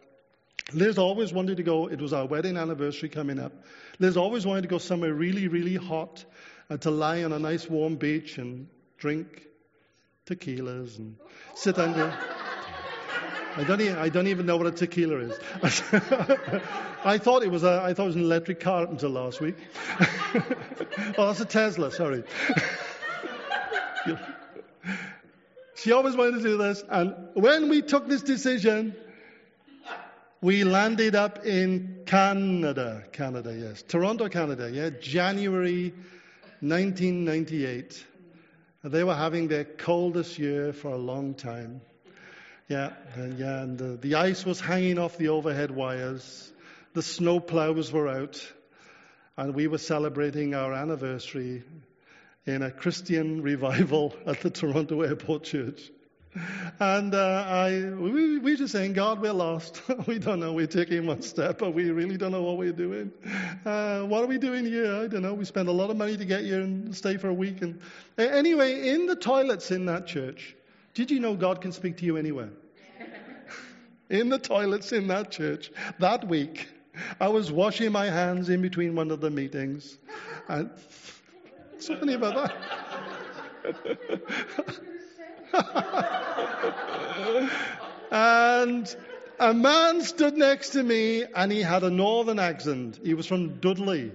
Liz 0.73 0.97
always 0.97 1.33
wanted 1.33 1.57
to 1.57 1.63
go, 1.63 1.87
it 1.87 1.99
was 1.99 2.13
our 2.13 2.25
wedding 2.25 2.57
anniversary 2.57 3.09
coming 3.09 3.39
up. 3.39 3.51
Liz 3.99 4.15
always 4.15 4.45
wanted 4.45 4.61
to 4.61 4.67
go 4.67 4.77
somewhere 4.77 5.13
really, 5.13 5.47
really 5.47 5.75
hot 5.75 6.23
and 6.69 6.81
to 6.81 6.91
lie 6.91 7.23
on 7.23 7.33
a 7.33 7.39
nice 7.39 7.69
warm 7.69 7.95
beach 7.95 8.37
and 8.37 8.67
drink 8.97 9.47
tequilas 10.25 10.97
and 10.97 11.17
sit 11.55 11.77
under. 11.77 12.13
I 13.57 13.63
don't, 13.65 13.81
even, 13.81 13.97
I 13.97 14.09
don't 14.09 14.27
even 14.27 14.45
know 14.45 14.55
what 14.55 14.67
a 14.67 14.71
tequila 14.71 15.17
is. 15.17 15.39
I 17.03 17.17
thought 17.17 17.43
it 17.43 17.51
was 17.51 17.63
a, 17.63 17.81
I 17.83 17.93
thought 17.93 18.03
it 18.03 18.07
was 18.07 18.15
an 18.15 18.21
electric 18.21 18.61
car 18.61 18.85
until 18.85 19.09
last 19.09 19.41
week. 19.41 19.55
oh, 21.17 21.27
that's 21.27 21.41
a 21.41 21.45
Tesla. 21.45 21.91
Sorry. 21.91 22.23
she 25.75 25.91
always 25.91 26.15
wanted 26.15 26.37
to 26.37 26.43
do 26.43 26.57
this, 26.57 26.83
and 26.89 27.13
when 27.33 27.67
we 27.67 27.81
took 27.81 28.07
this 28.07 28.21
decision, 28.21 28.95
we 30.41 30.63
landed 30.63 31.15
up 31.15 31.45
in 31.45 32.03
Canada. 32.05 33.03
Canada, 33.11 33.53
yes, 33.55 33.83
Toronto, 33.83 34.29
Canada. 34.29 34.71
Yeah, 34.71 34.91
January 35.01 35.93
1998. 36.61 38.05
They 38.83 39.03
were 39.03 39.15
having 39.15 39.47
their 39.47 39.65
coldest 39.65 40.39
year 40.39 40.71
for 40.73 40.89
a 40.89 40.97
long 40.97 41.33
time. 41.33 41.81
Yeah, 42.71 42.93
and, 43.15 43.37
yeah, 43.37 43.63
and 43.63 43.77
the, 43.77 43.97
the 43.97 44.15
ice 44.15 44.45
was 44.45 44.61
hanging 44.61 44.97
off 44.97 45.17
the 45.17 45.27
overhead 45.27 45.71
wires. 45.71 46.53
The 46.93 47.01
snow 47.01 47.41
plows 47.41 47.91
were 47.91 48.07
out, 48.07 48.49
and 49.35 49.53
we 49.53 49.67
were 49.67 49.77
celebrating 49.77 50.55
our 50.55 50.71
anniversary 50.71 51.63
in 52.45 52.61
a 52.61 52.71
Christian 52.71 53.41
revival 53.51 54.15
at 54.25 54.39
the 54.39 54.49
Toronto 54.49 55.01
Airport 55.01 55.43
Church. 55.43 55.91
And 56.79 57.13
uh, 57.13 57.45
I, 57.45 57.89
we, 57.89 58.37
we 58.37 58.55
just 58.55 58.71
saying, 58.71 58.93
God, 58.93 59.19
we're 59.19 59.33
lost. 59.33 59.81
we 60.07 60.17
don't 60.17 60.39
know. 60.39 60.53
We're 60.53 60.65
taking 60.65 61.05
one 61.05 61.23
step, 61.23 61.57
but 61.57 61.73
we 61.73 61.91
really 61.91 62.15
don't 62.15 62.31
know 62.31 62.43
what 62.43 62.55
we're 62.55 62.71
doing. 62.71 63.11
Uh, 63.65 64.03
what 64.03 64.23
are 64.23 64.27
we 64.27 64.37
doing 64.37 64.63
here? 64.63 64.95
I 64.95 65.07
don't 65.07 65.23
know. 65.23 65.33
We 65.33 65.43
spend 65.43 65.67
a 65.67 65.73
lot 65.73 65.89
of 65.89 65.97
money 65.97 66.15
to 66.15 66.23
get 66.23 66.45
here 66.45 66.61
and 66.61 66.95
stay 66.95 67.17
for 67.17 67.27
a 67.27 67.33
week. 67.33 67.61
And 67.61 67.81
anyway, 68.17 68.87
in 68.91 69.07
the 69.07 69.17
toilets 69.17 69.71
in 69.71 69.87
that 69.87 70.07
church, 70.07 70.55
did 70.93 71.11
you 71.11 71.19
know 71.19 71.35
God 71.35 71.61
can 71.61 71.71
speak 71.71 71.97
to 71.97 72.05
you 72.05 72.17
anywhere? 72.17 72.49
in 74.09 74.29
the 74.29 74.39
toilets 74.39 74.91
in 74.91 75.07
that 75.07 75.31
church 75.31 75.71
that 75.99 76.27
week, 76.27 76.67
I 77.19 77.29
was 77.29 77.51
washing 77.51 77.91
my 77.91 78.07
hands 78.07 78.49
in 78.49 78.61
between 78.61 78.95
one 78.95 79.11
of 79.11 79.21
the 79.21 79.29
meetings. 79.29 79.97
And 80.47 80.69
so 81.79 81.95
funny 81.95 82.13
about 82.13 82.35
that. 82.35 82.55
and 88.11 88.95
a 89.39 89.53
man 89.53 90.01
stood 90.01 90.37
next 90.37 90.71
to 90.71 90.83
me 90.83 91.25
and 91.35 91.51
he 91.51 91.61
had 91.61 91.83
a 91.83 91.89
northern 91.89 92.39
accent. 92.39 92.99
He 93.03 93.13
was 93.13 93.25
from 93.25 93.59
Dudley. 93.59 94.11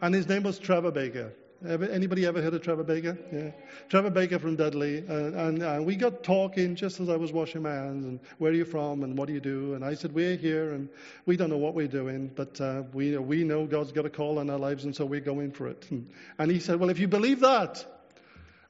And 0.00 0.14
his 0.14 0.28
name 0.28 0.42
was 0.42 0.58
Trevor 0.58 0.90
Baker. 0.90 1.32
Ever, 1.66 1.84
anybody 1.84 2.26
ever 2.26 2.42
heard 2.42 2.54
of 2.54 2.62
Trevor 2.62 2.82
Baker? 2.82 3.16
Yeah. 3.32 3.50
Trevor 3.88 4.10
Baker 4.10 4.40
from 4.40 4.56
Dudley. 4.56 5.04
Uh, 5.08 5.46
and 5.46 5.62
uh, 5.62 5.80
we 5.80 5.94
got 5.94 6.24
talking 6.24 6.74
just 6.74 6.98
as 6.98 7.08
I 7.08 7.16
was 7.16 7.30
washing 7.30 7.62
my 7.62 7.72
hands. 7.72 8.04
And 8.04 8.20
where 8.38 8.50
are 8.50 8.54
you 8.54 8.64
from? 8.64 9.04
And 9.04 9.16
what 9.16 9.28
do 9.28 9.34
you 9.34 9.40
do? 9.40 9.74
And 9.74 9.84
I 9.84 9.94
said, 9.94 10.12
We're 10.12 10.36
here 10.36 10.72
and 10.72 10.88
we 11.24 11.36
don't 11.36 11.50
know 11.50 11.58
what 11.58 11.74
we're 11.74 11.86
doing, 11.86 12.30
but 12.34 12.60
uh, 12.60 12.82
we, 12.92 13.16
we 13.16 13.44
know 13.44 13.66
God's 13.66 13.92
got 13.92 14.06
a 14.06 14.10
call 14.10 14.38
on 14.38 14.50
our 14.50 14.58
lives 14.58 14.84
and 14.84 14.96
so 14.96 15.04
we're 15.04 15.20
going 15.20 15.52
for 15.52 15.68
it. 15.68 15.86
And, 15.90 16.10
and 16.38 16.50
he 16.50 16.58
said, 16.58 16.80
Well, 16.80 16.90
if 16.90 16.98
you 16.98 17.06
believe 17.06 17.40
that, 17.40 17.84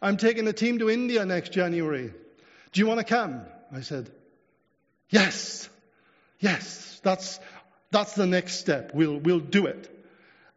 I'm 0.03 0.19
taking 0.19 0.47
a 0.47 0.53
team 0.53 0.79
to 0.81 0.91
India 0.91 1.25
next 1.25 1.53
January. 1.53 2.13
Do 2.73 2.81
you 2.81 2.87
want 2.87 2.99
to 2.99 3.05
come? 3.05 3.43
I 3.73 3.81
said, 3.81 4.11
Yes, 5.09 5.69
yes, 6.41 7.01
that's, 7.03 7.41
that's 7.91 8.15
the 8.15 8.27
next 8.27 8.61
step. 8.61 8.93
We'll, 8.93 9.19
we'll 9.19 9.41
do 9.41 9.67
it. 9.67 9.89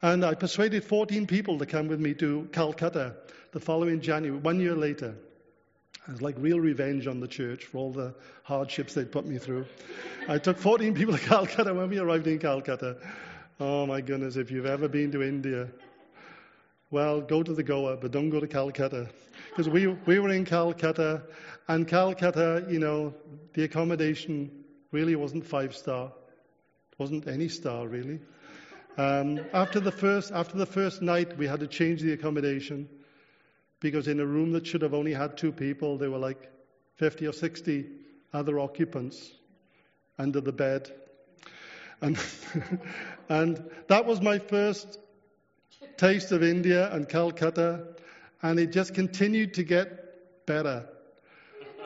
And 0.05 0.23
I 0.23 0.35
persuaded 0.35 0.83
14 0.83 1.25
people 1.25 1.57
to 1.57 1.65
come 1.65 1.87
with 1.87 1.99
me 1.99 2.13
to 2.13 2.47
Calcutta 2.51 3.15
the 3.53 3.59
following 3.59 4.01
January, 4.01 4.39
one 4.39 4.59
year 4.59 4.75
later. 4.75 5.15
It 6.07 6.11
was 6.11 6.21
like 6.21 6.35
real 6.37 6.59
revenge 6.59 7.07
on 7.07 7.21
the 7.21 7.27
church 7.27 7.65
for 7.65 7.79
all 7.79 7.91
the 7.91 8.13
hardships 8.43 8.93
they'd 8.93 9.11
put 9.11 9.25
me 9.25 9.39
through. 9.39 9.65
I 10.27 10.37
took 10.37 10.59
14 10.59 10.93
people 10.99 11.17
to 11.17 11.19
Calcutta 11.19 11.73
when 11.73 11.89
we 11.89 11.97
arrived 11.97 12.27
in 12.27 12.37
Calcutta. 12.37 12.97
Oh 13.59 13.87
my 13.87 13.99
goodness, 13.99 14.35
if 14.35 14.51
you've 14.51 14.67
ever 14.67 14.87
been 14.87 15.11
to 15.13 15.23
India, 15.23 15.69
well, 16.91 17.21
go 17.21 17.41
to 17.41 17.55
the 17.55 17.63
Goa, 17.63 17.97
but 17.97 18.11
don't 18.11 18.29
go 18.29 18.39
to 18.39 18.47
Calcutta. 18.47 19.09
Because 19.49 19.67
we, 19.67 19.87
we 19.87 20.19
were 20.19 20.29
in 20.29 20.45
Calcutta, 20.45 21.23
and 21.67 21.87
Calcutta, 21.87 22.67
you 22.69 22.77
know, 22.77 23.15
the 23.55 23.63
accommodation 23.63 24.51
really 24.91 25.15
wasn't 25.15 25.47
five 25.47 25.75
star. 25.75 26.11
It 26.91 26.99
wasn't 26.99 27.27
any 27.27 27.47
star, 27.47 27.87
really. 27.87 28.19
Um, 28.97 29.41
after, 29.53 29.79
the 29.79 29.91
first, 29.91 30.31
after 30.31 30.57
the 30.57 30.65
first 30.65 31.01
night, 31.01 31.37
we 31.37 31.47
had 31.47 31.59
to 31.59 31.67
change 31.67 32.01
the 32.01 32.13
accommodation 32.13 32.87
because 33.81 34.07
in 34.07 34.19
a 34.21 34.25
room 34.25 34.51
that 34.53 34.65
should 34.65 34.81
have 34.81 34.93
only 34.93 35.13
had 35.13 35.37
two 35.37 35.51
people, 35.51 35.97
there 35.97 36.09
were 36.09 36.17
like 36.17 36.49
50 36.95 37.27
or 37.27 37.33
60 37.33 37.87
other 38.33 38.59
occupants 38.59 39.31
under 40.17 40.39
the 40.39 40.53
bed. 40.53 40.91
And, 42.01 42.17
and 43.29 43.69
that 43.87 44.05
was 44.05 44.21
my 44.21 44.39
first 44.39 44.97
taste 45.97 46.31
of 46.31 46.41
India 46.41 46.91
and 46.93 47.07
Calcutta, 47.07 47.95
and 48.41 48.59
it 48.59 48.71
just 48.71 48.93
continued 48.93 49.53
to 49.55 49.63
get 49.63 50.45
better. 50.45 50.87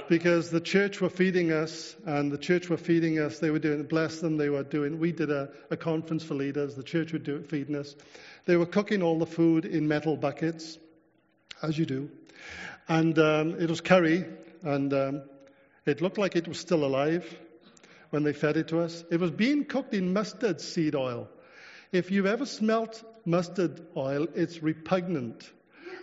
Because 0.07 0.49
the 0.49 0.61
church 0.61 1.01
were 1.01 1.09
feeding 1.09 1.51
us, 1.51 1.95
and 2.05 2.31
the 2.31 2.37
church 2.37 2.69
were 2.69 2.77
feeding 2.77 3.19
us. 3.19 3.39
They 3.39 3.51
were 3.51 3.59
doing, 3.59 3.83
bless 3.83 4.19
them, 4.19 4.37
they 4.37 4.49
were 4.49 4.63
doing. 4.63 4.99
We 4.99 5.11
did 5.11 5.29
a, 5.29 5.49
a 5.69 5.77
conference 5.77 6.23
for 6.23 6.33
leaders. 6.33 6.75
The 6.75 6.83
church 6.83 7.13
would 7.13 7.23
do 7.23 7.35
it, 7.35 7.49
feeding 7.49 7.75
us. 7.75 7.95
They 8.45 8.55
were 8.55 8.65
cooking 8.65 9.03
all 9.03 9.19
the 9.19 9.27
food 9.27 9.65
in 9.65 9.87
metal 9.87 10.17
buckets, 10.17 10.77
as 11.61 11.77
you 11.77 11.85
do. 11.85 12.09
And 12.87 13.17
um, 13.19 13.59
it 13.59 13.69
was 13.69 13.81
curry, 13.81 14.25
and 14.63 14.93
um, 14.93 15.21
it 15.85 16.01
looked 16.01 16.17
like 16.17 16.35
it 16.35 16.47
was 16.47 16.59
still 16.59 16.85
alive 16.85 17.25
when 18.09 18.23
they 18.23 18.33
fed 18.33 18.57
it 18.57 18.69
to 18.69 18.79
us. 18.79 19.03
It 19.11 19.19
was 19.19 19.31
being 19.31 19.65
cooked 19.65 19.93
in 19.93 20.13
mustard 20.13 20.61
seed 20.61 20.95
oil. 20.95 21.29
If 21.91 22.11
you've 22.11 22.25
ever 22.25 22.45
smelt 22.45 23.03
mustard 23.25 23.85
oil, 23.95 24.27
it's 24.35 24.63
repugnant. 24.63 25.51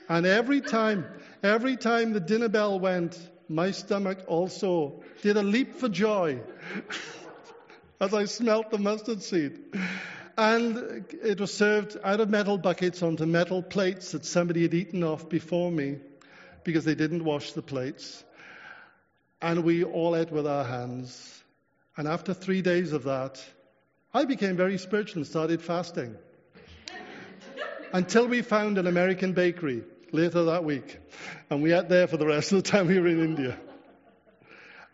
And 0.08 0.26
every 0.26 0.60
time, 0.60 1.04
every 1.42 1.76
time 1.76 2.12
the 2.12 2.20
dinner 2.20 2.48
bell 2.48 2.78
went, 2.78 3.18
my 3.48 3.70
stomach 3.70 4.18
also 4.26 5.02
did 5.22 5.36
a 5.36 5.42
leap 5.42 5.74
for 5.74 5.88
joy 5.88 6.40
as 8.00 8.12
I 8.12 8.24
smelt 8.24 8.70
the 8.70 8.78
mustard 8.78 9.22
seed. 9.22 9.58
And 10.38 11.06
it 11.22 11.40
was 11.40 11.52
served 11.52 11.96
out 12.04 12.20
of 12.20 12.28
metal 12.28 12.58
buckets 12.58 13.02
onto 13.02 13.24
metal 13.24 13.62
plates 13.62 14.12
that 14.12 14.24
somebody 14.24 14.62
had 14.62 14.74
eaten 14.74 15.02
off 15.02 15.28
before 15.28 15.70
me 15.70 15.98
because 16.64 16.84
they 16.84 16.94
didn't 16.94 17.24
wash 17.24 17.52
the 17.52 17.62
plates. 17.62 18.22
And 19.40 19.64
we 19.64 19.84
all 19.84 20.14
ate 20.16 20.30
with 20.30 20.46
our 20.46 20.64
hands. 20.64 21.42
And 21.96 22.06
after 22.06 22.34
three 22.34 22.60
days 22.60 22.92
of 22.92 23.04
that, 23.04 23.42
I 24.12 24.24
became 24.24 24.56
very 24.56 24.76
spiritual 24.76 25.20
and 25.20 25.26
started 25.26 25.62
fasting. 25.62 26.16
Until 27.92 28.26
we 28.26 28.42
found 28.42 28.76
an 28.76 28.86
American 28.86 29.32
bakery 29.32 29.84
later 30.12 30.44
that 30.44 30.64
week. 30.64 30.98
And 31.50 31.62
we 31.62 31.72
ate 31.72 31.88
there 31.88 32.06
for 32.06 32.16
the 32.16 32.26
rest 32.26 32.52
of 32.52 32.62
the 32.62 32.70
time 32.70 32.86
we 32.88 32.98
were 32.98 33.08
in 33.08 33.22
India. 33.22 33.58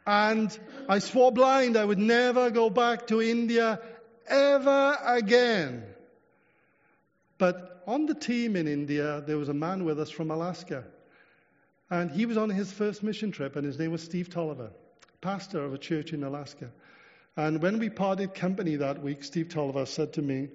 And 0.07 0.57
I 0.89 0.99
swore 0.99 1.33
blind 1.33 1.77
I 1.77 1.85
would 1.85 1.99
never 1.99 2.51
go 2.51 2.71
back 2.71 3.07
to 3.09 3.23
India 3.23 3.81
ever 4.27 4.99
again. 5.05 5.85
But 7.39 7.83
on 7.87 8.07
the 8.07 8.15
team 8.15 8.57
in 8.57 8.67
India, 8.69 9.23
there 9.27 9.39
was 9.39 9.49
a 9.49 9.55
man 9.55 9.85
with 9.85 10.01
us 10.01 10.11
from 10.11 10.31
Alaska. 10.31 10.85
And 11.91 12.11
he 12.11 12.27
was 12.27 12.37
on 12.37 12.49
his 12.49 12.73
first 12.73 13.03
mission 13.03 13.33
trip, 13.33 13.57
and 13.57 13.67
his 13.67 13.79
name 13.79 13.93
was 13.93 14.03
Steve 14.03 14.31
Tolliver, 14.31 14.71
pastor 15.21 15.63
of 15.63 15.75
a 15.75 15.79
church 15.79 16.13
in 16.13 16.25
Alaska. 16.25 16.71
And 17.37 17.63
when 17.63 17.79
we 17.79 17.91
parted 17.91 18.35
company 18.35 18.77
that 18.77 19.03
week, 19.03 19.25
Steve 19.25 19.49
Tolliver 19.49 19.87
said 19.87 20.15
to 20.15 20.23
me, 20.23 20.49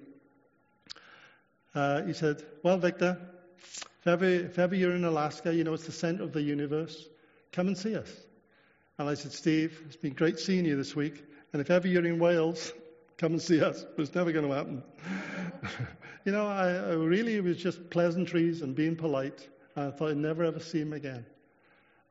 uh, 1.74 2.02
he 2.02 2.12
said, 2.12 2.42
Well, 2.62 2.78
Victor, 2.78 3.18
if 3.58 4.06
ever, 4.06 4.24
if 4.24 4.58
ever 4.58 4.74
you're 4.74 4.94
in 4.94 5.04
Alaska, 5.04 5.54
you 5.54 5.64
know 5.64 5.74
it's 5.74 5.86
the 5.86 5.92
center 5.92 6.22
of 6.22 6.32
the 6.32 6.42
universe, 6.42 7.08
come 7.52 7.68
and 7.68 7.76
see 7.76 7.96
us. 7.96 8.12
And 8.98 9.08
I 9.08 9.14
said, 9.14 9.32
Steve, 9.32 9.80
it's 9.86 9.96
been 9.96 10.14
great 10.14 10.38
seeing 10.38 10.64
you 10.64 10.76
this 10.76 10.96
week. 10.96 11.24
And 11.52 11.62
if 11.62 11.70
ever 11.70 11.86
you're 11.86 12.04
in 12.04 12.18
Wales, 12.18 12.72
Come 13.18 13.32
and 13.32 13.42
see 13.42 13.60
us. 13.60 13.84
It's 13.98 14.14
never 14.14 14.30
going 14.30 14.48
to 14.48 14.54
happen. 14.54 14.82
you 16.24 16.30
know, 16.30 16.46
I, 16.46 16.68
I 16.68 16.92
really, 16.92 17.34
it 17.34 17.42
was 17.42 17.56
just 17.56 17.90
pleasantries 17.90 18.62
and 18.62 18.76
being 18.76 18.94
polite. 18.94 19.48
And 19.74 19.88
I 19.88 19.90
thought 19.96 20.12
I'd 20.12 20.16
never 20.16 20.44
ever 20.44 20.60
see 20.60 20.80
him 20.80 20.92
again. 20.92 21.26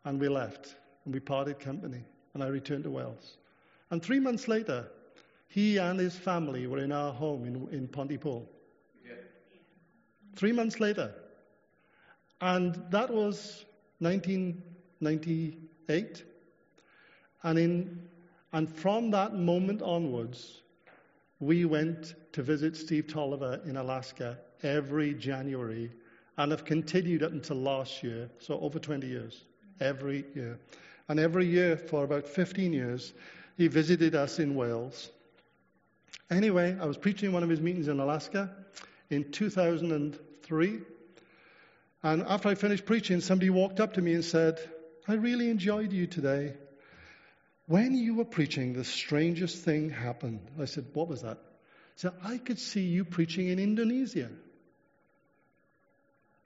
And 0.04 0.20
we 0.20 0.28
left, 0.28 0.76
and 1.06 1.14
we 1.14 1.22
parted 1.22 1.60
company, 1.60 2.04
and 2.34 2.44
I 2.44 2.48
returned 2.48 2.84
to 2.84 2.90
Wales. 2.90 3.38
And 3.90 4.04
three 4.04 4.20
months 4.20 4.50
later, 4.50 4.88
he 5.48 5.78
and 5.78 5.98
his 5.98 6.16
family 6.16 6.68
were 6.68 6.80
in 6.80 6.92
our 6.92 7.14
home 7.14 7.46
in, 7.46 7.68
in 7.72 7.88
Pontypool. 7.88 8.50
Yeah. 9.06 9.16
Three 10.36 10.52
months 10.52 10.82
later. 10.82 11.14
And 12.42 12.76
that 12.92 13.10
was 13.10 13.66
1998. 14.00 16.24
And, 17.44 17.60
in, 17.60 18.00
and 18.54 18.70
from 18.70 19.12
that 19.12 19.36
moment 19.36 19.82
onwards, 19.82 20.62
we 21.40 21.66
went 21.66 22.16
to 22.34 22.44
visit 22.44 22.76
Steve 22.76 23.08
Tolliver 23.08 23.62
in 23.66 23.78
Alaska 23.78 24.38
every 24.64 25.14
January 25.14 25.92
and 26.38 26.52
have 26.52 26.66
continued 26.66 27.24
up 27.24 27.32
until 27.32 27.58
last 27.58 28.04
year, 28.04 28.30
so 28.40 28.60
over 28.60 28.80
20 28.80 29.08
years, 29.08 29.46
every 29.80 30.26
year. 30.36 30.60
And 31.10 31.20
every 31.20 31.46
year 31.46 31.78
for 31.78 32.04
about 32.04 32.28
15 32.28 32.74
years, 32.74 33.14
he 33.58 33.68
visited 33.68 34.14
us 34.14 34.40
in 34.40 34.56
Wales. 34.56 35.12
Anyway, 36.30 36.78
I 36.80 36.86
was 36.86 36.98
preaching 36.98 37.32
one 37.32 37.44
of 37.44 37.50
his 37.50 37.62
meetings 37.62 37.88
in 37.88 38.00
Alaska 38.00 38.52
in 39.10 39.32
2003. 39.32 40.80
And 42.04 42.24
after 42.24 42.50
I 42.50 42.56
finished 42.56 42.86
preaching, 42.86 43.22
somebody 43.22 43.50
walked 43.50 43.80
up 43.80 43.94
to 43.94 44.02
me 44.02 44.14
and 44.14 44.24
said, 44.24 44.60
I 45.08 45.14
really 45.14 45.50
enjoyed 45.50 45.94
you 45.94 46.06
today. 46.06 46.54
When 47.66 47.96
you 47.96 48.16
were 48.16 48.26
preaching, 48.26 48.74
the 48.74 48.84
strangest 48.84 49.64
thing 49.64 49.90
happened. 49.90 50.42
I 50.60 50.66
said, 50.66 50.86
What 50.94 51.08
was 51.08 51.24
that? 51.24 51.38
He 51.96 52.02
said, 52.02 52.14
I 52.24 52.38
could 52.38 52.60
see 52.60 52.84
you 52.84 53.04
preaching 53.04 53.48
in 53.48 53.60
Indonesia. 53.60 54.30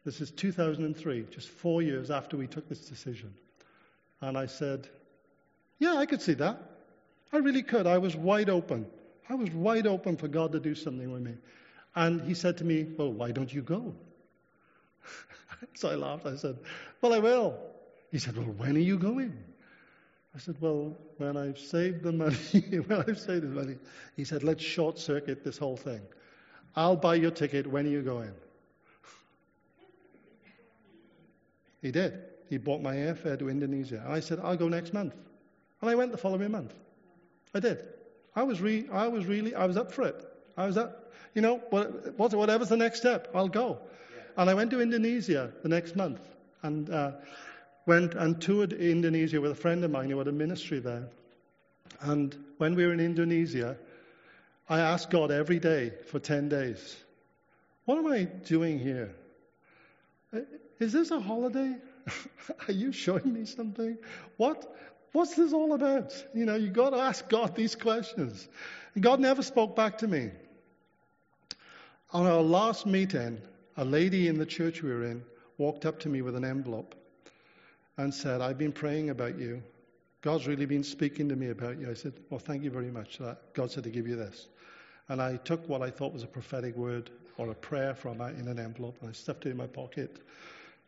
This 0.03 0.19
is 0.19 0.31
2003, 0.31 1.27
just 1.29 1.49
four 1.49 1.81
years 1.81 2.09
after 2.09 2.37
we 2.37 2.47
took 2.47 2.67
this 2.67 2.87
decision. 2.87 3.33
And 4.19 4.37
I 4.37 4.47
said, 4.47 4.87
Yeah, 5.77 5.95
I 5.95 6.05
could 6.05 6.21
see 6.21 6.33
that. 6.35 6.59
I 7.33 7.37
really 7.37 7.63
could. 7.63 7.87
I 7.87 7.99
was 7.99 8.15
wide 8.15 8.49
open. 8.49 8.87
I 9.29 9.35
was 9.35 9.51
wide 9.51 9.87
open 9.87 10.17
for 10.17 10.27
God 10.27 10.53
to 10.53 10.59
do 10.59 10.75
something 10.75 11.11
with 11.11 11.21
me. 11.21 11.35
And 11.93 12.21
he 12.21 12.33
said 12.33 12.57
to 12.57 12.63
me, 12.63 12.83
Well, 12.97 13.11
why 13.11 13.31
don't 13.31 13.53
you 13.53 13.61
go? 13.61 13.95
so 15.73 15.89
I 15.89 15.95
laughed. 15.95 16.25
I 16.25 16.35
said, 16.35 16.57
Well, 17.01 17.13
I 17.13 17.19
will. 17.19 17.57
He 18.11 18.19
said, 18.19 18.37
Well, 18.37 18.47
when 18.57 18.75
are 18.75 18.79
you 18.79 18.97
going? 18.97 19.37
I 20.35 20.39
said, 20.39 20.55
Well, 20.59 20.97
when 21.17 21.37
I've 21.37 21.59
saved 21.59 22.03
the 22.03 22.11
money, 22.11 22.35
when 22.87 22.99
I've 23.07 23.19
saved 23.19 23.43
the 23.43 23.47
money, 23.47 23.77
he 24.15 24.23
said, 24.23 24.43
Let's 24.43 24.63
short 24.63 24.99
circuit 24.99 25.43
this 25.43 25.57
whole 25.57 25.77
thing. 25.77 26.01
I'll 26.75 26.95
buy 26.95 27.15
your 27.15 27.31
ticket. 27.31 27.67
When 27.67 27.85
are 27.85 27.89
you 27.89 28.01
going? 28.01 28.33
He 31.81 31.91
did. 31.91 32.19
He 32.49 32.57
bought 32.57 32.81
my 32.81 32.95
airfare 32.95 33.39
to 33.39 33.49
Indonesia. 33.49 34.03
I 34.07 34.19
said, 34.19 34.39
I'll 34.43 34.57
go 34.57 34.67
next 34.67 34.93
month. 34.93 35.15
And 35.81 35.89
I 35.89 35.95
went 35.95 36.11
the 36.11 36.17
following 36.17 36.51
month. 36.51 36.73
I 37.53 37.59
did. 37.59 37.83
I 38.35 38.43
was, 38.43 38.61
re- 38.61 38.87
I 38.91 39.07
was 39.07 39.25
really, 39.25 39.55
I 39.55 39.65
was 39.65 39.77
up 39.77 39.91
for 39.91 40.03
it. 40.03 40.25
I 40.57 40.65
was 40.65 40.77
up, 40.77 41.11
you 41.33 41.41
know, 41.41 41.57
whatever's 41.57 42.69
the 42.69 42.77
next 42.77 42.99
step, 42.99 43.29
I'll 43.33 43.47
go. 43.47 43.79
And 44.37 44.49
I 44.49 44.53
went 44.53 44.71
to 44.71 44.81
Indonesia 44.81 45.51
the 45.63 45.69
next 45.69 45.95
month. 45.95 46.19
And 46.63 46.89
uh, 46.89 47.11
went 47.85 48.13
and 48.13 48.41
toured 48.41 48.73
Indonesia 48.73 49.41
with 49.41 49.51
a 49.51 49.55
friend 49.55 49.83
of 49.83 49.91
mine 49.91 50.09
who 50.09 50.17
had 50.17 50.27
a 50.27 50.31
ministry 50.31 50.79
there. 50.79 51.07
And 52.01 52.35
when 52.57 52.75
we 52.75 52.85
were 52.85 52.93
in 52.93 52.99
Indonesia, 52.99 53.77
I 54.69 54.79
asked 54.79 55.09
God 55.09 55.31
every 55.31 55.59
day 55.59 55.91
for 56.07 56.19
10 56.19 56.49
days, 56.49 56.97
What 57.85 57.97
am 57.97 58.07
I 58.07 58.23
doing 58.23 58.79
here? 58.79 59.13
Is 60.79 60.93
this 60.93 61.11
a 61.11 61.19
holiday? 61.19 61.75
Are 62.67 62.71
you 62.71 62.91
showing 62.91 63.33
me 63.33 63.45
something? 63.45 63.97
What? 64.37 64.75
What's 65.11 65.35
this 65.35 65.51
all 65.51 65.73
about? 65.73 66.13
You 66.33 66.45
know, 66.45 66.55
you've 66.55 66.73
got 66.73 66.91
to 66.91 66.97
ask 66.97 67.27
God 67.27 67.55
these 67.55 67.75
questions. 67.75 68.47
And 68.95 69.03
God 69.03 69.19
never 69.19 69.43
spoke 69.43 69.75
back 69.75 69.97
to 69.99 70.07
me. 70.07 70.31
On 72.13 72.25
our 72.25 72.41
last 72.41 72.85
meeting, 72.85 73.41
a 73.77 73.85
lady 73.85 74.27
in 74.27 74.37
the 74.37 74.45
church 74.45 74.81
we 74.81 74.89
were 74.89 75.03
in 75.03 75.23
walked 75.57 75.85
up 75.85 75.99
to 75.99 76.09
me 76.09 76.21
with 76.21 76.35
an 76.35 76.43
envelope 76.43 76.95
and 77.97 78.13
said, 78.13 78.41
I've 78.41 78.57
been 78.57 78.71
praying 78.71 79.09
about 79.09 79.37
you. 79.37 79.61
God's 80.21 80.47
really 80.47 80.65
been 80.65 80.83
speaking 80.83 81.29
to 81.29 81.35
me 81.35 81.49
about 81.49 81.79
you. 81.79 81.89
I 81.89 81.93
said, 81.93 82.13
Well, 82.29 82.39
thank 82.39 82.63
you 82.63 82.71
very 82.71 82.91
much. 82.91 83.19
God 83.53 83.71
said 83.71 83.83
to 83.83 83.89
give 83.89 84.07
you 84.07 84.15
this. 84.15 84.47
And 85.09 85.21
I 85.21 85.37
took 85.37 85.67
what 85.67 85.81
I 85.81 85.89
thought 85.89 86.13
was 86.13 86.23
a 86.23 86.27
prophetic 86.27 86.75
word 86.75 87.09
or 87.37 87.49
a 87.49 87.55
prayer 87.55 87.93
from 87.93 88.19
her 88.19 88.29
in 88.29 88.47
an 88.47 88.59
envelope 88.59 88.97
and 89.01 89.09
I 89.09 89.13
stuffed 89.13 89.45
it 89.45 89.49
in 89.49 89.57
my 89.57 89.67
pocket. 89.67 90.21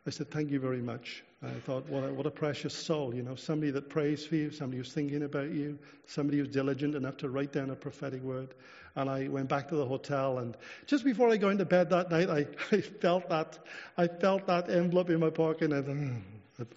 I 0.06 0.10
said, 0.10 0.30
Thank 0.30 0.50
you 0.50 0.60
very 0.60 0.82
much. 0.82 1.24
I 1.46 1.60
thought, 1.60 1.88
what 1.88 2.04
a, 2.04 2.12
what 2.12 2.26
a 2.26 2.30
precious 2.30 2.74
soul, 2.74 3.14
you 3.14 3.22
know, 3.22 3.34
somebody 3.34 3.70
that 3.72 3.88
prays 3.88 4.26
for 4.26 4.36
you, 4.36 4.50
somebody 4.50 4.78
who's 4.78 4.92
thinking 4.92 5.22
about 5.22 5.50
you, 5.50 5.78
somebody 6.06 6.38
who's 6.38 6.48
diligent 6.48 6.94
enough 6.94 7.16
to 7.18 7.28
write 7.28 7.52
down 7.52 7.70
a 7.70 7.74
prophetic 7.74 8.22
word. 8.22 8.54
And 8.96 9.10
I 9.10 9.28
went 9.28 9.48
back 9.48 9.68
to 9.68 9.76
the 9.76 9.86
hotel, 9.86 10.38
and 10.38 10.56
just 10.86 11.04
before 11.04 11.30
I 11.30 11.36
go 11.36 11.48
into 11.48 11.64
bed 11.64 11.90
that 11.90 12.10
night, 12.10 12.30
I, 12.30 12.46
I 12.76 12.80
felt 12.80 13.28
that 13.28 13.58
I 13.96 14.06
felt 14.06 14.46
that 14.46 14.70
envelope 14.70 15.10
in 15.10 15.20
my 15.20 15.30
pocket, 15.30 15.72
and 15.72 15.74
I 15.74 15.80
hmm. 15.80 16.18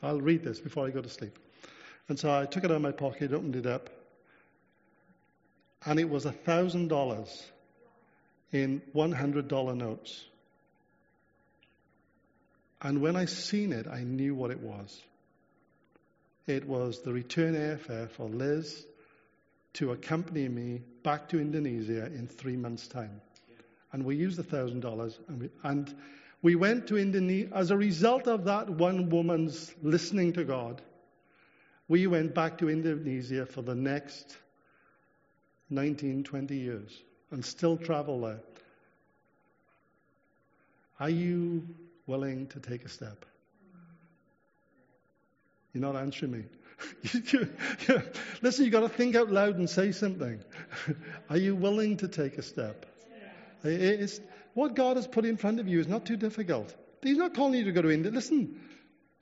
I'll 0.01 0.21
read 0.21 0.43
this 0.43 0.59
before 0.59 0.87
I 0.87 0.89
go 0.89 1.01
to 1.01 1.09
sleep. 1.09 1.37
And 2.09 2.17
so 2.17 2.33
I 2.33 2.45
took 2.45 2.63
it 2.63 2.71
out 2.71 2.77
of 2.77 2.81
my 2.81 2.91
pocket, 2.91 3.33
opened 3.33 3.55
it 3.55 3.65
up, 3.65 3.89
and 5.85 5.99
it 5.99 6.09
was 6.09 6.25
$1,000 6.25 7.43
in 8.51 8.81
$100 8.95 9.77
notes. 9.77 10.25
And 12.81 13.01
when 13.01 13.15
I 13.15 13.25
seen 13.25 13.73
it, 13.73 13.87
I 13.87 14.03
knew 14.03 14.35
what 14.35 14.51
it 14.51 14.59
was. 14.59 15.01
It 16.45 16.67
was 16.67 17.01
the 17.01 17.11
return 17.11 17.55
airfare 17.55 18.09
for 18.09 18.29
Liz 18.29 18.85
to 19.73 19.91
accompany 19.91 20.47
me 20.47 20.81
back 21.03 21.29
to 21.29 21.39
Indonesia 21.39 22.05
in 22.05 22.27
three 22.27 22.55
months' 22.55 22.87
time. 22.87 23.21
And 23.91 24.03
we 24.05 24.15
used 24.15 24.37
the 24.37 24.43
$1,000 24.43 25.17
and, 25.27 25.41
we, 25.41 25.49
and 25.63 25.93
we 26.41 26.55
went 26.55 26.87
to 26.87 26.97
Indonesia. 26.97 27.49
As 27.53 27.71
a 27.71 27.77
result 27.77 28.27
of 28.27 28.45
that 28.45 28.69
one 28.69 29.09
woman's 29.09 29.73
listening 29.81 30.33
to 30.33 30.43
God, 30.43 30.81
we 31.87 32.05
went 32.07 32.35
back 32.35 32.57
to 32.59 32.69
Indonesia 32.69 33.45
for 33.45 33.61
the 33.61 33.75
next 33.75 34.37
19, 35.69 36.23
20 36.23 36.55
years 36.55 37.01
and 37.31 37.43
still 37.43 37.77
travel 37.77 38.21
there. 38.21 38.39
Are 40.99 41.09
you 41.09 41.67
willing 42.07 42.47
to 42.47 42.59
take 42.59 42.85
a 42.85 42.89
step? 42.89 43.25
You're 45.73 45.81
not 45.81 45.95
answering 45.95 46.31
me. 46.31 46.43
Listen, 48.41 48.65
you've 48.65 48.71
got 48.71 48.81
to 48.81 48.89
think 48.89 49.15
out 49.15 49.31
loud 49.31 49.57
and 49.57 49.69
say 49.69 49.91
something. 49.91 50.39
Are 51.29 51.37
you 51.37 51.55
willing 51.55 51.97
to 51.97 52.07
take 52.07 52.37
a 52.37 52.41
step? 52.41 52.85
It's, 53.63 54.19
what 54.53 54.75
God 54.75 54.95
has 54.95 55.07
put 55.07 55.25
in 55.25 55.37
front 55.37 55.59
of 55.59 55.67
you 55.67 55.79
is 55.79 55.87
not 55.87 56.05
too 56.05 56.17
difficult. 56.17 56.73
He's 57.03 57.17
not 57.17 57.33
calling 57.33 57.55
you 57.55 57.65
to 57.65 57.71
go 57.71 57.81
to 57.81 57.91
India. 57.91 58.11
Listen, 58.11 58.59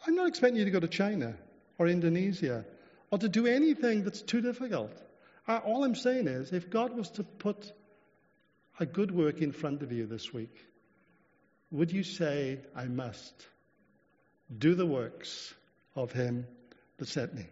I'm 0.05 0.15
not 0.15 0.27
expecting 0.27 0.59
you 0.59 0.65
to 0.65 0.71
go 0.71 0.79
to 0.79 0.87
China 0.87 1.35
or 1.77 1.87
Indonesia 1.87 2.65
or 3.11 3.17
to 3.17 3.27
do 3.27 3.47
anything 3.47 4.03
that's 4.03 4.21
too 4.21 4.41
difficult. 4.41 4.91
Uh, 5.47 5.59
all 5.65 5.83
I'm 5.83 5.95
saying 5.95 6.27
is, 6.27 6.51
if 6.51 6.69
God 6.69 6.95
was 6.95 7.09
to 7.11 7.23
put 7.23 7.71
a 8.79 8.85
good 8.85 9.11
work 9.11 9.41
in 9.41 9.51
front 9.51 9.83
of 9.83 9.91
you 9.91 10.05
this 10.05 10.33
week, 10.33 10.55
would 11.71 11.91
you 11.91 12.03
say, 12.03 12.59
I 12.75 12.85
must 12.85 13.47
do 14.55 14.75
the 14.75 14.85
works 14.85 15.53
of 15.95 16.11
Him 16.11 16.45
that 16.97 17.07
sent 17.07 17.33
me? 17.33 17.45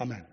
Amen. 0.00 0.24